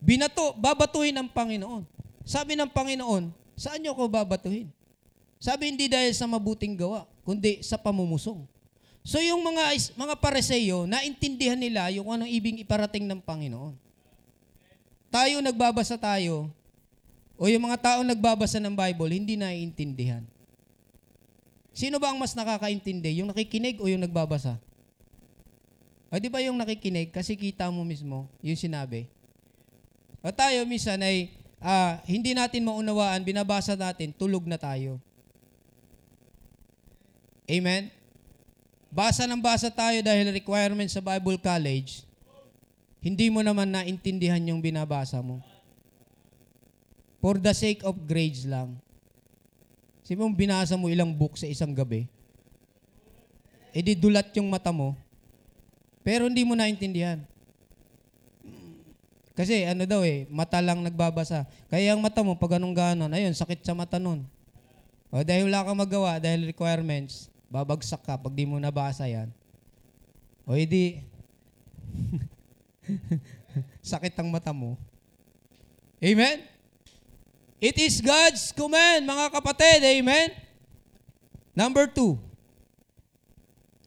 Binato, 0.00 0.56
babatuhin 0.56 1.12
ng 1.12 1.28
Panginoon. 1.28 1.84
Sabi 2.24 2.56
ng 2.56 2.70
Panginoon, 2.72 3.28
saan 3.56 3.84
niyo 3.84 3.92
ako 3.92 4.08
babatuhin? 4.08 4.68
Sabi 5.38 5.70
hindi 5.70 5.86
dahil 5.86 6.10
sa 6.16 6.26
mabuting 6.26 6.74
gawa, 6.74 7.04
kundi 7.22 7.60
sa 7.60 7.76
pamumusong. 7.76 8.42
So 9.04 9.20
yung 9.20 9.40
mga 9.40 9.94
mga 9.96 10.14
pareseyo, 10.20 10.84
naintindihan 10.84 11.56
nila 11.56 11.88
yung 11.92 12.08
anong 12.08 12.28
ibig 12.28 12.60
iparating 12.60 13.08
ng 13.08 13.20
Panginoon. 13.22 13.74
Tayo 15.08 15.40
nagbabasa 15.40 15.96
tayo, 15.96 16.52
o 17.38 17.46
yung 17.48 17.64
mga 17.64 17.78
tao 17.80 18.00
nagbabasa 18.04 18.58
ng 18.60 18.74
Bible, 18.74 19.14
hindi 19.14 19.38
naiintindihan. 19.38 20.26
Sino 21.78 22.02
ba 22.02 22.10
ang 22.10 22.18
mas 22.18 22.34
nakakaintindi? 22.34 23.22
Yung 23.22 23.30
nakikinig 23.30 23.78
o 23.78 23.86
yung 23.86 24.02
nagbabasa? 24.02 24.58
O 26.10 26.18
di 26.18 26.26
ba 26.26 26.42
yung 26.42 26.58
nakikinig? 26.58 27.14
Kasi 27.14 27.38
kita 27.38 27.70
mo 27.70 27.86
mismo 27.86 28.26
yung 28.42 28.58
sinabi. 28.58 29.06
O 30.18 30.34
tayo 30.34 30.66
minsan 30.66 30.98
ay 30.98 31.30
uh, 31.62 32.02
hindi 32.10 32.34
natin 32.34 32.66
maunawaan, 32.66 33.22
binabasa 33.22 33.78
natin, 33.78 34.10
tulog 34.10 34.42
na 34.50 34.58
tayo. 34.58 34.98
Amen? 37.46 37.94
Basa 38.90 39.30
ng 39.30 39.38
basa 39.38 39.70
tayo 39.70 40.02
dahil 40.02 40.34
requirement 40.34 40.90
sa 40.90 40.98
Bible 40.98 41.38
College, 41.38 42.02
hindi 42.98 43.30
mo 43.30 43.38
naman 43.38 43.70
naintindihan 43.70 44.42
yung 44.50 44.58
binabasa 44.58 45.22
mo. 45.22 45.38
For 47.22 47.38
the 47.38 47.54
sake 47.54 47.86
of 47.86 47.94
grades 48.02 48.42
lang. 48.42 48.82
Sabi 50.08 50.24
mo, 50.24 50.32
binasa 50.32 50.72
mo 50.80 50.88
ilang 50.88 51.12
book 51.12 51.36
sa 51.36 51.44
isang 51.44 51.76
gabi. 51.76 52.08
E 53.76 53.84
di 53.84 53.92
dulat 53.92 54.32
yung 54.40 54.48
mata 54.48 54.72
mo. 54.72 54.96
Pero 56.00 56.32
hindi 56.32 56.48
mo 56.48 56.56
naintindihan. 56.56 57.20
Kasi 59.36 59.68
ano 59.68 59.84
daw 59.84 60.00
eh, 60.08 60.24
mata 60.32 60.64
lang 60.64 60.80
nagbabasa. 60.80 61.44
Kaya 61.68 61.92
ang 61.92 62.00
mata 62.00 62.24
mo, 62.24 62.40
pag 62.40 62.56
anong 62.56 62.72
ganon, 62.72 63.12
ayun, 63.12 63.36
sakit 63.36 63.60
sa 63.60 63.76
mata 63.76 64.00
nun. 64.00 64.24
O 65.12 65.20
dahil 65.20 65.44
wala 65.44 65.68
kang 65.68 65.76
magawa, 65.76 66.16
dahil 66.16 66.48
requirements, 66.48 67.28
babagsak 67.52 68.00
ka 68.00 68.16
pag 68.16 68.32
di 68.32 68.48
mo 68.48 68.56
nabasa 68.56 69.04
yan. 69.04 69.28
O 70.48 70.56
edi, 70.56 71.04
sakit 73.92 74.16
ang 74.16 74.32
mata 74.32 74.56
mo. 74.56 74.80
Amen? 76.00 76.48
It 77.60 77.78
is 77.78 77.98
God's 78.00 78.54
command, 78.54 79.02
mga 79.02 79.34
kapatid. 79.34 79.82
Amen? 79.82 80.30
Number 81.54 81.90
two. 81.90 82.18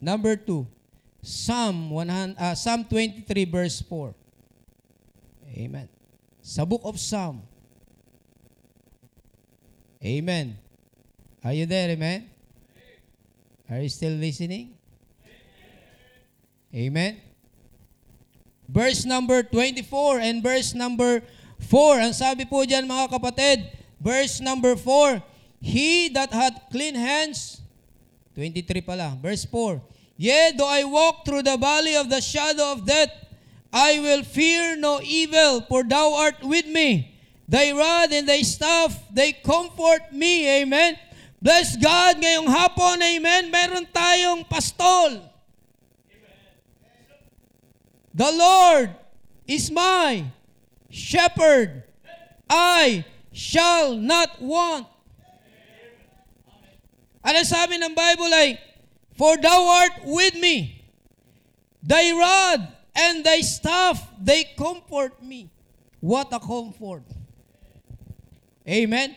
Number 0.03 0.35
two. 0.35 0.67
Psalm, 1.23 1.89
100, 1.89 2.35
uh, 2.35 2.55
Psalm 2.55 2.83
23 2.83 3.45
verse 3.45 3.79
4. 3.79 4.15
Amen. 5.55 5.87
Sa 6.41 6.65
book 6.65 6.81
of 6.83 6.99
Psalm. 6.99 7.45
Amen. 10.03 10.57
Are 11.45 11.53
you 11.53 11.65
there? 11.65 11.93
Amen? 11.93 12.27
Are 13.69 13.79
you 13.79 13.89
still 13.89 14.17
listening? 14.17 14.75
Amen. 16.73 17.21
Verse 18.67 19.05
number 19.05 19.43
24 19.43 20.19
and 20.19 20.41
verse 20.41 20.73
number 20.73 21.21
4. 21.61 22.01
Ang 22.01 22.13
sabi 22.13 22.43
po 22.49 22.65
diyan 22.65 22.89
mga 22.89 23.07
kapatid, 23.13 23.69
verse 24.01 24.41
number 24.41 24.73
4, 24.73 25.21
He 25.61 26.09
that 26.09 26.33
hath 26.33 26.69
clean 26.73 26.97
hands, 26.97 27.61
23 28.33 28.81
pala, 28.81 29.13
verse 29.21 29.45
4, 29.45 29.77
Yea, 30.17 30.53
though 30.53 30.69
I 30.69 30.85
walk 30.85 31.25
through 31.25 31.41
the 31.41 31.57
valley 31.57 31.97
of 31.97 32.09
the 32.09 32.21
shadow 32.21 32.73
of 32.77 32.85
death, 32.85 33.09
I 33.73 33.97
will 34.01 34.21
fear 34.21 34.77
no 34.77 35.01
evil, 35.01 35.65
for 35.65 35.81
thou 35.81 36.13
art 36.13 36.43
with 36.43 36.67
me. 36.67 37.17
Thy 37.47 37.71
rod 37.71 38.11
and 38.13 38.29
thy 38.29 38.41
staff, 38.41 38.93
they 39.09 39.33
comfort 39.33 40.13
me. 40.13 40.61
Amen. 40.61 40.97
Bless 41.41 41.73
God 41.73 42.21
ngayong 42.21 42.45
hapon, 42.45 43.01
amen, 43.01 43.49
meron 43.49 43.81
tayong 43.89 44.45
pastol. 44.45 45.25
The 48.13 48.29
Lord 48.29 48.93
is 49.49 49.73
my 49.73 50.29
shepherd. 50.91 51.83
I 52.49 53.05
shall 53.31 53.95
not 53.95 54.41
want. 54.41 54.87
Ano 57.23 57.41
sabi 57.47 57.79
ng 57.79 57.95
Bible 57.95 58.31
ay, 58.33 58.59
For 59.15 59.37
thou 59.37 59.65
art 59.85 60.03
with 60.03 60.35
me. 60.35 60.83
Thy 61.81 62.13
rod 62.13 62.67
and 62.93 63.23
thy 63.25 63.41
staff, 63.41 63.97
they 64.19 64.45
comfort 64.57 65.21
me. 65.23 65.49
What 66.01 66.33
a 66.33 66.39
comfort. 66.41 67.05
Amen. 68.67 69.15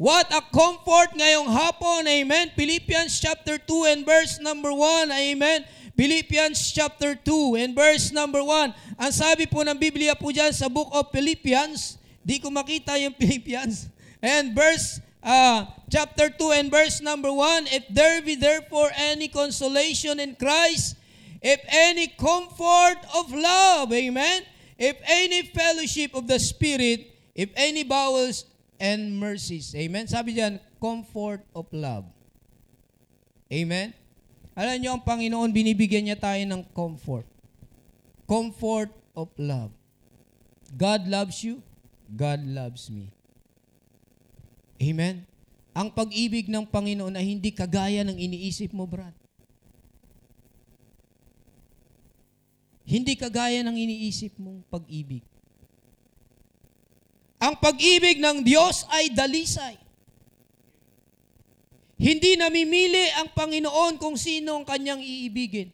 What 0.00 0.32
a 0.32 0.40
comfort 0.40 1.12
ngayong 1.12 1.50
hapon. 1.50 2.08
Amen. 2.08 2.50
Philippians 2.56 3.20
chapter 3.20 3.58
2 3.58 3.84
and 3.92 4.00
verse 4.06 4.40
number 4.40 4.72
1. 4.72 5.12
Amen. 5.12 5.66
Philippians 5.96 6.58
chapter 6.72 7.14
2 7.14 7.60
and 7.60 7.70
verse 7.74 8.10
number 8.10 8.42
1. 8.42 8.98
Ang 8.98 9.12
sabi 9.12 9.44
po 9.46 9.62
ng 9.66 9.76
Biblia 9.76 10.16
po 10.16 10.30
dyan 10.30 10.54
sa 10.54 10.70
book 10.70 10.88
of 10.94 11.10
Philippians, 11.12 12.00
di 12.22 12.38
ko 12.38 12.48
makita 12.48 12.96
yung 12.98 13.14
Philippians. 13.20 13.90
And 14.20 14.52
verse 14.52 15.00
uh, 15.24 15.66
chapter 15.88 16.30
2 16.32 16.60
and 16.60 16.68
verse 16.68 17.00
number 17.00 17.32
1, 17.32 17.68
If 17.70 17.84
there 17.90 18.20
be 18.22 18.36
therefore 18.36 18.90
any 18.96 19.28
consolation 19.28 20.20
in 20.20 20.36
Christ, 20.36 20.96
if 21.40 21.60
any 21.68 22.12
comfort 22.16 23.00
of 23.16 23.32
love, 23.32 23.92
amen, 23.92 24.44
if 24.78 24.96
any 25.04 25.48
fellowship 25.52 26.14
of 26.14 26.28
the 26.28 26.40
Spirit, 26.40 27.12
if 27.34 27.48
any 27.56 27.84
bowels 27.84 28.44
and 28.80 29.20
mercies. 29.20 29.76
Amen? 29.76 30.08
Sabi 30.08 30.40
diyan, 30.40 30.56
comfort 30.80 31.44
of 31.52 31.68
love. 31.70 32.08
Amen? 33.52 33.92
Alam 34.60 34.76
niyo, 34.76 34.92
ang 34.92 35.00
Panginoon, 35.00 35.56
binibigyan 35.56 36.04
niya 36.04 36.20
tayo 36.20 36.44
ng 36.44 36.60
comfort. 36.76 37.24
Comfort 38.28 38.92
of 39.16 39.32
love. 39.40 39.72
God 40.76 41.08
loves 41.08 41.40
you. 41.40 41.64
God 42.12 42.44
loves 42.44 42.92
me. 42.92 43.08
Amen? 44.76 45.24
Ang 45.72 45.88
pag-ibig 45.88 46.52
ng 46.52 46.68
Panginoon 46.68 47.16
ay 47.16 47.24
hindi 47.24 47.48
kagaya 47.56 48.04
ng 48.04 48.20
iniisip 48.20 48.76
mo, 48.76 48.84
Brad. 48.84 49.16
Hindi 52.84 53.16
kagaya 53.16 53.64
ng 53.64 53.76
iniisip 53.80 54.36
mong 54.36 54.60
pag-ibig. 54.68 55.24
Ang 57.40 57.56
pag-ibig 57.56 58.20
ng 58.20 58.44
Diyos 58.44 58.84
ay 58.92 59.08
dalisay. 59.08 59.80
Hindi 62.00 62.32
namimili 62.40 63.12
ang 63.20 63.28
Panginoon 63.36 64.00
kung 64.00 64.16
sino 64.16 64.56
ang 64.56 64.64
kanyang 64.64 65.04
iibigin. 65.04 65.68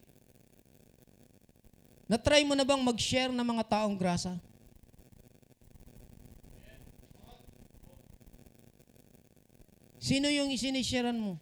Na-try 2.10 2.42
mo 2.42 2.58
na 2.58 2.66
bang 2.66 2.82
mag-share 2.82 3.30
ng 3.30 3.46
mga 3.46 3.64
taong 3.70 3.94
grasa? 3.94 4.34
Sino 10.02 10.26
yung 10.26 10.50
isinisharean 10.50 11.14
mo? 11.14 11.38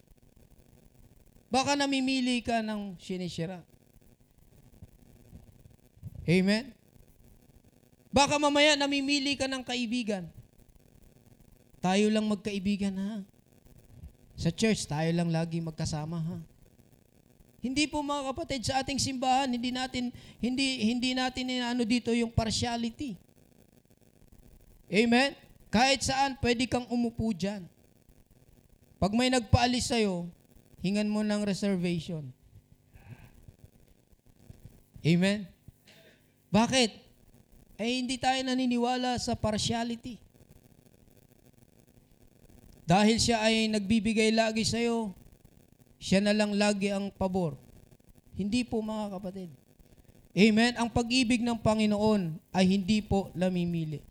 Baka 1.49 1.73
namimili 1.73 2.45
ka 2.45 2.61
ng 2.61 2.97
sinishare. 3.01 3.65
Amen? 6.29 6.73
Baka 8.13 8.37
mamaya 8.37 8.77
namimili 8.77 9.33
ka 9.33 9.49
ng 9.49 9.65
kaibigan. 9.65 10.29
Tayo 11.81 12.05
lang 12.13 12.25
magkaibigan 12.29 12.93
ha. 13.01 13.34
Sa 14.35 14.51
church, 14.51 14.83
tayo 14.85 15.07
lang 15.15 15.31
lagi 15.31 15.63
magkasama 15.63 16.19
ha. 16.19 16.37
Hindi 17.63 17.89
po 17.89 18.05
mga 18.05 18.29
kapatid 18.29 18.61
sa 18.67 18.85
ating 18.85 19.01
simbahan, 19.01 19.49
hindi 19.49 19.73
natin 19.73 20.13
hindi 20.37 20.85
hindi 20.85 21.17
natin 21.17 21.49
ano 21.65 21.81
dito 21.81 22.13
yung 22.13 22.29
partiality. 22.29 23.17
Amen. 24.91 25.33
Kahit 25.73 26.05
saan 26.05 26.37
pwede 26.39 26.69
kang 26.69 26.85
umupo 26.87 27.33
diyan. 27.33 27.65
Pag 29.01 29.11
may 29.17 29.33
nagpaalis 29.33 29.89
sa'yo, 29.89 30.29
hingan 30.85 31.09
mo 31.09 31.25
ng 31.25 31.41
reservation. 31.41 32.29
Amen? 35.01 35.49
Bakit? 36.53 37.05
eh 37.75 37.99
hindi 37.99 38.15
tayo 38.15 38.39
naniniwala 38.43 39.19
sa 39.19 39.35
partiality. 39.35 40.19
Dahil 42.85 43.17
siya 43.17 43.41
ay 43.41 43.65
nagbibigay 43.73 44.29
lagi 44.29 44.61
sa 44.61 44.77
iyo, 44.77 45.09
siya 45.97 46.21
na 46.21 46.37
lang 46.37 46.53
lagi 46.53 46.93
ang 46.93 47.09
pabor. 47.09 47.57
Hindi 48.37 48.61
po 48.61 48.79
mga 48.85 49.17
kapatid. 49.17 49.49
Amen? 50.35 50.77
Ang 50.77 50.89
pag-ibig 50.93 51.41
ng 51.41 51.57
Panginoon 51.57 52.37
ay 52.53 52.65
hindi 52.77 53.01
po 53.01 53.33
namimili. 53.33 54.03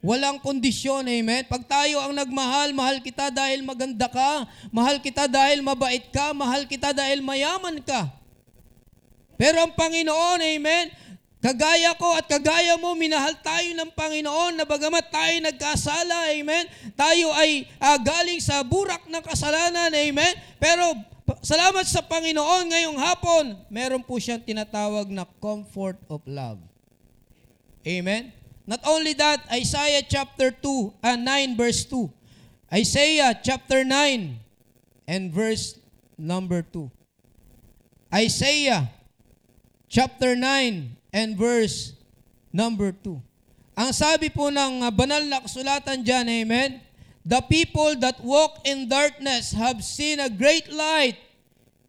Walang 0.00 0.40
kondisyon, 0.40 1.04
amen? 1.04 1.44
Pag 1.44 1.68
tayo 1.68 2.00
ang 2.00 2.16
nagmahal, 2.16 2.72
mahal 2.72 3.04
kita 3.04 3.28
dahil 3.28 3.60
maganda 3.60 4.08
ka, 4.08 4.48
mahal 4.72 4.96
kita 4.96 5.28
dahil 5.28 5.60
mabait 5.60 6.08
ka, 6.08 6.32
mahal 6.32 6.64
kita 6.64 6.96
dahil 6.96 7.20
mayaman 7.20 7.84
ka. 7.84 8.08
Pero 9.36 9.60
ang 9.60 9.72
Panginoon, 9.76 10.40
amen, 10.40 10.88
Kagaya 11.40 11.96
ko 11.96 12.12
at 12.20 12.28
kagaya 12.28 12.76
mo, 12.76 12.92
minahal 12.92 13.32
tayo 13.40 13.72
ng 13.72 13.90
Panginoon 13.96 14.60
na 14.60 14.68
bagamat 14.68 15.08
tayo 15.08 15.40
nagkasala, 15.40 16.36
amen, 16.36 16.68
tayo 16.92 17.32
ay 17.32 17.64
uh, 17.80 17.96
galing 17.96 18.44
sa 18.44 18.60
burak 18.60 19.08
ng 19.08 19.24
kasalanan, 19.24 19.88
amen, 19.88 20.36
pero 20.60 20.92
Salamat 21.38 21.86
sa 21.86 22.02
Panginoon 22.02 22.74
ngayong 22.74 22.98
hapon. 22.98 23.54
Meron 23.70 24.02
po 24.02 24.18
siyang 24.18 24.42
tinatawag 24.42 25.06
na 25.14 25.22
comfort 25.38 25.94
of 26.10 26.18
love. 26.26 26.58
Amen? 27.86 28.34
Not 28.66 28.82
only 28.82 29.14
that, 29.14 29.46
Isaiah 29.46 30.02
chapter 30.02 30.50
2, 30.50 31.06
and 31.06 31.22
9 31.22 31.54
verse 31.54 31.86
2. 31.86 32.10
Isaiah 32.74 33.30
chapter 33.38 33.86
9 33.86 35.06
and 35.06 35.24
verse 35.30 35.78
number 36.18 36.66
2. 36.66 36.90
Isaiah 38.10 38.90
chapter 39.86 40.34
9 40.34 40.99
and 41.12 41.36
verse 41.36 41.94
number 42.54 42.90
2. 42.94 43.18
Ang 43.78 43.90
sabi 43.94 44.28
po 44.28 44.50
ng 44.50 44.84
uh, 44.84 44.90
banal 44.90 45.22
na 45.26 45.40
kasulatan 45.40 46.02
dyan, 46.02 46.26
amen? 46.42 46.70
The 47.24 47.40
people 47.46 47.96
that 48.00 48.18
walk 48.24 48.64
in 48.64 48.88
darkness 48.88 49.52
have 49.52 49.84
seen 49.84 50.18
a 50.20 50.32
great 50.32 50.72
light. 50.72 51.20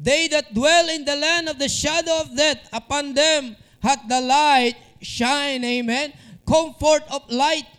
They 0.02 0.28
that 0.34 0.52
dwell 0.52 0.90
in 0.90 1.06
the 1.06 1.16
land 1.16 1.48
of 1.48 1.62
the 1.62 1.70
shadow 1.70 2.26
of 2.26 2.34
death, 2.36 2.64
upon 2.74 3.14
them 3.14 3.56
hath 3.80 4.02
the 4.10 4.22
light 4.22 4.76
shine. 5.02 5.64
Amen? 5.64 6.14
Comfort 6.46 7.06
of 7.10 7.26
light. 7.30 7.70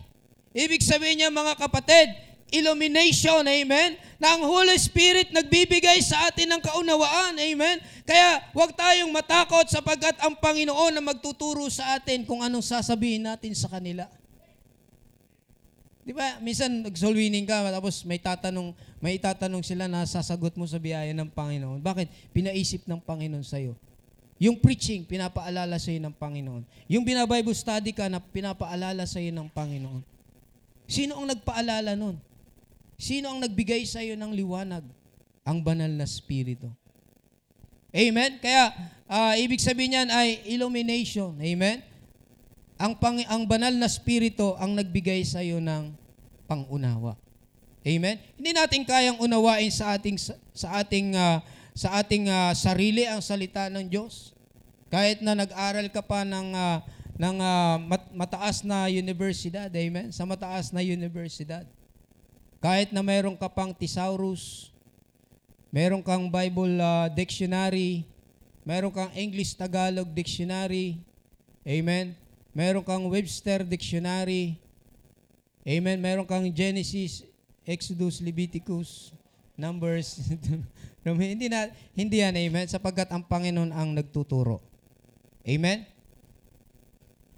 Ibig 0.53 0.85
sabihin 0.85 1.25
niya 1.25 1.31
mga 1.33 1.57
kapatid, 1.57 2.13
illumination, 2.53 3.43
amen? 3.43 3.97
Na 4.21 4.37
ang 4.37 4.45
Holy 4.45 4.77
Spirit 4.77 5.33
nagbibigay 5.33 5.99
sa 6.05 6.29
atin 6.29 6.53
ng 6.53 6.61
kaunawaan, 6.61 7.35
amen? 7.41 7.81
Kaya 8.05 8.45
huwag 8.53 8.77
tayong 8.77 9.11
matakot 9.11 9.67
sapagkat 9.73 10.21
ang 10.21 10.37
Panginoon 10.37 10.93
na 10.93 11.03
magtuturo 11.03 11.67
sa 11.73 11.97
atin 11.97 12.29
kung 12.29 12.45
anong 12.45 12.63
sasabihin 12.63 13.25
natin 13.25 13.57
sa 13.57 13.73
kanila. 13.73 14.07
Di 16.03 16.11
ba? 16.11 16.43
Minsan 16.43 16.83
nag-soul 16.83 17.15
winning 17.15 17.47
ka 17.47 17.63
tapos 17.71 18.03
may 18.03 18.19
tatanong, 18.19 18.75
may 18.99 19.23
tatanong 19.23 19.63
sila 19.63 19.87
na 19.87 20.03
sasagot 20.03 20.53
mo 20.59 20.67
sa 20.67 20.83
biyaya 20.83 21.15
ng 21.15 21.31
Panginoon. 21.31 21.79
Bakit? 21.79 22.35
Pinaisip 22.35 22.85
ng 22.91 22.99
Panginoon 22.99 23.47
sa 23.47 23.63
iyo. 23.63 23.79
Yung 24.43 24.59
preaching, 24.59 25.07
pinapaalala 25.07 25.79
sa 25.79 25.95
iyo 25.95 26.03
ng 26.03 26.15
Panginoon. 26.19 26.67
Yung 26.91 27.07
binabible 27.07 27.55
study 27.55 27.95
ka 27.95 28.11
na 28.11 28.19
pinapaalala 28.19 29.07
sa 29.07 29.23
iyo 29.23 29.31
ng 29.31 29.47
Panginoon. 29.47 30.03
Sino 30.91 31.23
ang 31.23 31.31
nagpaalala 31.31 31.95
nun? 31.95 32.19
Sino 33.03 33.35
ang 33.35 33.43
nagbigay 33.43 33.83
sa 33.83 33.99
iyo 33.99 34.15
ng 34.15 34.31
liwanag? 34.31 34.87
Ang 35.43 35.59
banal 35.59 35.91
na 35.91 36.07
Espiritu. 36.07 36.71
Amen? 37.91 38.39
Kaya, 38.39 38.71
ah, 39.11 39.35
ibig 39.35 39.59
sabihin 39.59 39.99
niyan 39.99 40.09
ay 40.15 40.47
illumination. 40.55 41.35
Amen? 41.35 41.83
Ang, 42.79 42.95
pang, 42.95 43.19
ang 43.27 43.43
banal 43.43 43.75
na 43.75 43.91
Espiritu 43.91 44.55
ang 44.55 44.79
nagbigay 44.79 45.27
sa 45.27 45.43
iyo 45.43 45.59
ng 45.59 45.91
pangunawa. 46.47 47.19
Amen? 47.83 48.23
Hindi 48.39 48.55
natin 48.55 48.87
kayang 48.87 49.19
unawain 49.19 49.75
sa 49.75 49.99
ating 49.99 50.15
sa 50.55 50.79
ating 50.79 51.19
ah, 51.19 51.43
sa 51.75 51.99
ating 51.99 52.31
ah, 52.31 52.55
sarili 52.55 53.03
ang 53.03 53.19
salita 53.19 53.67
ng 53.67 53.91
Diyos. 53.91 54.31
Kahit 54.87 55.19
na 55.27 55.35
nag-aral 55.35 55.91
ka 55.91 56.07
pa 56.07 56.23
ng 56.23 56.55
ah, 56.55 56.87
ng 57.19 57.37
mat- 57.83 58.15
mataas 58.15 58.63
na 58.63 58.87
universidad, 58.87 59.67
amen? 59.67 60.15
Sa 60.15 60.23
mataas 60.23 60.71
na 60.71 60.87
universidad. 60.87 61.67
Kahit 62.63 62.95
na 62.95 63.03
mayroon 63.03 63.35
ka 63.35 63.51
pang 63.51 63.75
thesaurus, 63.75 64.71
mayroon 65.75 65.99
kang 65.99 66.31
Bible 66.31 66.79
ah, 66.79 67.11
dictionary, 67.11 68.07
mayroon 68.63 68.95
kang 68.95 69.11
English 69.19 69.59
Tagalog 69.59 70.07
dictionary, 70.15 71.03
amen? 71.67 72.15
Mayroon 72.55 72.87
kang 72.87 73.03
Webster 73.11 73.67
dictionary, 73.67 74.55
amen? 75.67 75.99
Mayroon 75.99 76.23
kang 76.23 76.47
Genesis, 76.55 77.27
Exodus, 77.67 78.23
Leviticus, 78.23 79.11
Numbers. 79.59 80.23
hindi 81.03 81.51
na 81.51 81.67
hindi 81.99 82.23
yan, 82.23 82.39
amen, 82.39 82.71
sapagkat 82.71 83.11
ang 83.11 83.27
Panginoon 83.27 83.75
ang 83.75 83.91
nagtuturo. 83.91 84.63
Amen? 85.43 85.83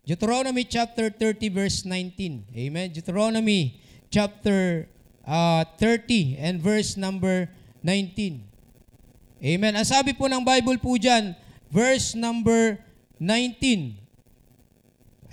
Deuteronomy 0.04 0.68
chapter 0.68 1.08
30 1.08 1.48
verse 1.48 1.88
19. 1.88 2.52
Amen. 2.52 2.92
Deuteronomy 2.92 3.80
chapter 4.12 4.84
uh, 5.26 5.64
30 5.80 6.36
and 6.38 6.60
verse 6.60 6.96
number 6.96 7.48
19. 7.82 8.40
Amen. 9.44 9.76
Ang 9.76 9.84
sabi 9.84 10.16
po 10.16 10.24
ng 10.24 10.40
Bible 10.40 10.80
po 10.80 10.96
dyan, 10.96 11.36
verse 11.68 12.16
number 12.16 12.80
19. 13.20 14.04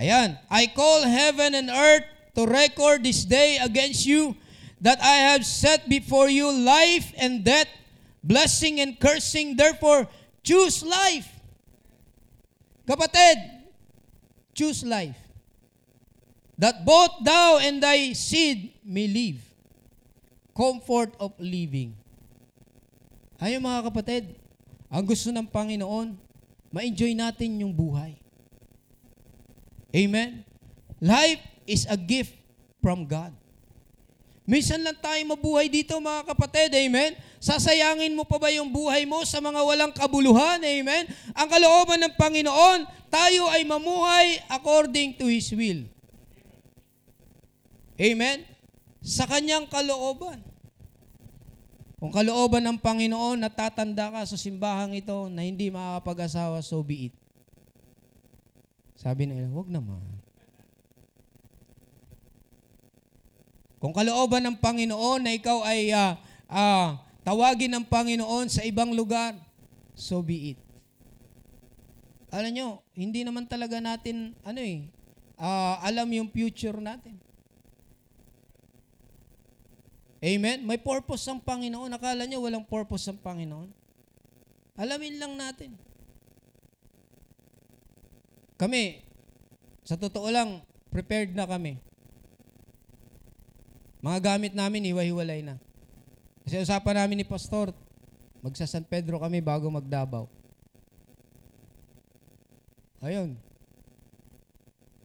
Ayan. 0.01 0.35
I 0.49 0.67
call 0.73 1.07
heaven 1.07 1.55
and 1.55 1.69
earth 1.69 2.07
to 2.35 2.43
record 2.43 3.03
this 3.03 3.23
day 3.23 3.59
against 3.61 4.03
you 4.03 4.35
that 4.81 4.97
I 4.99 5.31
have 5.31 5.45
set 5.45 5.87
before 5.87 6.27
you 6.27 6.49
life 6.49 7.13
and 7.15 7.45
death, 7.45 7.69
blessing 8.25 8.81
and 8.81 8.99
cursing. 8.99 9.55
Therefore, 9.55 10.09
choose 10.43 10.81
life. 10.81 11.29
Kapatid, 12.89 13.61
choose 14.57 14.83
life. 14.83 15.15
That 16.57 16.83
both 16.83 17.21
thou 17.23 17.61
and 17.61 17.81
thy 17.81 18.13
seed 18.13 18.73
may 18.83 19.07
live. 19.07 19.50
Comfort 20.51 21.15
of 21.17 21.31
living. 21.39 21.95
Ayun 23.41 23.63
mga 23.63 23.89
kapatid, 23.89 24.23
ang 24.91 25.07
gusto 25.07 25.31
ng 25.31 25.47
Panginoon, 25.47 26.13
ma-enjoy 26.69 27.15
natin 27.15 27.63
yung 27.63 27.73
buhay. 27.73 28.19
Amen? 29.95 30.43
Life 31.01 31.41
is 31.65 31.87
a 31.87 31.95
gift 31.95 32.35
from 32.83 33.07
God. 33.07 33.33
Minsan 34.51 34.83
lang 34.83 34.99
tayo 34.99 35.21
mabuhay 35.31 35.71
dito 35.71 35.95
mga 35.95 36.35
kapatid, 36.35 36.75
amen? 36.75 37.15
Sasayangin 37.39 38.11
mo 38.11 38.27
pa 38.27 38.35
ba 38.35 38.51
yung 38.51 38.67
buhay 38.67 39.07
mo 39.07 39.23
sa 39.23 39.39
mga 39.39 39.63
walang 39.63 39.93
kabuluhan, 39.95 40.59
amen? 40.59 41.07
Ang 41.31 41.47
kalooban 41.47 42.03
ng 42.03 42.13
Panginoon, 42.19 42.83
tayo 43.07 43.47
ay 43.47 43.63
mamuhay 43.63 44.43
according 44.51 45.15
to 45.15 45.31
His 45.31 45.47
will. 45.55 45.87
Amen? 47.95 48.50
Sa 49.01 49.25
kanyang 49.25 49.65
kalooban. 49.65 50.45
Kung 51.97 52.13
kalooban 52.13 52.65
ng 52.65 52.77
Panginoon, 52.81 53.37
natatanda 53.37 54.09
ka 54.09 54.25
sa 54.25 54.37
simbahang 54.37 54.97
ito 54.97 55.29
na 55.29 55.45
hindi 55.45 55.69
makakapag-asawa, 55.69 56.61
so 56.65 56.81
be 56.81 57.09
it. 57.09 57.15
Sabi 58.97 59.29
nila, 59.29 59.49
wag 59.53 59.69
naman. 59.69 60.01
Kung 63.81 63.93
kalooban 63.97 64.45
ng 64.45 64.57
Panginoon 64.61 65.25
na 65.25 65.33
ikaw 65.33 65.65
ay 65.65 65.89
ah, 65.89 66.17
ah, 66.45 67.01
tawagin 67.25 67.73
ng 67.73 67.85
Panginoon 67.89 68.49
sa 68.49 68.61
ibang 68.61 68.93
lugar, 68.93 69.33
so 69.97 70.21
be 70.21 70.53
it. 70.53 70.59
Alam 72.29 72.53
nyo, 72.53 72.67
hindi 72.93 73.25
naman 73.25 73.49
talaga 73.49 73.81
natin, 73.81 74.37
ano 74.45 74.61
eh, 74.61 74.85
ah, 75.41 75.81
alam 75.81 76.05
yung 76.13 76.29
future 76.29 76.77
natin. 76.77 77.17
Amen? 80.21 80.61
May 80.61 80.77
purpose 80.77 81.25
ang 81.25 81.41
Panginoon. 81.41 81.89
Akala 81.97 82.29
nyo 82.29 82.45
walang 82.45 82.61
purpose 82.61 83.09
ang 83.09 83.17
Panginoon? 83.17 83.73
Alamin 84.77 85.17
lang 85.17 85.33
natin. 85.33 85.73
Kami, 88.61 89.01
sa 89.81 89.97
totoo 89.97 90.29
lang, 90.29 90.61
prepared 90.93 91.33
na 91.33 91.49
kami. 91.49 91.81
Mga 94.05 94.19
gamit 94.21 94.53
namin, 94.53 94.85
hiwa-hiwalay 94.93 95.41
na. 95.41 95.57
Kasi 96.45 96.61
usapan 96.61 97.01
namin 97.01 97.21
ni 97.21 97.25
Pastor, 97.25 97.73
magsa 98.45 98.69
San 98.69 98.85
Pedro 98.85 99.17
kami 99.17 99.41
bago 99.41 99.65
magdabaw. 99.73 100.29
Ayun. 103.01 103.33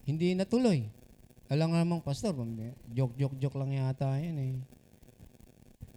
Hindi 0.04 0.36
natuloy. 0.36 0.84
Alam 1.48 1.72
nga 1.72 1.80
namang 1.82 2.04
pastor, 2.04 2.36
joke-joke-joke 2.92 3.56
lang 3.56 3.72
yata 3.72 4.20
yan 4.20 4.36
eh. 4.36 4.54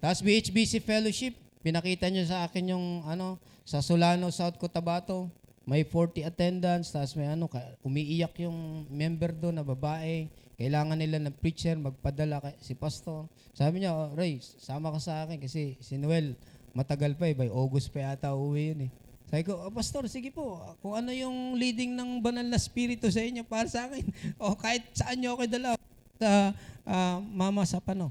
Tapos 0.00 0.24
BHBC 0.24 0.80
Fellowship, 0.80 1.36
pinakita 1.60 2.08
niyo 2.08 2.24
sa 2.24 2.48
akin 2.48 2.72
yung 2.72 3.04
ano, 3.04 3.36
sa 3.68 3.84
Solano, 3.84 4.32
South 4.32 4.56
Cotabato, 4.56 5.28
may 5.68 5.84
40 5.84 6.24
attendance, 6.24 6.88
tapos 6.88 7.12
may 7.20 7.28
ano, 7.28 7.46
umiiyak 7.84 8.32
yung 8.42 8.88
member 8.88 9.36
doon 9.36 9.60
na 9.60 9.64
babae. 9.64 10.26
Kailangan 10.56 10.96
nila 10.96 11.20
ng 11.20 11.36
preacher, 11.36 11.76
magpadala 11.76 12.40
kay, 12.40 12.56
si 12.64 12.72
pastor. 12.72 13.28
Sabi 13.52 13.84
niya, 13.84 13.92
oh, 13.92 14.12
Ray, 14.16 14.40
sama 14.40 14.88
ka 14.88 15.00
sa 15.00 15.28
akin 15.28 15.36
kasi 15.36 15.76
si 15.84 16.00
Noel, 16.00 16.32
matagal 16.72 17.14
pa 17.20 17.28
eh, 17.28 17.36
by 17.36 17.52
August 17.52 17.92
pa 17.92 18.12
yata 18.12 18.32
uwi 18.32 18.72
yun 18.72 18.80
eh. 18.88 18.90
Sabi 19.30 19.46
ko, 19.46 19.62
oh, 19.62 19.70
Pastor, 19.70 20.10
sige 20.10 20.34
po, 20.34 20.58
kung 20.82 20.98
ano 20.98 21.14
yung 21.14 21.54
leading 21.54 21.94
ng 21.94 22.18
banal 22.18 22.42
na 22.42 22.58
spirito 22.58 23.06
sa 23.14 23.22
inyo 23.22 23.46
para 23.46 23.70
sa 23.70 23.86
akin, 23.86 24.02
o 24.42 24.58
kahit 24.58 24.82
saan 24.90 25.22
nyo 25.22 25.38
ako 25.38 25.46
dala, 25.46 25.78
sa 26.18 26.50
ah, 26.82 27.22
mama 27.22 27.62
sa 27.62 27.78
pano. 27.78 28.10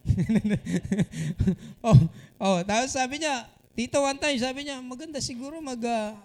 oh, 1.86 1.98
oh, 2.40 2.58
tapos 2.64 2.90
sabi 2.92 3.20
niya, 3.20 3.48
Tito 3.76 4.02
one 4.02 4.18
time, 4.18 4.38
sabi 4.40 4.66
niya, 4.66 4.82
maganda 4.82 5.22
siguro 5.22 5.56
mag 5.62 5.80
ah, 5.86 6.16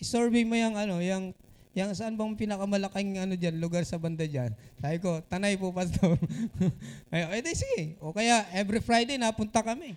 survey 0.00 0.46
mo 0.46 0.54
yung 0.54 0.76
ano, 0.78 1.02
yung 1.02 1.34
yung 1.76 1.92
saan 1.92 2.16
bang 2.16 2.32
pinakamalaking 2.32 3.20
ano 3.20 3.36
diyan, 3.36 3.60
lugar 3.60 3.84
sa 3.84 4.00
banda 4.00 4.24
diyan. 4.24 4.48
Sabi 4.80 4.96
ko, 4.96 5.20
Tanay 5.28 5.60
po, 5.60 5.76
Pastor. 5.76 6.16
Ay, 7.12 7.28
eh, 7.36 7.44
di, 7.44 7.52
sige. 7.52 8.00
O 8.00 8.16
kaya, 8.16 8.48
every 8.56 8.80
Friday, 8.80 9.20
napunta 9.20 9.60
kami. 9.60 9.92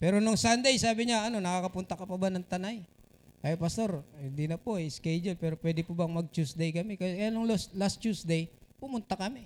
Pero 0.00 0.24
nung 0.24 0.40
Sunday, 0.40 0.72
sabi 0.80 1.04
niya, 1.04 1.28
ano, 1.28 1.36
nakakapunta 1.36 2.00
ka 2.00 2.08
pa 2.08 2.16
ba 2.16 2.32
ng 2.32 2.48
Tanay? 2.48 2.80
Ay, 3.44 3.60
Pastor, 3.60 4.00
hindi 4.16 4.48
na 4.48 4.56
po, 4.56 4.80
eh, 4.80 4.88
schedule, 4.88 5.36
pero 5.36 5.60
pwede 5.60 5.84
po 5.84 5.92
bang 5.92 6.08
mag-Tuesday 6.08 6.72
kami? 6.72 6.96
Kaya 6.96 7.28
nung 7.28 7.44
last, 7.44 7.68
last 7.76 8.00
Tuesday, 8.00 8.48
pumunta 8.80 9.20
kami. 9.20 9.44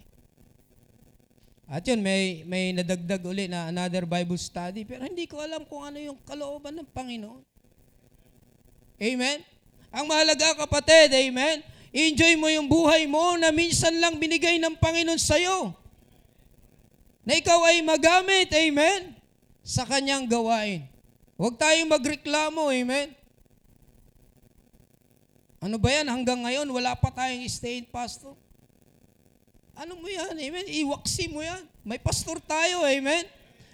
At 1.68 1.84
yun, 1.84 2.00
may, 2.00 2.48
may 2.48 2.72
nadagdag 2.72 3.20
uli 3.28 3.44
na 3.44 3.68
another 3.68 4.08
Bible 4.08 4.40
study, 4.40 4.88
pero 4.88 5.04
hindi 5.04 5.28
ko 5.28 5.36
alam 5.36 5.68
kung 5.68 5.84
ano 5.84 6.00
yung 6.00 6.16
kalooban 6.24 6.80
ng 6.80 6.88
Panginoon. 6.96 7.44
Amen? 8.96 9.44
Ang 9.92 10.08
mahalaga 10.08 10.64
kapatid, 10.64 11.12
amen? 11.12 11.60
Enjoy 11.92 12.40
mo 12.40 12.48
yung 12.48 12.72
buhay 12.72 13.04
mo 13.04 13.36
na 13.36 13.52
minsan 13.52 13.92
lang 14.00 14.16
binigay 14.16 14.56
ng 14.56 14.80
Panginoon 14.80 15.20
sa'yo. 15.20 15.76
Na 17.28 17.36
ikaw 17.36 17.60
ay 17.68 17.84
magamit, 17.84 18.48
amen? 18.48 19.12
Sa 19.60 19.84
kanyang 19.84 20.24
gawain. 20.24 20.88
Huwag 21.36 21.60
tayong 21.60 21.92
magreklamo, 21.92 22.72
amen? 22.72 23.12
Ano 25.60 25.76
ba 25.76 25.92
yan? 25.92 26.08
Hanggang 26.08 26.40
ngayon, 26.48 26.64
wala 26.72 26.96
pa 26.96 27.12
tayong 27.12 27.44
stay 27.44 27.84
pastor. 27.84 28.32
Ano 29.78 29.94
mo 29.94 30.10
yan? 30.10 30.34
Amen? 30.34 30.66
Iwaksi 30.66 31.30
mo 31.30 31.38
yan. 31.38 31.62
May 31.86 32.02
pastor 32.02 32.42
tayo. 32.42 32.82
Amen? 32.82 33.22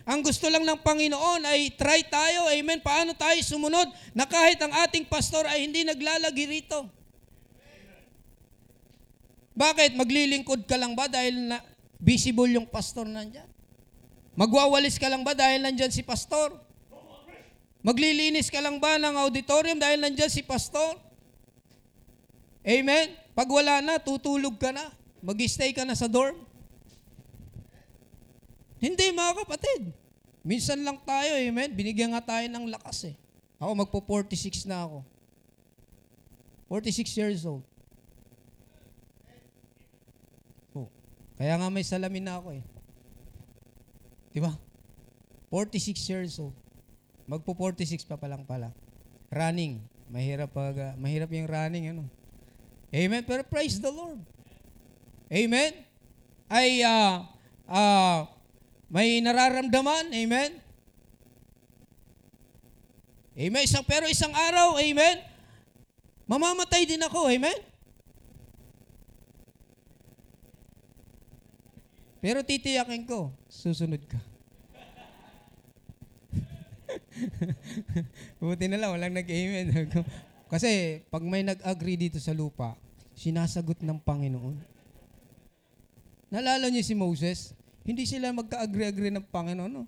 Ang 0.04 0.20
gusto 0.20 0.52
lang 0.52 0.60
ng 0.60 0.80
Panginoon 0.84 1.48
ay 1.48 1.72
try 1.80 2.04
tayo. 2.04 2.44
Amen? 2.52 2.76
Paano 2.84 3.16
tayo 3.16 3.40
sumunod 3.40 3.88
na 4.12 4.28
kahit 4.28 4.60
ang 4.60 4.68
ating 4.84 5.08
pastor 5.08 5.48
ay 5.48 5.64
hindi 5.64 5.80
naglalagi 5.80 6.44
rito? 6.44 6.84
Bakit? 9.56 9.96
Maglilingkod 9.96 10.68
ka 10.68 10.76
lang 10.76 10.92
ba 10.92 11.08
dahil 11.08 11.48
na 11.48 11.64
visible 11.96 12.52
yung 12.52 12.68
pastor 12.68 13.08
nandyan? 13.08 13.48
Magwawalis 14.36 15.00
ka 15.00 15.08
lang 15.08 15.24
ba 15.24 15.32
dahil 15.32 15.64
nandyan 15.64 15.88
si 15.88 16.04
pastor? 16.04 16.52
Maglilinis 17.80 18.52
ka 18.52 18.60
lang 18.60 18.76
ba 18.76 19.00
ng 19.00 19.16
auditorium 19.24 19.80
dahil 19.80 20.04
nandyan 20.04 20.28
si 20.28 20.44
pastor? 20.44 21.00
Amen? 22.60 23.16
Pag 23.32 23.48
wala 23.48 23.80
na, 23.80 23.96
tutulog 23.96 24.60
ka 24.60 24.68
na. 24.68 24.84
Mag-stay 25.24 25.72
ka 25.72 25.88
na 25.88 25.96
sa 25.96 26.04
dorm. 26.04 26.36
Hindi 28.76 29.08
mga 29.08 29.40
kapatid. 29.40 29.96
Minsan 30.44 30.84
lang 30.84 31.00
tayo, 31.00 31.32
amen? 31.40 31.72
Binigyan 31.72 32.12
nga 32.12 32.20
tayo 32.20 32.44
ng 32.44 32.68
lakas 32.68 33.08
eh. 33.08 33.16
Ako 33.56 33.72
magpo 33.72 34.04
46 34.04 34.68
na 34.68 34.84
ako. 34.84 35.00
46 36.68 37.16
years 37.16 37.40
old. 37.48 37.64
Oh. 40.76 40.92
Kaya 41.40 41.56
nga 41.56 41.72
may 41.72 41.80
salamin 41.80 42.28
na 42.28 42.36
ako 42.36 42.60
eh. 42.60 42.62
Di 44.36 44.44
ba? 44.44 44.52
46 45.48 45.96
years 46.12 46.36
old. 46.36 46.52
Magpo 47.24 47.56
46 47.56 48.04
pa 48.04 48.20
pa 48.20 48.28
lang 48.28 48.44
pala. 48.44 48.68
Running. 49.32 49.80
Mahirap 50.12 50.52
pag 50.52 50.76
uh, 50.76 50.92
mahirap 51.00 51.32
yung 51.32 51.48
running 51.48 51.96
ano. 51.96 52.04
Amen. 52.92 53.24
Pero 53.24 53.40
praise 53.48 53.80
the 53.80 53.88
Lord. 53.88 54.20
Amen? 55.32 55.72
Ay 56.48 56.84
uh, 56.84 57.24
uh, 57.68 58.28
may 58.92 59.18
nararamdaman. 59.18 60.12
Amen? 60.12 60.64
Amen. 63.34 63.66
Isang, 63.66 63.82
pero 63.82 64.06
isang 64.06 64.30
araw, 64.30 64.78
amen, 64.78 65.18
mamamatay 66.30 66.86
din 66.86 67.02
ako. 67.02 67.26
Amen? 67.26 67.58
Pero 72.22 72.46
titiyakin 72.46 73.04
ko, 73.04 73.34
susunod 73.50 74.00
ka. 74.06 74.16
Buti 78.40 78.70
na 78.70 78.78
lang, 78.78 78.94
walang 78.94 79.12
nag-amen. 79.12 79.74
Kasi 80.52 81.02
pag 81.10 81.26
may 81.26 81.42
nag-agree 81.42 81.98
dito 81.98 82.22
sa 82.22 82.30
lupa, 82.30 82.78
sinasagot 83.18 83.82
ng 83.82 83.98
Panginoon. 83.98 84.73
Nalala 86.34 86.66
niyo 86.66 86.82
si 86.82 86.98
Moses? 86.98 87.54
Hindi 87.86 88.10
sila 88.10 88.34
magka-agree-agree 88.34 89.14
ng 89.14 89.22
Panginoon. 89.30 89.70
No? 89.70 89.86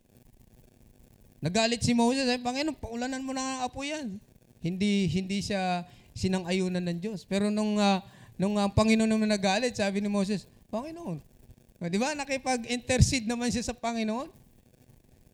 Nagalit 1.42 1.82
si 1.82 1.90
Moses, 1.90 2.22
ay 2.30 2.38
Panginoon, 2.38 2.78
paulanan 2.78 3.26
mo 3.26 3.34
na 3.34 3.42
ang 3.42 3.58
apo 3.66 3.82
yan. 3.82 4.22
Hindi 4.62 5.10
hindi 5.10 5.42
siya 5.42 5.82
sinang-ayunan 6.14 6.86
ng 6.86 6.98
Diyos. 7.02 7.26
Pero 7.26 7.50
nung 7.50 7.82
uh, 7.82 7.98
nung 8.38 8.54
uh, 8.54 8.70
Panginoon 8.70 9.10
naman 9.10 9.26
nagalit, 9.26 9.74
sabi 9.74 9.98
ni 9.98 10.06
Moses, 10.06 10.46
Panginoon, 10.70 11.18
oh, 11.82 11.88
di 11.90 11.98
ba 11.98 12.14
nakipag-intercede 12.14 13.26
naman 13.26 13.50
siya 13.50 13.66
sa 13.66 13.74
Panginoon? 13.74 14.30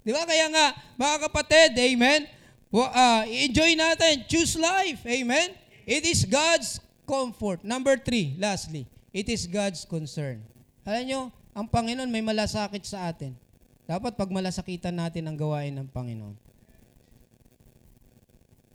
Di 0.02 0.10
ba? 0.16 0.24
Kaya 0.24 0.48
nga, 0.48 0.66
mga 0.96 1.16
kapatid, 1.28 1.76
amen, 1.76 2.24
uh, 2.72 3.22
enjoy 3.28 3.76
natin, 3.76 4.24
choose 4.26 4.56
life, 4.56 5.04
amen? 5.04 5.54
It 5.84 6.08
is 6.08 6.24
God's 6.24 6.80
comfort. 7.04 7.62
Number 7.62 8.00
three, 8.00 8.34
lastly, 8.40 8.88
it 9.12 9.28
is 9.28 9.44
God's 9.46 9.84
concern. 9.86 10.51
Alam 10.82 11.02
nyo, 11.06 11.20
ang 11.54 11.66
Panginoon 11.70 12.10
may 12.10 12.24
malasakit 12.24 12.82
sa 12.82 13.06
atin. 13.06 13.38
Dapat 13.86 14.18
pag 14.18 14.30
malasakitan 14.30 14.94
natin 14.94 15.26
ang 15.26 15.36
gawain 15.38 15.74
ng 15.74 15.88
Panginoon. 15.90 16.34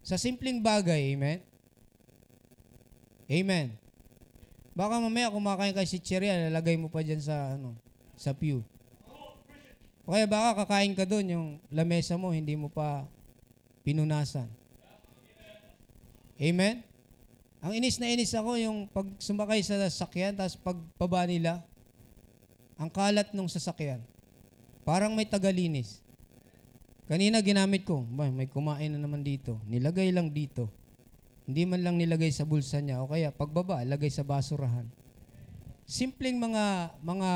Sa 0.08 0.16
simpleng 0.16 0.64
bagay, 0.64 1.16
amen? 1.16 1.44
Amen. 3.28 3.76
Baka 4.72 5.04
mamaya 5.04 5.28
kumakain 5.34 5.76
ka 5.76 5.84
si 5.84 6.00
Cheria, 6.00 6.48
lalagay 6.48 6.80
mo 6.80 6.88
pa 6.88 7.04
dyan 7.04 7.20
sa, 7.20 7.60
ano, 7.60 7.76
sa 8.16 8.32
pew. 8.32 8.64
O 10.08 10.16
kaya 10.16 10.24
baka 10.24 10.64
kakain 10.64 10.96
ka 10.96 11.04
doon, 11.04 11.26
yung 11.28 11.48
lamesa 11.68 12.16
mo, 12.16 12.32
hindi 12.32 12.56
mo 12.56 12.72
pa 12.72 13.04
pinunasan. 13.84 14.48
Amen? 16.40 16.86
Ang 17.60 17.74
inis 17.76 18.00
na 18.00 18.08
inis 18.08 18.32
ako 18.32 18.56
yung 18.56 18.88
pag 18.88 19.10
sumakay 19.20 19.60
sa 19.60 19.76
sakyan, 19.92 20.38
tapos 20.38 20.56
pagpaba 20.56 21.28
nila, 21.28 21.60
ang 22.78 22.90
kalat 22.94 23.34
ng 23.34 23.50
sasakyan. 23.50 24.00
Parang 24.86 25.12
may 25.12 25.26
tagalinis. 25.26 26.00
Kanina 27.10 27.42
ginamit 27.42 27.84
ko, 27.84 28.06
may 28.08 28.48
kumain 28.48 28.94
na 28.94 29.02
naman 29.02 29.26
dito. 29.26 29.58
Nilagay 29.66 30.14
lang 30.14 30.30
dito. 30.30 30.70
Hindi 31.48 31.64
man 31.66 31.82
lang 31.82 31.96
nilagay 31.98 32.30
sa 32.30 32.46
bulsa 32.46 32.78
niya 32.80 33.02
o 33.02 33.10
kaya 33.10 33.34
pagbaba, 33.34 33.82
lagay 33.84 34.12
sa 34.12 34.22
basurahan. 34.22 34.86
Simpleng 35.88 36.38
mga 36.38 36.92
mga 37.00 37.32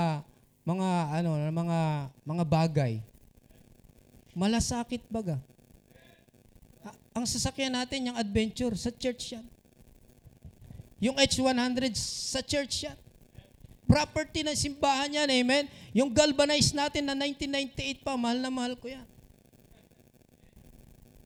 mga 0.68 0.90
ano, 1.24 1.30
mga 1.40 1.80
mga 2.28 2.44
bagay. 2.46 2.94
Malasakit 4.36 5.08
baga. 5.08 5.40
Ang 7.12 7.28
sasakyan 7.28 7.76
natin 7.76 8.12
yung 8.12 8.18
adventure 8.20 8.76
sa 8.76 8.92
church 8.92 9.36
yan. 9.36 9.44
Yung 11.02 11.18
H100 11.18 11.96
sa 11.98 12.40
church 12.44 12.88
yan 12.88 13.01
property 13.90 14.46
ng 14.46 14.58
simbahan 14.58 15.12
yan, 15.12 15.30
amen? 15.30 15.66
Yung 15.92 16.10
galvanize 16.12 16.72
natin 16.72 17.08
na 17.08 17.16
1998 17.18 18.06
pa, 18.06 18.16
mahal 18.16 18.40
na 18.40 18.52
mahal 18.52 18.74
ko 18.80 18.88
yan. 18.88 19.08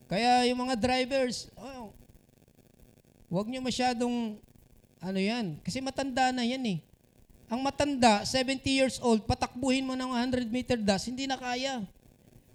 Kaya 0.06 0.46
yung 0.46 0.62
mga 0.62 0.78
drivers, 0.78 1.50
oh, 1.58 1.90
huwag 3.26 3.50
nyo 3.50 3.58
masyadong, 3.58 4.38
ano 5.02 5.18
yan, 5.18 5.58
kasi 5.66 5.82
matanda 5.82 6.30
na 6.30 6.46
yan 6.46 6.62
eh. 6.62 6.78
Ang 7.46 7.62
matanda, 7.62 8.26
70 8.26 8.62
years 8.66 8.96
old, 9.02 9.22
patakbuhin 9.26 9.86
mo 9.86 9.94
ng 9.94 10.10
100 10.14 10.50
meter 10.50 10.78
dash, 10.78 11.10
hindi 11.10 11.26
na 11.30 11.38
kaya. 11.38 11.82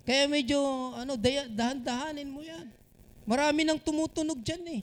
Kaya 0.03 0.27
medyo, 0.27 0.59
ano, 0.95 1.15
dahan-dahanin 1.47 2.27
mo 2.27 2.43
yan. 2.43 2.67
Marami 3.23 3.63
nang 3.63 3.79
tumutunog 3.79 4.39
dyan 4.43 4.63
eh. 4.79 4.81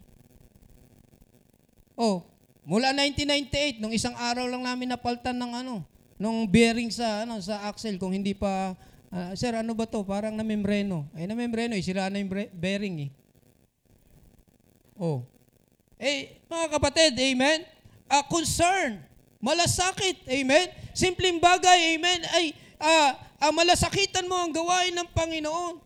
Oh, 1.98 2.22
Mula 2.68 2.92
1998, 2.92 3.80
nung 3.80 3.96
isang 3.96 4.12
araw 4.12 4.44
lang 4.44 4.60
namin 4.60 4.92
napaltan 4.92 5.40
ng 5.40 5.64
ano, 5.64 5.80
nung 6.20 6.44
bearing 6.44 6.92
sa 6.92 7.24
ano 7.24 7.40
sa 7.40 7.64
axle 7.64 7.96
kung 7.96 8.12
hindi 8.12 8.36
pa 8.36 8.76
uh, 9.08 9.32
sir 9.32 9.56
ano 9.56 9.72
ba 9.72 9.88
to? 9.88 10.04
Parang 10.04 10.36
na 10.36 10.44
membreno 10.44 11.08
ay 11.16 11.24
na 11.24 11.32
membreno 11.32 11.72
eh, 11.72 11.80
sira 11.80 12.12
na 12.12 12.20
yung 12.20 12.28
bearing 12.52 13.08
eh. 13.08 13.10
Oh. 15.00 15.24
Eh 15.96 16.36
mga 16.44 16.76
kapatid 16.76 17.16
amen? 17.16 17.64
A 18.04 18.20
uh, 18.20 18.24
concern. 18.28 19.00
Malasakit 19.40 20.28
amen? 20.28 20.68
Simpleng 20.92 21.40
bagay 21.40 21.96
amen? 21.96 22.20
Ay 22.36 22.52
uh, 22.76 23.16
uh, 23.48 23.52
malasakitan 23.54 24.28
mo 24.28 24.36
ang 24.36 24.52
gawain 24.52 24.92
ng 24.92 25.08
Panginoon. 25.16 25.80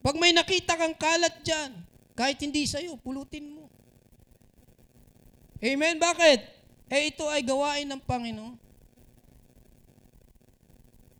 Pag 0.00 0.16
may 0.16 0.32
nakita 0.32 0.72
kang 0.72 0.96
kalat 0.96 1.36
diyan 1.44 1.76
kahit 2.16 2.38
hindi 2.40 2.64
sa 2.64 2.80
iyo 2.80 2.96
pulutin 2.96 3.44
mo 3.44 3.57
Amen? 5.58 5.98
Bakit? 5.98 6.40
Eh 6.88 7.12
ito 7.12 7.26
ay 7.26 7.42
gawain 7.42 7.88
ng 7.90 8.00
Panginoon. 8.00 8.54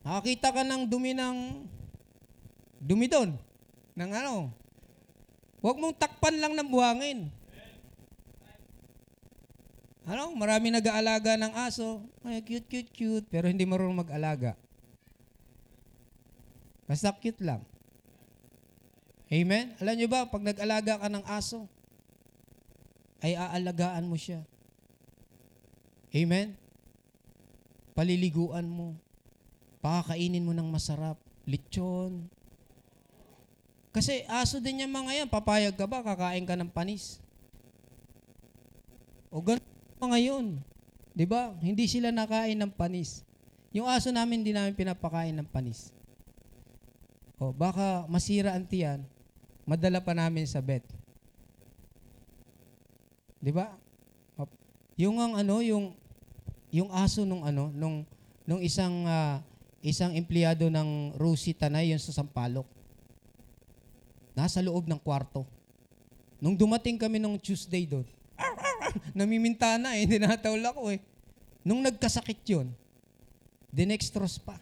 Nakakita 0.07 0.49
ka 0.55 0.63
ng 0.65 0.89
dumi 0.89 1.13
ng 1.13 1.69
dumi 2.81 3.07
doon. 3.11 3.37
Ng 3.99 4.11
ano? 4.15 4.49
Huwag 5.59 5.77
mong 5.77 5.99
takpan 5.99 6.39
lang 6.39 6.55
ng 6.55 6.69
buhangin. 6.71 7.29
Ano? 10.09 10.33
Marami 10.33 10.73
nag-aalaga 10.73 11.37
ng 11.37 11.53
aso. 11.53 12.01
Ay, 12.25 12.41
cute, 12.41 12.65
cute, 12.65 12.91
cute. 12.95 13.27
Pero 13.29 13.51
hindi 13.51 13.69
marunong 13.69 14.07
mag-alaga. 14.07 14.57
Basta 16.89 17.13
cute 17.13 17.45
lang. 17.45 17.61
Amen? 19.29 19.77
Alam 19.77 19.95
nyo 19.99 20.09
ba, 20.09 20.25
pag 20.25 20.41
nag-alaga 20.41 21.05
ka 21.05 21.09
ng 21.13 21.25
aso, 21.29 21.69
ay 23.23 23.35
aalagaan 23.35 24.07
mo 24.07 24.15
siya. 24.15 24.43
Amen? 26.15 26.55
Paliliguan 27.93 28.67
mo. 28.67 28.95
Pakakainin 29.83 30.45
mo 30.47 30.55
ng 30.55 30.69
masarap. 30.71 31.19
Lechon. 31.45 32.31
Kasi 33.91 34.23
aso 34.31 34.63
din 34.63 34.87
yung 34.87 34.95
mga 34.95 35.25
yan. 35.25 35.29
Papayag 35.29 35.75
ka 35.75 35.87
ba? 35.91 36.05
Kakain 36.05 36.47
ka 36.47 36.55
ng 36.55 36.71
panis. 36.71 37.19
O 39.29 39.43
ganun 39.43 39.65
mga 39.99 40.19
yun. 40.23 40.47
Di 41.13 41.27
ba? 41.27 41.51
Hindi 41.59 41.91
sila 41.91 42.15
nakain 42.15 42.55
ng 42.55 42.71
panis. 42.71 43.27
Yung 43.75 43.91
aso 43.91 44.09
namin, 44.15 44.41
hindi 44.41 44.55
namin 44.55 44.73
pinapakain 44.73 45.35
ng 45.35 45.49
panis. 45.51 45.91
O, 47.39 47.55
baka 47.55 48.07
masira 48.11 48.55
ang 48.55 48.67
tiyan, 48.67 49.03
madala 49.63 50.03
pa 50.03 50.11
namin 50.11 50.43
sa 50.49 50.59
vet. 50.59 50.83
Di 53.39 53.55
ba? 53.55 53.71
Yung 54.99 55.23
ang 55.23 55.39
ano, 55.39 55.63
yung 55.63 55.95
yung 56.75 56.91
aso 56.91 57.23
nung 57.23 57.47
ano, 57.47 57.71
nung 57.71 58.03
nung 58.43 58.59
isang 58.59 59.07
ah, 59.07 59.39
isang 59.79 60.13
empleyado 60.19 60.67
ng 60.67 61.15
Rusi 61.15 61.55
Tanay, 61.55 61.95
yung 61.95 62.03
sa 62.03 62.11
Sampalok. 62.11 62.67
Nasa 64.35 64.59
loob 64.59 64.91
ng 64.91 64.99
kwarto. 64.99 65.47
Nung 66.39 66.55
dumating 66.55 66.99
kami 66.99 67.19
nung 67.19 67.39
Tuesday 67.39 67.87
doon, 67.87 68.07
namiminta 69.19 69.79
na 69.79 69.99
eh, 69.99 70.07
dinatawal 70.19 70.63
ako 70.71 70.83
eh. 70.95 71.01
Nung 71.67 71.83
nagkasakit 71.83 72.43
yun, 72.47 72.71
dinextrose 73.71 74.39
pa. 74.39 74.59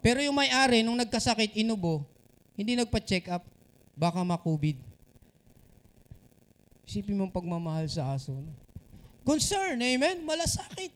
Pero 0.00 0.22
yung 0.22 0.36
may-ari, 0.36 0.86
nung 0.86 0.96
nagkasakit, 0.96 1.56
inubo, 1.58 2.04
hindi 2.56 2.78
nagpa-check 2.78 3.28
up, 3.32 3.44
baka 3.92 4.22
ma-COVID. 4.24 4.85
Isipin 6.86 7.18
mong 7.18 7.34
pagmamahal 7.34 7.90
sa 7.90 8.14
aso. 8.14 8.32
Concern, 9.26 9.82
amen? 9.82 10.22
Malasakit. 10.22 10.94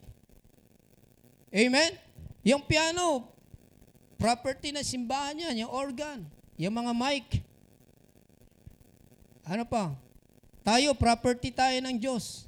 Amen? 1.50 1.98
Yung 2.46 2.62
piano, 2.62 3.26
property 4.14 4.70
na 4.70 4.86
simbahan 4.86 5.50
yan, 5.50 5.66
yung 5.66 5.72
organ, 5.74 6.22
yung 6.54 6.70
mga 6.70 6.94
mic. 6.94 7.42
Ano 9.42 9.66
pa? 9.66 9.90
Tayo, 10.62 10.94
property 10.94 11.50
tayo 11.50 11.74
ng 11.82 11.98
Diyos. 11.98 12.46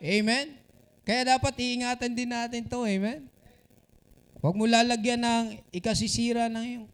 Amen? 0.00 0.56
Kaya 1.04 1.36
dapat 1.36 1.52
iingatan 1.60 2.16
din 2.16 2.32
natin 2.32 2.64
to, 2.64 2.80
amen? 2.80 3.28
Huwag 4.40 4.56
mo 4.56 4.64
lalagyan 4.64 5.20
ng 5.20 5.44
ikasisira 5.68 6.48
ng 6.48 6.64
iyong, 6.64 6.86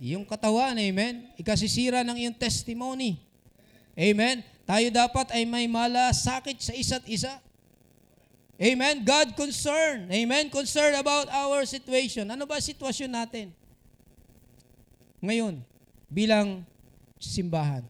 iyong 0.00 0.24
katawan, 0.24 0.72
amen? 0.80 1.28
Ikasisira 1.36 2.00
ng 2.00 2.16
iyong 2.16 2.36
testimony. 2.40 3.20
Amen? 3.92 4.40
Tayo 4.64 4.88
dapat 4.88 5.28
ay 5.36 5.44
may 5.44 5.68
malasakit 5.68 6.56
sa 6.56 6.72
isa't 6.72 7.04
isa. 7.04 7.36
Amen? 8.56 9.04
God 9.04 9.36
concern. 9.36 10.08
Amen? 10.08 10.48
Concern 10.48 10.96
about 10.96 11.28
our 11.28 11.68
situation. 11.68 12.24
Ano 12.32 12.48
ba 12.48 12.56
sitwasyon 12.56 13.12
natin? 13.12 13.46
Ngayon, 15.20 15.60
bilang 16.08 16.64
simbahan. 17.20 17.84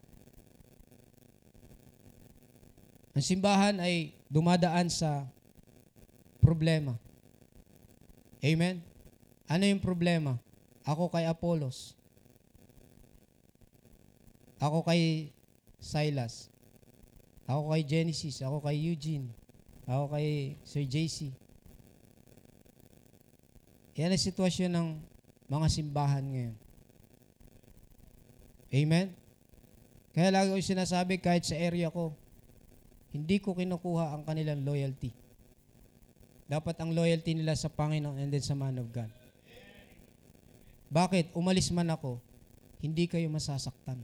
Ang 3.15 3.23
simbahan 3.23 3.79
ay 3.79 4.15
dumadaan 4.27 4.91
sa 4.91 5.27
problema. 6.43 6.99
Amen? 8.43 8.83
Ano 9.47 9.63
yung 9.67 9.83
problema? 9.83 10.39
Ako 10.87 11.11
kay 11.11 11.27
Apollos. 11.27 12.00
Ako 14.61 14.85
kay 14.85 15.33
Silas. 15.81 16.53
Ako 17.49 17.73
kay 17.73 17.83
Genesis. 17.83 18.45
Ako 18.45 18.61
kay 18.61 18.77
Eugene. 18.77 19.33
Ako 19.89 20.13
kay 20.13 20.55
Sir 20.63 20.85
JC. 20.85 21.33
Yan 23.97 24.13
ang 24.13 24.21
sitwasyon 24.21 24.71
ng 24.71 24.89
mga 25.51 25.67
simbahan 25.73 26.23
ngayon. 26.23 26.57
Amen? 28.71 29.07
Kaya 30.15 30.31
lagi 30.31 30.55
ko 30.55 30.63
sinasabi 30.63 31.19
kahit 31.19 31.43
sa 31.43 31.59
area 31.59 31.91
ko, 31.91 32.15
hindi 33.11 33.43
ko 33.43 33.59
kinukuha 33.59 34.15
ang 34.15 34.23
kanilang 34.23 34.63
loyalty. 34.63 35.11
Dapat 36.47 36.79
ang 36.79 36.95
loyalty 36.95 37.35
nila 37.35 37.59
sa 37.59 37.67
Panginoon 37.67 38.19
and 38.19 38.31
then 38.31 38.43
sa 38.43 38.55
man 38.55 38.79
of 38.79 38.87
God. 38.95 39.11
Bakit? 40.91 41.35
Umalis 41.35 41.71
man 41.71 41.91
ako, 41.91 42.19
hindi 42.83 43.07
kayo 43.07 43.27
masasaktan. 43.31 44.03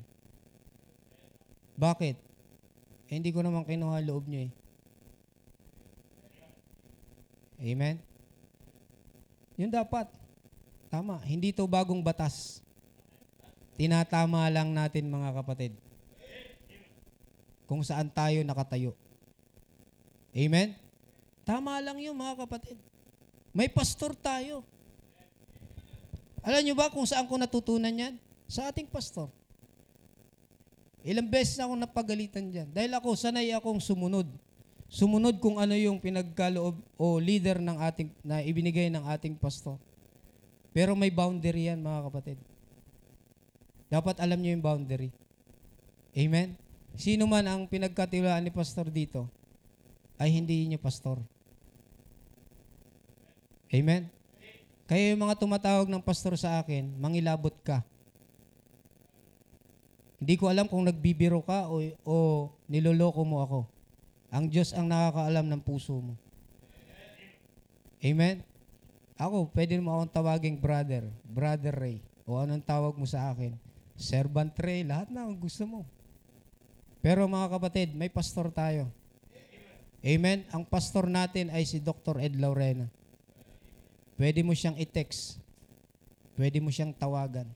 Bakit? 1.77 2.17
Eh, 3.07 3.15
hindi 3.15 3.31
ko 3.31 3.45
naman 3.45 3.63
kinuha 3.63 4.01
loob 4.03 4.27
nyo 4.27 4.49
eh. 4.49 4.53
Amen? 7.61 8.01
Yun 9.57 9.73
dapat. 9.73 10.09
Tama. 10.93 11.21
Hindi 11.25 11.53
to 11.53 11.65
bagong 11.65 12.01
batas. 12.05 12.61
Tinatama 13.77 14.49
lang 14.49 14.73
natin 14.73 15.09
mga 15.09 15.37
kapatid. 15.41 15.73
Kung 17.69 17.85
saan 17.85 18.09
tayo 18.09 18.41
nakatayo. 18.45 18.93
Amen? 20.37 20.77
Tama 21.45 21.81
lang 21.81 22.01
yun 22.01 22.17
mga 22.17 22.45
kapatid. 22.45 22.77
May 23.57 23.69
pastor 23.73 24.13
tayo. 24.17 24.65
Alam 26.45 26.63
nyo 26.63 26.75
ba 26.77 26.93
kung 26.93 27.09
saan 27.09 27.27
ko 27.27 27.41
natutunan 27.41 27.91
yan? 27.91 28.15
Sa 28.47 28.69
ating 28.69 28.87
pastor. 28.87 29.33
Ilang 31.07 31.31
beses 31.31 31.55
akong 31.63 31.79
napagalitan 31.79 32.51
dyan. 32.51 32.67
Dahil 32.75 32.91
ako, 32.99 33.15
sanay 33.15 33.55
akong 33.55 33.79
sumunod. 33.79 34.27
Sumunod 34.91 35.39
kung 35.39 35.63
ano 35.63 35.79
yung 35.79 36.03
pinagkaloob 36.03 36.83
o 36.99 37.07
leader 37.23 37.63
ng 37.63 37.79
ating, 37.79 38.11
na 38.27 38.43
ibinigay 38.43 38.91
ng 38.91 39.07
ating 39.15 39.39
pastor. 39.39 39.79
Pero 40.75 40.99
may 40.99 41.15
boundary 41.15 41.71
yan, 41.71 41.79
mga 41.79 42.11
kapatid. 42.11 42.39
Dapat 43.87 44.19
alam 44.19 44.43
nyo 44.43 44.51
yung 44.51 44.67
boundary. 44.67 45.15
Amen? 46.11 46.59
Sino 46.99 47.31
man 47.31 47.47
ang 47.47 47.71
pinagkatiwalaan 47.71 48.43
ni 48.43 48.51
pastor 48.51 48.91
dito, 48.91 49.31
ay 50.19 50.35
hindi 50.35 50.67
niyo 50.67 50.83
pastor. 50.83 51.23
Amen? 53.71 54.11
Kaya 54.91 55.15
yung 55.15 55.23
mga 55.23 55.39
tumatawag 55.39 55.87
ng 55.87 56.03
pastor 56.03 56.35
sa 56.35 56.59
akin, 56.59 56.99
mangilabot 56.99 57.55
ka. 57.63 57.87
Hindi 60.17 60.35
ko 60.41 60.49
alam 60.49 60.65
kung 60.65 60.85
nagbibiro 60.89 61.45
ka 61.45 61.69
o, 61.69 61.85
o 62.03 62.17
niloloko 62.67 63.21
mo 63.23 63.45
ako. 63.45 63.61
Ang 64.33 64.49
Diyos 64.49 64.73
ang 64.73 64.89
nakakaalam 64.89 65.47
ng 65.47 65.63
puso 65.63 66.01
mo. 66.01 66.15
Amen? 68.01 68.41
Ako, 69.17 69.49
pwede 69.57 69.81
mo 69.81 69.97
akong 69.97 70.13
tawaging 70.13 70.61
brother, 70.61 71.09
brother 71.25 71.73
Ray, 71.73 72.05
o 72.29 72.37
anong 72.37 72.65
tawag 72.65 72.93
mo 72.97 73.09
sa 73.09 73.33
akin. 73.33 73.57
Servant 73.97 74.53
Ray, 74.61 74.85
lahat 74.85 75.09
na 75.09 75.25
ang 75.25 75.33
gusto 75.33 75.65
mo. 75.65 75.81
Pero 77.01 77.25
mga 77.25 77.49
kapatid, 77.57 77.97
may 77.97 78.13
pastor 78.13 78.53
tayo. 78.53 78.93
Amen? 80.05 80.45
Ang 80.53 80.69
pastor 80.69 81.09
natin 81.09 81.49
ay 81.49 81.65
si 81.65 81.81
Dr. 81.81 82.21
Ed 82.21 82.37
Laurena. 82.37 82.93
Pwede 84.21 84.45
mo 84.45 84.53
siyang 84.53 84.77
i-text. 84.77 85.41
Pwede 86.37 86.61
mo 86.61 86.69
siyang 86.69 86.93
tawagan. 86.93 87.49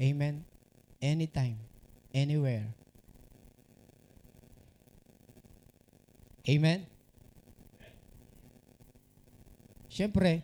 Amen? 0.00 0.40
Anytime. 1.06 1.54
Anywhere. 2.10 2.66
Amen? 6.46 6.82
Siyempre, 9.86 10.42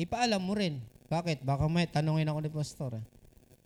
ipaalam 0.00 0.40
mo 0.40 0.56
rin. 0.56 0.80
Bakit? 1.12 1.44
Baka 1.44 1.68
may 1.68 1.84
tanongin 1.84 2.28
ako 2.32 2.40
ni 2.40 2.50
Pastor. 2.52 2.90
Eh. 2.96 3.04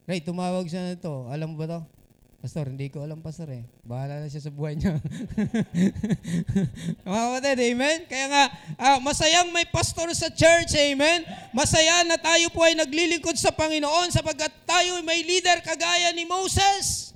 Ray, 0.03 0.19
tumawag 0.19 0.67
siya 0.67 0.83
na 0.83 0.99
ito. 0.99 1.31
Alam 1.31 1.55
mo 1.55 1.63
ba 1.63 1.79
to? 1.79 1.81
Pastor, 2.43 2.75
hindi 2.75 2.91
ko 2.91 3.07
alam, 3.07 3.23
Pastor 3.23 3.47
eh. 3.55 3.63
Bahala 3.87 4.19
na 4.19 4.27
siya 4.27 4.43
sa 4.43 4.51
buhay 4.51 4.75
niya. 4.75 4.99
Mga 7.07 7.23
kapatid, 7.23 7.59
amen? 7.71 7.99
Kaya 8.11 8.27
nga, 8.27 8.45
ah, 8.83 8.99
masayang 8.99 9.55
may 9.55 9.63
pastor 9.63 10.11
sa 10.11 10.27
church, 10.27 10.75
amen? 10.75 11.23
Masaya 11.55 12.03
na 12.03 12.19
tayo 12.19 12.51
po 12.51 12.67
ay 12.67 12.75
naglilingkod 12.75 13.39
sa 13.39 13.55
Panginoon 13.55 14.11
sapagkat 14.11 14.51
tayo 14.67 14.99
ay 14.99 15.07
may 15.07 15.23
leader 15.23 15.63
kagaya 15.63 16.11
ni 16.11 16.27
Moses. 16.27 17.15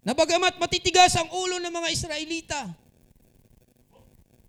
Na 0.00 0.16
bagamat 0.16 0.56
matitigas 0.56 1.12
ang 1.12 1.28
ulo 1.28 1.60
ng 1.60 1.76
mga 1.76 1.92
Israelita, 1.92 2.72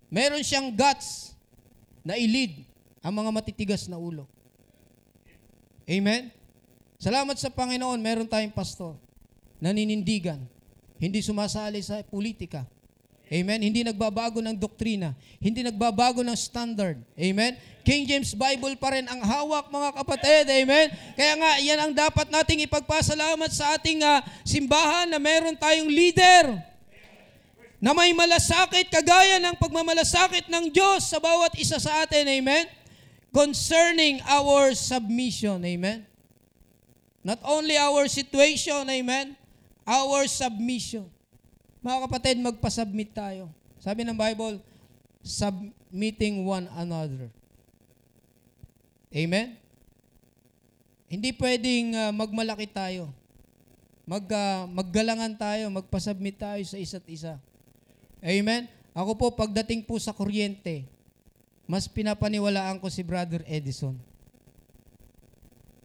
meron 0.08 0.40
siyang 0.40 0.72
guts 0.72 1.36
na 2.00 2.16
ilid 2.16 2.64
ang 3.04 3.12
mga 3.12 3.28
matitigas 3.36 3.84
na 3.84 4.00
ulo. 4.00 4.24
Amen? 5.84 6.32
Salamat 7.04 7.36
sa 7.36 7.52
Panginoon, 7.52 8.00
meron 8.00 8.24
tayong 8.24 8.56
pastor. 8.56 8.96
Naninindigan. 9.60 10.40
Hindi 10.96 11.20
sumasali 11.20 11.84
sa 11.84 12.00
politika. 12.00 12.64
Amen? 13.28 13.60
Hindi 13.60 13.84
nagbabago 13.84 14.40
ng 14.40 14.56
doktrina. 14.56 15.12
Hindi 15.36 15.60
nagbabago 15.60 16.24
ng 16.24 16.32
standard. 16.32 16.96
Amen? 17.12 17.60
King 17.84 18.08
James 18.08 18.32
Bible 18.32 18.72
pa 18.80 18.96
rin 18.96 19.04
ang 19.04 19.20
hawak 19.20 19.68
mga 19.68 19.90
kapatid. 20.00 20.48
Amen? 20.48 20.88
Kaya 21.12 21.34
nga, 21.36 21.52
yan 21.60 21.78
ang 21.84 21.92
dapat 21.92 22.32
nating 22.32 22.64
ipagpasalamat 22.64 23.52
sa 23.52 23.76
ating 23.76 24.00
uh, 24.00 24.24
simbahan 24.40 25.04
na 25.04 25.20
meron 25.20 25.60
tayong 25.60 25.92
leader 25.92 26.56
na 27.84 27.92
may 27.92 28.16
malasakit 28.16 28.88
kagaya 28.88 29.36
ng 29.44 29.60
pagmamalasakit 29.60 30.48
ng 30.48 30.72
Diyos 30.72 31.04
sa 31.12 31.20
bawat 31.20 31.52
isa 31.60 31.76
sa 31.76 32.00
atin. 32.00 32.24
Amen? 32.32 32.64
Concerning 33.28 34.24
our 34.24 34.72
submission. 34.72 35.60
Amen? 35.60 36.13
Not 37.24 37.40
only 37.40 37.80
our 37.80 38.04
situation. 38.04 38.84
Amen? 38.84 39.32
Our 39.88 40.28
submission. 40.28 41.08
Mga 41.80 41.98
kapatid, 42.04 42.36
magpasubmit 42.44 43.16
tayo. 43.16 43.48
Sabi 43.80 44.04
ng 44.04 44.16
Bible, 44.16 44.60
submitting 45.24 46.44
one 46.44 46.68
another. 46.76 47.32
Amen? 49.08 49.56
Hindi 51.08 51.32
pwedeng 51.36 51.96
uh, 51.96 52.12
magmalaki 52.12 52.68
tayo. 52.68 53.08
Mag, 54.04 54.24
uh, 54.28 54.68
maggalangan 54.68 55.32
tayo, 55.40 55.72
magpasubmit 55.72 56.36
tayo 56.36 56.60
sa 56.68 56.76
isa't 56.76 57.08
isa. 57.08 57.40
Amen? 58.20 58.68
Ako 58.92 59.16
po, 59.16 59.32
pagdating 59.32 59.84
po 59.84 59.96
sa 59.96 60.12
kuryente, 60.12 60.84
mas 61.64 61.88
pinapaniwalaan 61.88 62.76
ko 62.80 62.92
si 62.92 63.00
Brother 63.00 63.40
Edison. 63.48 63.96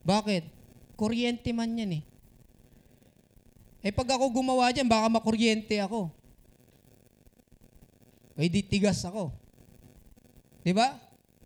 Bakit? 0.04 0.59
Kuryente 1.00 1.56
man 1.56 1.72
yan 1.80 2.04
eh. 2.04 2.04
Eh 3.80 3.96
pag 3.96 4.20
ako 4.20 4.36
gumawa 4.36 4.76
dyan, 4.76 4.92
baka 4.92 5.08
makuryente 5.08 5.80
ako. 5.80 6.12
Ay 8.36 8.52
di 8.52 8.60
tigas 8.60 9.00
ako. 9.08 9.32
Di 10.60 10.76
ba? 10.76 11.00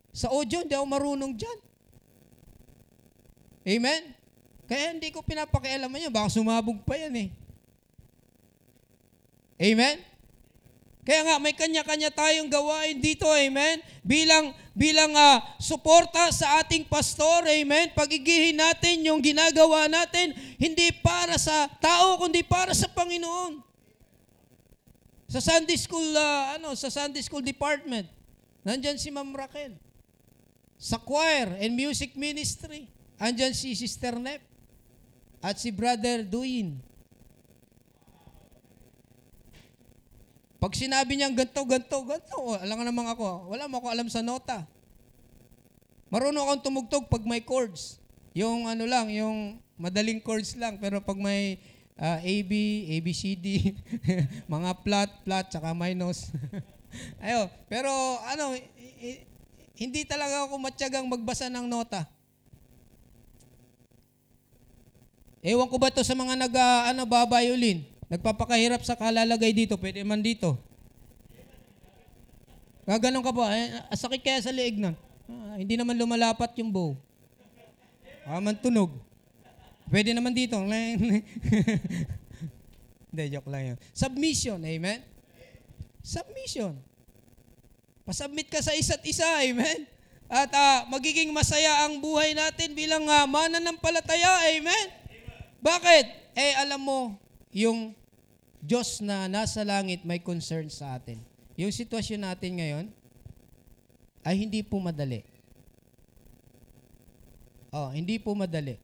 Sa 0.09 0.33
audio, 0.33 0.65
hindi 0.65 0.73
ako 0.73 0.87
marunong 0.89 1.37
dyan. 1.37 1.59
Amen? 3.77 4.01
Kaya 4.65 4.97
hindi 4.97 5.13
ko 5.13 5.21
pinapakialaman 5.21 6.09
yan. 6.09 6.13
Baka 6.13 6.33
sumabog 6.33 6.81
pa 6.81 6.97
yan 6.97 7.13
eh. 7.13 7.29
Amen? 9.61 10.01
Kaya 11.03 11.21
nga 11.27 11.35
may 11.35 11.51
kanya-kanya 11.51 12.15
tayong 12.15 12.47
gawain 12.47 12.95
dito, 13.03 13.27
amen? 13.27 13.83
Bilang 14.07 14.55
bilang 14.71 15.11
uh, 15.11 15.43
suporta 15.59 16.31
sa 16.31 16.63
ating 16.63 16.87
pastor, 16.87 17.43
amen? 17.43 17.91
Pagigihin 17.91 18.55
natin 18.55 19.03
yung 19.03 19.19
ginagawa 19.19 19.91
natin 19.91 20.31
hindi 20.55 20.95
para 21.03 21.35
sa 21.35 21.67
tao 21.83 22.15
kundi 22.23 22.39
para 22.41 22.71
sa 22.71 22.87
Panginoon. 22.87 23.59
Sa 25.27 25.43
Sunday 25.43 25.75
school 25.75 26.07
uh, 26.15 26.55
ano, 26.55 26.71
sa 26.71 26.87
Sunday 26.87 27.19
school 27.19 27.43
department, 27.43 28.07
nandiyan 28.63 28.95
si 28.95 29.11
Ma'am 29.11 29.35
Raquel. 29.35 29.75
Sa 30.79 30.95
choir 31.03 31.51
and 31.59 31.75
music 31.75 32.15
ministry, 32.15 32.87
andyan 33.19 33.51
si 33.51 33.75
Sister 33.75 34.15
Nep 34.15 34.39
at 35.43 35.59
si 35.59 35.67
Brother 35.67 36.23
Duin. 36.23 36.79
Pag 40.63 40.79
sinabi 40.79 41.19
niyang 41.19 41.35
ganto, 41.35 41.59
ganto, 41.67 41.97
ganto, 42.07 42.55
alam 42.55 42.79
nga 42.79 42.87
naman 42.87 43.03
ako, 43.11 43.51
wala 43.51 43.67
mo 43.67 43.83
ako 43.83 43.87
alam 43.91 44.07
sa 44.07 44.23
nota. 44.23 44.63
Marunong 46.07 46.39
akong 46.39 46.63
tumugtog 46.71 47.11
pag 47.11 47.19
may 47.27 47.43
chords. 47.43 47.99
Yung 48.31 48.71
ano 48.71 48.87
lang, 48.87 49.11
yung 49.11 49.59
madaling 49.75 50.23
chords 50.23 50.55
lang. 50.55 50.79
Pero 50.79 51.03
pag 51.03 51.19
may 51.19 51.59
uh, 51.99 52.15
A, 52.15 52.33
B, 52.47 52.53
A, 52.87 52.95
B, 53.03 53.11
C, 53.11 53.35
D, 53.35 53.75
mga 54.55 54.71
flat, 54.87 55.11
flat, 55.27 55.51
tsaka 55.51 55.75
minus. 55.75 56.31
Ayo, 57.27 57.51
pero 57.67 57.91
ano, 58.23 58.55
hindi 59.75 60.07
talaga 60.07 60.47
ako 60.47 60.63
matyagang 60.63 61.11
magbasa 61.11 61.51
ng 61.51 61.67
nota. 61.67 62.07
Ewan 65.43 65.67
ko 65.67 65.75
ba 65.75 65.91
to 65.91 66.07
sa 66.07 66.15
mga 66.15 66.39
nag, 66.39 66.55
uh, 66.55 66.87
ano, 66.87 67.03
babayolin? 67.03 67.83
Nagpapakahirap 68.13 68.85
sa 68.85 68.93
kalalagay 68.93 69.49
dito, 69.57 69.73
pwede 69.81 70.05
man 70.05 70.21
dito. 70.21 70.53
Gaganon 72.85 73.25
ka 73.25 73.33
ba? 73.33 73.49
Eh, 73.57 73.73
sakit 73.97 74.21
kaya 74.21 74.37
sa 74.37 74.53
leeg 74.53 74.77
nun. 74.77 74.93
Ah, 75.25 75.57
hindi 75.57 75.73
naman 75.73 75.97
lumalapat 75.97 76.53
yung 76.61 76.69
bow. 76.69 76.93
Ah, 78.21 78.37
man 78.37 78.53
tunog. 78.53 78.93
Pwede 79.89 80.13
naman 80.13 80.29
dito. 80.29 80.55
Hindi, 83.13 83.29
joke 83.29 83.45
lang 83.45 83.73
yun. 83.73 83.77
Submission, 83.93 84.57
amen? 84.57 85.05
Submission. 86.01 86.73
Pasubmit 88.09 88.49
ka 88.49 88.57
sa 88.57 88.73
isa't 88.73 89.05
isa, 89.05 89.25
amen? 89.45 89.85
At 90.25 90.49
uh, 90.49 90.89
magiging 90.89 91.29
masaya 91.29 91.85
ang 91.85 92.01
buhay 92.01 92.33
natin 92.33 92.73
bilang 92.73 93.05
uh, 93.05 93.29
mananampalataya, 93.29 94.49
amen? 94.49 94.85
Bakit? 95.61 96.05
Eh, 96.33 96.57
alam 96.57 96.81
mo, 96.81 97.21
yung 97.53 97.93
Diyos 98.63 99.03
na 99.03 99.27
nasa 99.27 99.59
langit 99.67 100.07
may 100.07 100.23
concern 100.23 100.71
sa 100.71 100.95
atin. 100.95 101.19
Yung 101.59 101.67
sitwasyon 101.67 102.23
natin 102.23 102.51
ngayon 102.63 102.85
ay 104.23 104.39
hindi 104.39 104.63
po 104.63 104.79
madali. 104.79 105.27
Oh, 107.75 107.91
hindi 107.91 108.15
po 108.23 108.31
madali. 108.31 108.79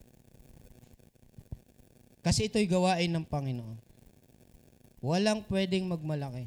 Kasi 2.20 2.52
ito'y 2.52 2.68
gawain 2.68 3.08
ng 3.08 3.24
Panginoon. 3.24 3.80
Walang 5.00 5.48
pwedeng 5.48 5.88
magmalaki. 5.88 6.44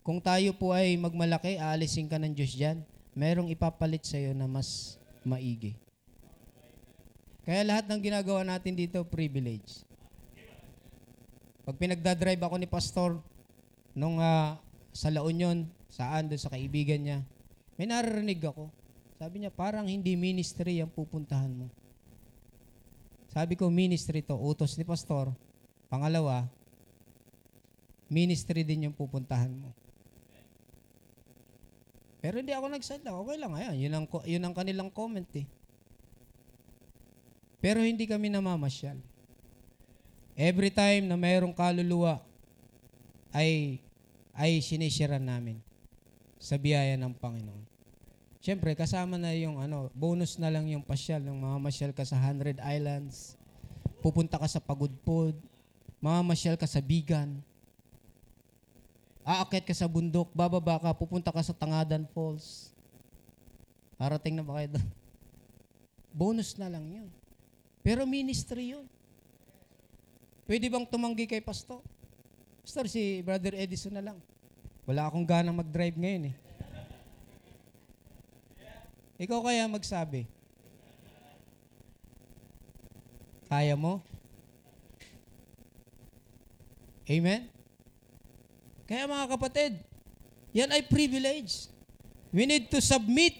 Kung 0.00 0.16
tayo 0.16 0.56
po 0.56 0.72
ay 0.72 0.96
magmalaki, 0.96 1.60
aalisin 1.60 2.08
ka 2.08 2.16
ng 2.16 2.32
Diyos 2.32 2.56
dyan, 2.56 2.80
merong 3.12 3.52
ipapalit 3.52 4.08
sa 4.08 4.16
iyo 4.16 4.32
na 4.32 4.48
mas 4.48 4.96
maigi. 5.20 5.76
Kaya 7.44 7.62
lahat 7.62 7.84
ng 7.84 8.00
ginagawa 8.00 8.42
natin 8.42 8.72
dito, 8.72 9.04
privilege. 9.04 9.85
Pag 11.66 11.82
pinagdadrive 11.82 12.38
ako 12.38 12.56
ni 12.62 12.70
Pastor 12.70 13.18
nung 13.90 14.22
uh, 14.22 14.54
sa 14.94 15.10
La 15.10 15.26
Union, 15.26 15.66
saan 15.90 16.30
doon 16.30 16.38
sa 16.38 16.54
kaibigan 16.54 17.02
niya, 17.02 17.18
may 17.74 17.90
naririnig 17.90 18.38
ako. 18.38 18.70
Sabi 19.18 19.42
niya, 19.42 19.50
parang 19.50 19.90
hindi 19.90 20.14
ministry 20.14 20.78
ang 20.78 20.94
pupuntahan 20.94 21.50
mo. 21.50 21.66
Sabi 23.34 23.58
ko, 23.58 23.66
ministry 23.66 24.22
to, 24.22 24.38
utos 24.38 24.78
ni 24.78 24.86
Pastor. 24.86 25.34
Pangalawa, 25.90 26.46
ministry 28.06 28.62
din 28.62 28.86
yung 28.86 28.96
pupuntahan 28.96 29.50
mo. 29.50 29.74
Pero 32.22 32.38
hindi 32.38 32.54
ako 32.54 32.66
nagsalita. 32.70 33.10
Okay 33.10 33.36
lang, 33.42 33.52
ayan. 33.58 33.74
Yun 33.74 33.92
ang, 33.92 34.06
yun 34.24 34.42
ang 34.46 34.54
kanilang 34.54 34.90
comment 34.94 35.28
eh. 35.34 35.46
Pero 37.58 37.82
hindi 37.82 38.06
kami 38.06 38.30
namamasyal. 38.30 38.96
Every 40.36 40.68
time 40.68 41.08
na 41.08 41.16
mayroong 41.16 41.56
kaluluwa, 41.56 42.20
ay, 43.32 43.80
ay 44.36 44.60
sinisiran 44.60 45.24
namin 45.24 45.56
sa 46.36 46.60
biyaya 46.60 47.00
ng 47.00 47.16
Panginoon. 47.16 47.64
Siyempre, 48.44 48.76
kasama 48.76 49.16
na 49.16 49.32
yung 49.32 49.58
ano, 49.58 49.88
bonus 49.96 50.36
na 50.36 50.52
lang 50.52 50.68
yung 50.68 50.84
pasyal. 50.84 51.24
Nung 51.24 51.40
mamamasyal 51.40 51.96
ka 51.96 52.04
sa 52.04 52.20
Hundred 52.20 52.60
Islands, 52.60 53.34
pupunta 54.04 54.36
ka 54.36 54.44
sa 54.44 54.60
Pagudpod, 54.60 55.34
mamamasyal 55.98 56.54
ka 56.60 56.68
sa 56.68 56.84
Bigan, 56.84 57.40
aakit 59.26 59.66
ka 59.66 59.74
sa 59.74 59.90
bundok, 59.90 60.30
bababa 60.30 60.78
ka, 60.78 60.94
pupunta 60.94 61.34
ka 61.34 61.42
sa 61.42 61.56
Tangadan 61.56 62.06
Falls. 62.14 62.70
Parating 63.98 64.38
na 64.38 64.44
ba 64.44 64.60
kayo 64.60 64.78
doon? 64.78 64.88
Bonus 66.20 66.54
na 66.60 66.70
lang 66.70 66.84
yun. 66.86 67.08
Pero 67.82 68.06
ministry 68.06 68.76
yun. 68.76 68.86
Pwede 70.46 70.70
bang 70.70 70.86
tumanggi 70.86 71.26
kay 71.26 71.42
pastor? 71.42 71.82
Pastor, 72.62 72.86
si 72.86 73.18
Brother 73.26 73.58
Edison 73.58 73.90
na 73.90 74.02
lang. 74.02 74.18
Wala 74.86 75.10
akong 75.10 75.26
ganang 75.26 75.58
mag-drive 75.58 75.98
ngayon 75.98 76.30
eh. 76.30 76.36
Ikaw 79.26 79.38
kaya 79.42 79.66
magsabi? 79.66 80.30
Kaya 83.50 83.74
mo? 83.74 83.98
Amen? 87.06 87.50
Kaya 88.86 89.10
mga 89.10 89.26
kapatid, 89.34 89.72
yan 90.54 90.70
ay 90.70 90.86
privilege. 90.86 91.70
We 92.30 92.46
need 92.46 92.70
to 92.70 92.78
submit, 92.78 93.34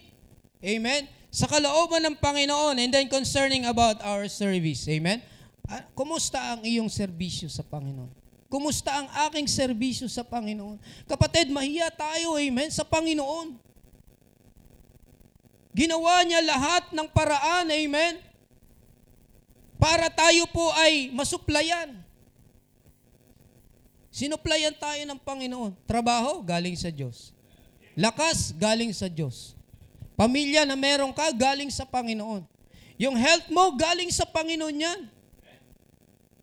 amen, 0.58 1.06
sa 1.30 1.46
kalooban 1.46 2.02
ng 2.02 2.16
Panginoon 2.18 2.78
and 2.82 2.90
then 2.90 3.06
concerning 3.06 3.66
about 3.66 4.02
our 4.02 4.26
service. 4.26 4.86
Amen? 4.90 5.22
Ah, 5.66 5.82
kumusta 5.98 6.38
ang 6.54 6.62
iyong 6.62 6.86
serbisyo 6.86 7.50
sa 7.50 7.66
Panginoon? 7.66 8.10
Kumusta 8.46 8.94
ang 8.94 9.10
aking 9.26 9.50
serbisyo 9.50 10.06
sa 10.06 10.22
Panginoon? 10.22 10.78
Kapatid, 11.10 11.50
mahiya 11.50 11.90
tayo, 11.90 12.38
amen, 12.38 12.70
sa 12.70 12.86
Panginoon. 12.86 13.58
Ginawa 15.74 16.22
niya 16.22 16.40
lahat 16.40 16.94
ng 16.94 17.08
paraan, 17.10 17.68
amen, 17.68 18.22
para 19.76 20.08
tayo 20.08 20.46
po 20.54 20.72
ay 20.78 21.10
masuplayan. 21.12 21.98
Sinuplayan 24.08 24.72
tayo 24.72 25.02
ng 25.04 25.20
Panginoon. 25.20 25.76
Trabaho, 25.84 26.40
galing 26.40 26.72
sa 26.78 26.88
Diyos. 26.88 27.36
Lakas, 27.92 28.56
galing 28.56 28.88
sa 28.96 29.12
Diyos. 29.12 29.52
Pamilya 30.16 30.64
na 30.64 30.72
meron 30.72 31.12
ka, 31.12 31.28
galing 31.36 31.68
sa 31.68 31.84
Panginoon. 31.84 32.40
Yung 32.96 33.12
health 33.12 33.52
mo, 33.52 33.76
galing 33.76 34.08
sa 34.08 34.24
Panginoon 34.24 34.72
yan. 34.72 35.00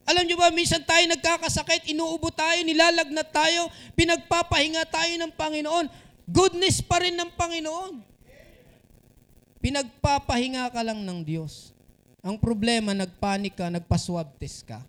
Alam 0.03 0.27
nyo 0.27 0.35
ba, 0.35 0.51
minsan 0.51 0.83
tayo 0.83 1.07
nagkakasakit, 1.07 1.87
inuubo 1.95 2.27
tayo, 2.27 2.59
nilalagnat 2.67 3.31
tayo, 3.31 3.71
pinagpapahinga 3.95 4.83
tayo 4.91 5.13
ng 5.15 5.31
Panginoon. 5.31 5.87
Goodness 6.27 6.83
pa 6.83 6.99
rin 6.99 7.15
ng 7.15 7.31
Panginoon. 7.35 8.03
Pinagpapahinga 9.63 10.67
ka 10.75 10.83
lang 10.83 11.07
ng 11.07 11.23
Diyos. 11.23 11.71
Ang 12.19 12.35
problema, 12.35 12.91
nagpanik 12.91 13.55
ka, 13.55 13.71
nagpaswab 13.71 14.35
test 14.35 14.67
ka. 14.67 14.83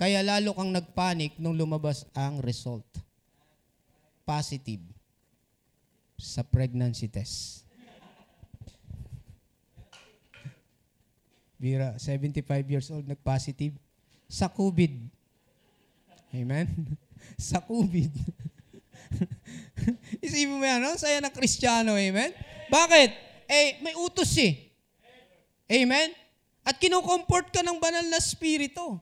Kaya 0.00 0.24
lalo 0.24 0.56
kang 0.56 0.72
nagpanik 0.72 1.36
nung 1.36 1.56
lumabas 1.56 2.08
ang 2.16 2.40
result. 2.40 2.88
Positive 4.24 4.80
sa 6.16 6.40
pregnancy 6.40 7.08
test. 7.08 7.63
Bira, 11.64 11.96
75 11.96 12.44
years 12.68 12.92
old, 12.92 13.08
nag-positive 13.08 13.72
sa 14.28 14.52
COVID. 14.52 15.00
Amen? 16.36 16.68
sa 17.40 17.56
COVID. 17.56 18.12
Isipin 20.28 20.60
mo 20.60 20.60
yan, 20.60 20.84
no? 20.84 20.92
Saya 21.00 21.24
na 21.24 21.32
Kristiyano, 21.32 21.96
amen? 21.96 22.36
Bakit? 22.68 23.10
Eh, 23.48 23.80
may 23.80 23.96
utos 23.96 24.36
eh. 24.36 24.76
Amen? 25.64 26.12
At 26.60 26.76
kinukomport 26.76 27.48
ka 27.48 27.64
ng 27.64 27.80
banal 27.80 28.04
na 28.12 28.20
spirito. 28.20 29.00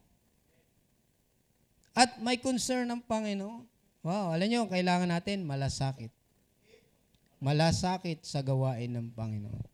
At 1.98 2.22
may 2.22 2.38
concern 2.38 2.86
ng 2.86 3.02
Panginoon. 3.02 3.66
Wow, 4.06 4.38
alam 4.38 4.46
nyo, 4.46 4.70
kailangan 4.70 5.10
natin 5.10 5.42
malasakit. 5.42 6.14
Malasakit 7.42 8.22
sa 8.22 8.38
gawain 8.38 8.94
ng 8.94 9.10
Panginoon. 9.18 9.66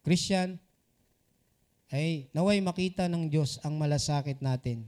Christian, 0.00 0.56
ay 1.90 2.26
naway 2.34 2.58
makita 2.58 3.06
ng 3.06 3.30
Diyos 3.30 3.62
ang 3.62 3.78
malasakit 3.78 4.42
natin 4.42 4.86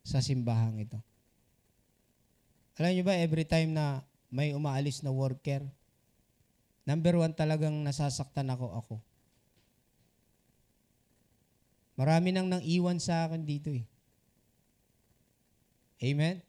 sa 0.00 0.24
simbahang 0.24 0.80
ito. 0.80 0.96
Alam 2.80 2.96
niyo 2.96 3.04
ba, 3.04 3.12
every 3.12 3.44
time 3.44 3.76
na 3.76 4.00
may 4.32 4.56
umaalis 4.56 5.04
na 5.04 5.12
worker, 5.12 5.60
number 6.88 7.12
one 7.20 7.36
talagang 7.36 7.76
nasasaktan 7.84 8.48
ako 8.48 8.72
ako. 8.72 8.96
Marami 12.00 12.32
nang 12.32 12.48
nang 12.48 12.64
iwan 12.64 12.96
sa 12.96 13.28
akin 13.28 13.44
dito 13.44 13.68
eh. 13.68 13.84
Amen? 16.00 16.40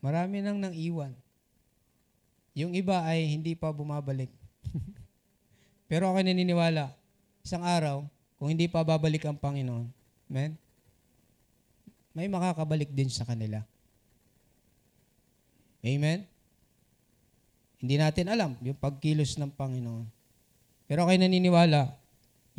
Marami 0.00 0.40
nang 0.40 0.56
nang 0.56 0.72
iwan. 0.72 1.12
Yung 2.56 2.72
iba 2.72 3.04
ay 3.04 3.28
hindi 3.28 3.52
pa 3.52 3.68
bumabalik. 3.68 4.32
Pero 5.92 6.08
ako 6.08 6.24
naniniwala, 6.24 6.96
isang 7.44 7.60
araw, 7.60 8.08
kung 8.38 8.54
hindi 8.54 8.70
pa 8.70 8.86
babalik 8.86 9.26
ang 9.26 9.34
Panginoon, 9.34 9.90
amen, 10.30 10.54
may 12.14 12.30
makakabalik 12.30 12.90
din 12.94 13.10
sa 13.10 13.26
kanila. 13.26 13.62
Amen? 15.82 16.26
Hindi 17.78 17.94
natin 17.94 18.26
alam 18.26 18.58
yung 18.58 18.74
pagkilos 18.74 19.38
ng 19.38 19.54
Panginoon. 19.54 20.06
Pero 20.90 21.06
kayo 21.06 21.18
naniniwala, 21.18 21.94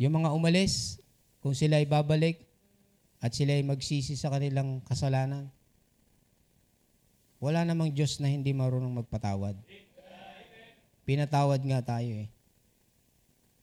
yung 0.00 0.16
mga 0.16 0.32
umalis, 0.32 0.96
kung 1.44 1.52
sila 1.52 1.76
ay 1.76 1.84
babalik 1.84 2.40
at 3.20 3.36
sila 3.36 3.52
ay 3.52 3.64
magsisi 3.64 4.16
sa 4.16 4.32
kanilang 4.32 4.80
kasalanan, 4.88 5.52
wala 7.36 7.64
namang 7.64 7.92
Diyos 7.92 8.20
na 8.20 8.32
hindi 8.32 8.52
marunong 8.56 9.04
magpatawad. 9.04 9.56
Pinatawad 11.04 11.60
nga 11.64 11.80
tayo 11.84 12.12
eh. 12.24 12.28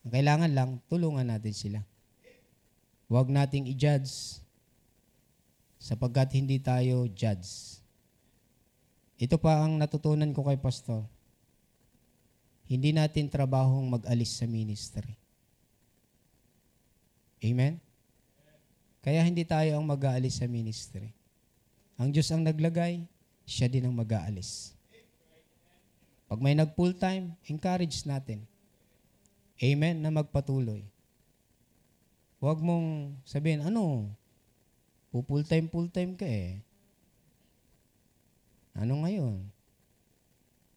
Ang 0.06 0.12
kailangan 0.14 0.52
lang, 0.54 0.70
tulungan 0.90 1.26
natin 1.26 1.54
sila. 1.54 1.80
Huwag 3.08 3.32
nating 3.32 3.72
i-judge 3.72 4.44
sapagkat 5.80 6.36
hindi 6.36 6.60
tayo 6.60 7.08
judge. 7.08 7.80
Ito 9.16 9.40
pa 9.40 9.64
ang 9.64 9.80
natutunan 9.80 10.36
ko 10.36 10.44
kay 10.44 10.60
Pastor. 10.60 11.08
Hindi 12.68 12.92
natin 12.92 13.32
trabahong 13.32 13.88
mag-alis 13.88 14.36
sa 14.36 14.44
ministry. 14.44 15.16
Amen? 17.40 17.80
Kaya 19.00 19.24
hindi 19.24 19.48
tayo 19.48 19.80
ang 19.80 19.88
mag-aalis 19.88 20.44
sa 20.44 20.52
ministry. 20.52 21.16
Ang 21.96 22.12
Diyos 22.12 22.28
ang 22.28 22.44
naglagay, 22.44 23.08
siya 23.48 23.72
din 23.72 23.88
ang 23.88 23.96
mag-aalis. 23.96 24.76
Pag 26.28 26.44
may 26.44 26.52
nag-full 26.52 26.92
time, 26.92 27.32
encourage 27.48 28.04
natin. 28.04 28.44
Amen 29.64 30.04
na 30.04 30.12
magpatuloy. 30.12 30.84
Huwag 32.38 32.62
mong 32.62 33.18
sabihin, 33.26 33.66
ano, 33.66 34.14
full 35.10 35.42
time, 35.42 35.66
full 35.66 35.90
time 35.90 36.14
ka 36.14 36.26
eh. 36.30 36.62
Ano 38.78 39.02
ngayon? 39.02 39.42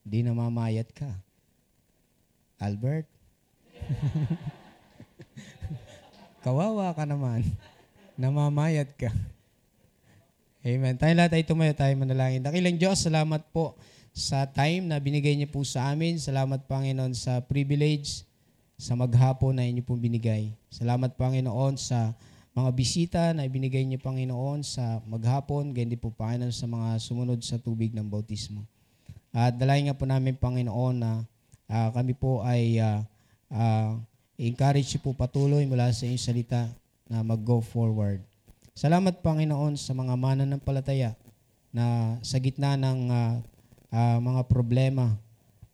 Di 0.01 0.25
namamayat 0.25 0.89
ka. 0.97 1.13
Albert? 2.57 3.05
Kawawa 6.45 6.97
ka 6.97 7.05
naman. 7.05 7.45
Namamayat 8.17 8.97
ka. 8.97 9.13
Amen. 10.65 10.97
Tayo 10.97 11.13
lahat 11.13 11.37
ay 11.37 11.45
tumayo, 11.45 11.77
tayo 11.77 11.93
manalangin. 11.97 12.41
Dakilang 12.41 12.81
Diyos, 12.81 13.05
salamat 13.05 13.53
po 13.53 13.77
sa 14.17 14.49
time 14.49 14.89
na 14.89 14.97
binigay 14.97 15.37
niyo 15.37 15.53
po 15.53 15.61
sa 15.65 15.93
amin. 15.93 16.17
Salamat, 16.17 16.65
Panginoon, 16.65 17.13
sa 17.13 17.45
privilege 17.45 18.25
sa 18.81 18.97
maghapon 18.97 19.53
na 19.53 19.69
inyo 19.69 19.85
pong 19.85 20.01
binigay. 20.01 20.57
Salamat, 20.73 21.13
Panginoon, 21.13 21.77
sa 21.77 22.17
mga 22.57 22.71
bisita 22.73 23.23
na 23.37 23.45
ibinigay 23.45 23.85
niyo, 23.85 24.01
Panginoon, 24.01 24.65
sa 24.65 25.05
maghapon. 25.05 25.77
Ganyan 25.77 26.01
po, 26.01 26.09
Panginoon, 26.09 26.49
sa 26.49 26.65
mga 26.65 26.97
sumunod 26.97 27.45
sa 27.45 27.61
tubig 27.61 27.93
ng 27.93 28.09
bautismo. 28.09 28.65
At 29.37 29.61
dalayan 29.61 29.93
nga 29.93 29.99
po 30.01 30.09
namin, 30.09 30.33
Panginoon, 30.33 30.97
na 30.97 31.29
uh, 31.69 31.89
kami 31.93 32.17
po 32.17 32.41
ay 32.41 32.81
uh, 32.81 33.05
uh, 33.53 34.01
encourage 34.41 34.97
po 35.05 35.13
patuloy 35.13 35.69
mula 35.69 35.93
sa 35.93 36.09
inyong 36.09 36.25
salita 36.25 36.73
na 37.05 37.21
mag-go 37.21 37.61
forward. 37.61 38.25
Salamat, 38.73 39.21
Panginoon, 39.21 39.77
sa 39.77 39.93
mga 39.93 40.17
mananampalataya 40.17 41.13
na 41.69 42.17
sa 42.25 42.41
gitna 42.41 42.81
ng 42.81 43.13
uh, 43.13 43.35
uh, 43.93 44.19
mga 44.25 44.43
problema 44.49 45.21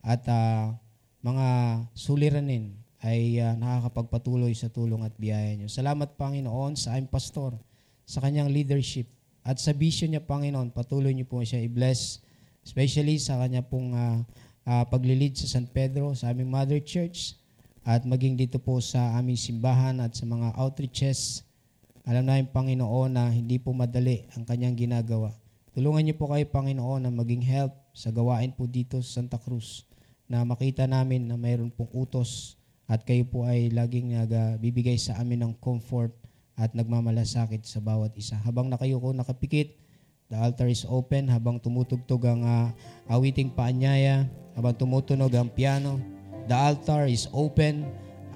at 0.02 0.26
uh, 0.26 0.74
mga 1.22 1.46
suliranin 1.94 2.74
ay 3.06 3.38
uh, 3.38 3.54
nakakapagpatuloy 3.54 4.50
sa 4.58 4.66
tulong 4.66 5.06
at 5.06 5.14
biyaya 5.14 5.54
niyo. 5.54 5.70
Salamat, 5.70 6.18
Panginoon, 6.18 6.74
sa 6.74 6.98
aming 6.98 7.06
pastor, 7.06 7.54
sa 8.02 8.18
kanyang 8.18 8.50
leadership 8.50 9.06
at 9.46 9.62
sa 9.62 9.70
vision 9.70 10.10
niya, 10.10 10.26
Panginoon, 10.26 10.74
patuloy 10.74 11.14
niyo 11.14 11.30
po 11.30 11.38
siya 11.46 11.62
i-bless, 11.62 12.18
especially 12.66 13.22
sa 13.22 13.38
kanya 13.38 13.62
pong 13.62 13.94
uh, 13.94 14.18
uh, 14.66 14.84
paglilid 14.90 15.38
sa 15.38 15.46
San 15.46 15.70
Pedro, 15.70 16.10
sa 16.18 16.34
aming 16.34 16.50
Mother 16.50 16.82
Church, 16.82 17.38
at 17.86 18.02
maging 18.02 18.34
dito 18.34 18.58
po 18.58 18.82
sa 18.82 19.14
aming 19.14 19.38
simbahan 19.38 20.02
at 20.02 20.18
sa 20.18 20.26
mga 20.26 20.58
outreaches 20.58 21.46
alam 22.06 22.22
namin, 22.22 22.46
Panginoon, 22.46 23.18
na 23.18 23.26
hindi 23.34 23.58
po 23.58 23.74
madali 23.74 24.30
ang 24.38 24.46
kanyang 24.46 24.78
ginagawa. 24.78 25.34
Tulungan 25.74 26.06
niyo 26.06 26.14
po 26.14 26.30
kayo, 26.30 26.46
Panginoon, 26.46 27.02
na 27.02 27.10
maging 27.10 27.42
help 27.42 27.74
sa 27.90 28.14
gawain 28.14 28.54
po 28.54 28.70
dito 28.70 29.02
sa 29.02 29.18
Santa 29.18 29.42
Cruz 29.42 29.82
na 30.30 30.46
makita 30.46 30.86
namin 30.86 31.26
na 31.26 31.34
mayroon 31.34 31.66
pong 31.66 31.90
utos 31.90 32.54
at 32.86 33.02
kayo 33.02 33.26
po 33.26 33.42
ay 33.42 33.70
laging 33.74 34.14
nagbibigay 34.14 34.94
sa 34.94 35.18
amin 35.18 35.42
ng 35.42 35.52
comfort 35.58 36.14
at 36.54 36.72
nagmamalasakit 36.72 37.66
sa 37.66 37.82
bawat 37.82 38.14
isa. 38.14 38.38
Habang 38.46 38.70
nakayo 38.70 39.02
ko 39.02 39.10
nakapikit, 39.10 39.74
the 40.30 40.38
altar 40.38 40.70
is 40.70 40.86
open 40.88 41.28
habang 41.28 41.58
tumutugtog 41.58 42.22
ang 42.24 42.42
uh, 42.46 42.70
awiting 43.10 43.50
paanyaya, 43.52 44.24
habang 44.54 44.74
tumutunog 44.78 45.30
ang 45.34 45.50
piano, 45.50 45.98
the 46.46 46.54
altar 46.54 47.10
is 47.10 47.26
open. 47.34 47.84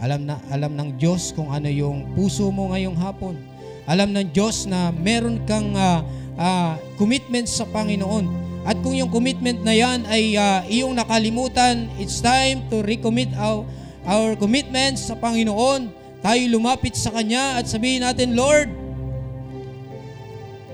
Alam 0.03 0.26
na 0.26 0.40
alam 0.51 0.74
ng 0.74 0.98
Diyos 0.98 1.30
kung 1.30 1.53
ano 1.53 1.68
yung 1.70 2.11
puso 2.18 2.51
mo 2.51 2.74
ngayong 2.74 2.98
hapon. 2.98 3.38
Alam 3.86 4.12
ng 4.12 4.34
Diyos 4.34 4.66
na 4.66 4.90
meron 4.90 5.40
kang 5.46 5.72
uh, 5.76 6.03
uh, 6.36 6.74
commitment 6.98 7.46
sa 7.46 7.64
Panginoon. 7.68 8.51
At 8.61 8.76
kung 8.84 8.92
yung 8.92 9.09
commitment 9.09 9.64
na 9.64 9.72
yan 9.72 10.05
ay 10.05 10.36
uh, 10.36 10.61
iyong 10.68 10.92
nakalimutan, 10.92 11.88
it's 11.96 12.20
time 12.20 12.68
to 12.68 12.84
recommit 12.84 13.32
our, 13.40 13.64
our 14.11 14.35
commitments 14.35 15.07
sa 15.07 15.15
Panginoon. 15.15 15.95
Tayo 16.21 16.43
lumapit 16.51 16.99
sa 16.99 17.15
Kanya 17.15 17.57
at 17.57 17.71
sabihin 17.71 18.03
natin, 18.03 18.35
Lord, 18.35 18.69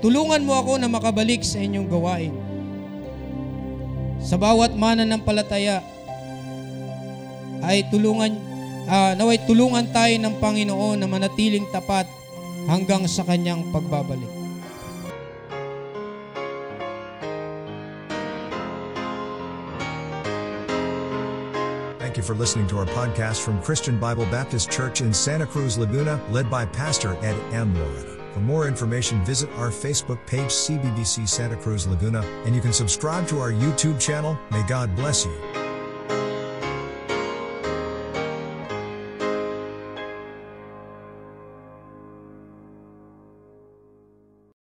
tulungan 0.01 0.41
mo 0.43 0.57
ako 0.57 0.81
na 0.81 0.89
makabalik 0.89 1.45
sa 1.45 1.61
inyong 1.61 1.87
gawain. 1.87 2.33
Sa 4.19 4.35
bawat 4.35 4.73
mana 4.73 5.05
ng 5.05 5.21
palataya, 5.21 5.85
ay 7.63 7.85
tulungan, 7.93 8.33
uh, 8.89 9.13
naway 9.15 9.39
tulungan 9.45 9.87
tayo 9.93 10.13
ng 10.17 10.35
Panginoon 10.41 10.97
na 10.99 11.07
manatiling 11.07 11.65
tapat 11.69 12.09
hanggang 12.67 13.05
sa 13.07 13.23
kanyang 13.23 13.63
pagbabalik. 13.71 14.36
For 22.27 22.35
listening 22.35 22.67
to 22.67 22.77
our 22.77 22.85
podcast 22.85 23.41
from 23.41 23.61
Christian 23.61 23.97
Bible 23.97 24.25
Baptist 24.25 24.69
Church 24.69 24.99
in 24.99 25.13
Santa 25.13 25.45
Cruz, 25.45 25.77
Laguna, 25.77 26.21
led 26.29 26.49
by 26.49 26.65
Pastor 26.65 27.15
Ed 27.23 27.39
M. 27.53 27.73
Loretta. 27.73 28.21
For 28.33 28.41
more 28.41 28.67
information, 28.67 29.23
visit 29.23 29.49
our 29.51 29.69
Facebook 29.69 30.23
page, 30.27 30.49
CBBC 30.49 31.27
Santa 31.27 31.55
Cruz 31.55 31.87
Laguna, 31.87 32.19
and 32.45 32.53
you 32.53 32.61
can 32.61 32.73
subscribe 32.73 33.29
to 33.29 33.39
our 33.39 33.53
YouTube 33.53 33.97
channel. 33.99 34.37
May 34.51 34.67
God 34.67 34.93
bless 34.93 35.25
you. 35.25 35.46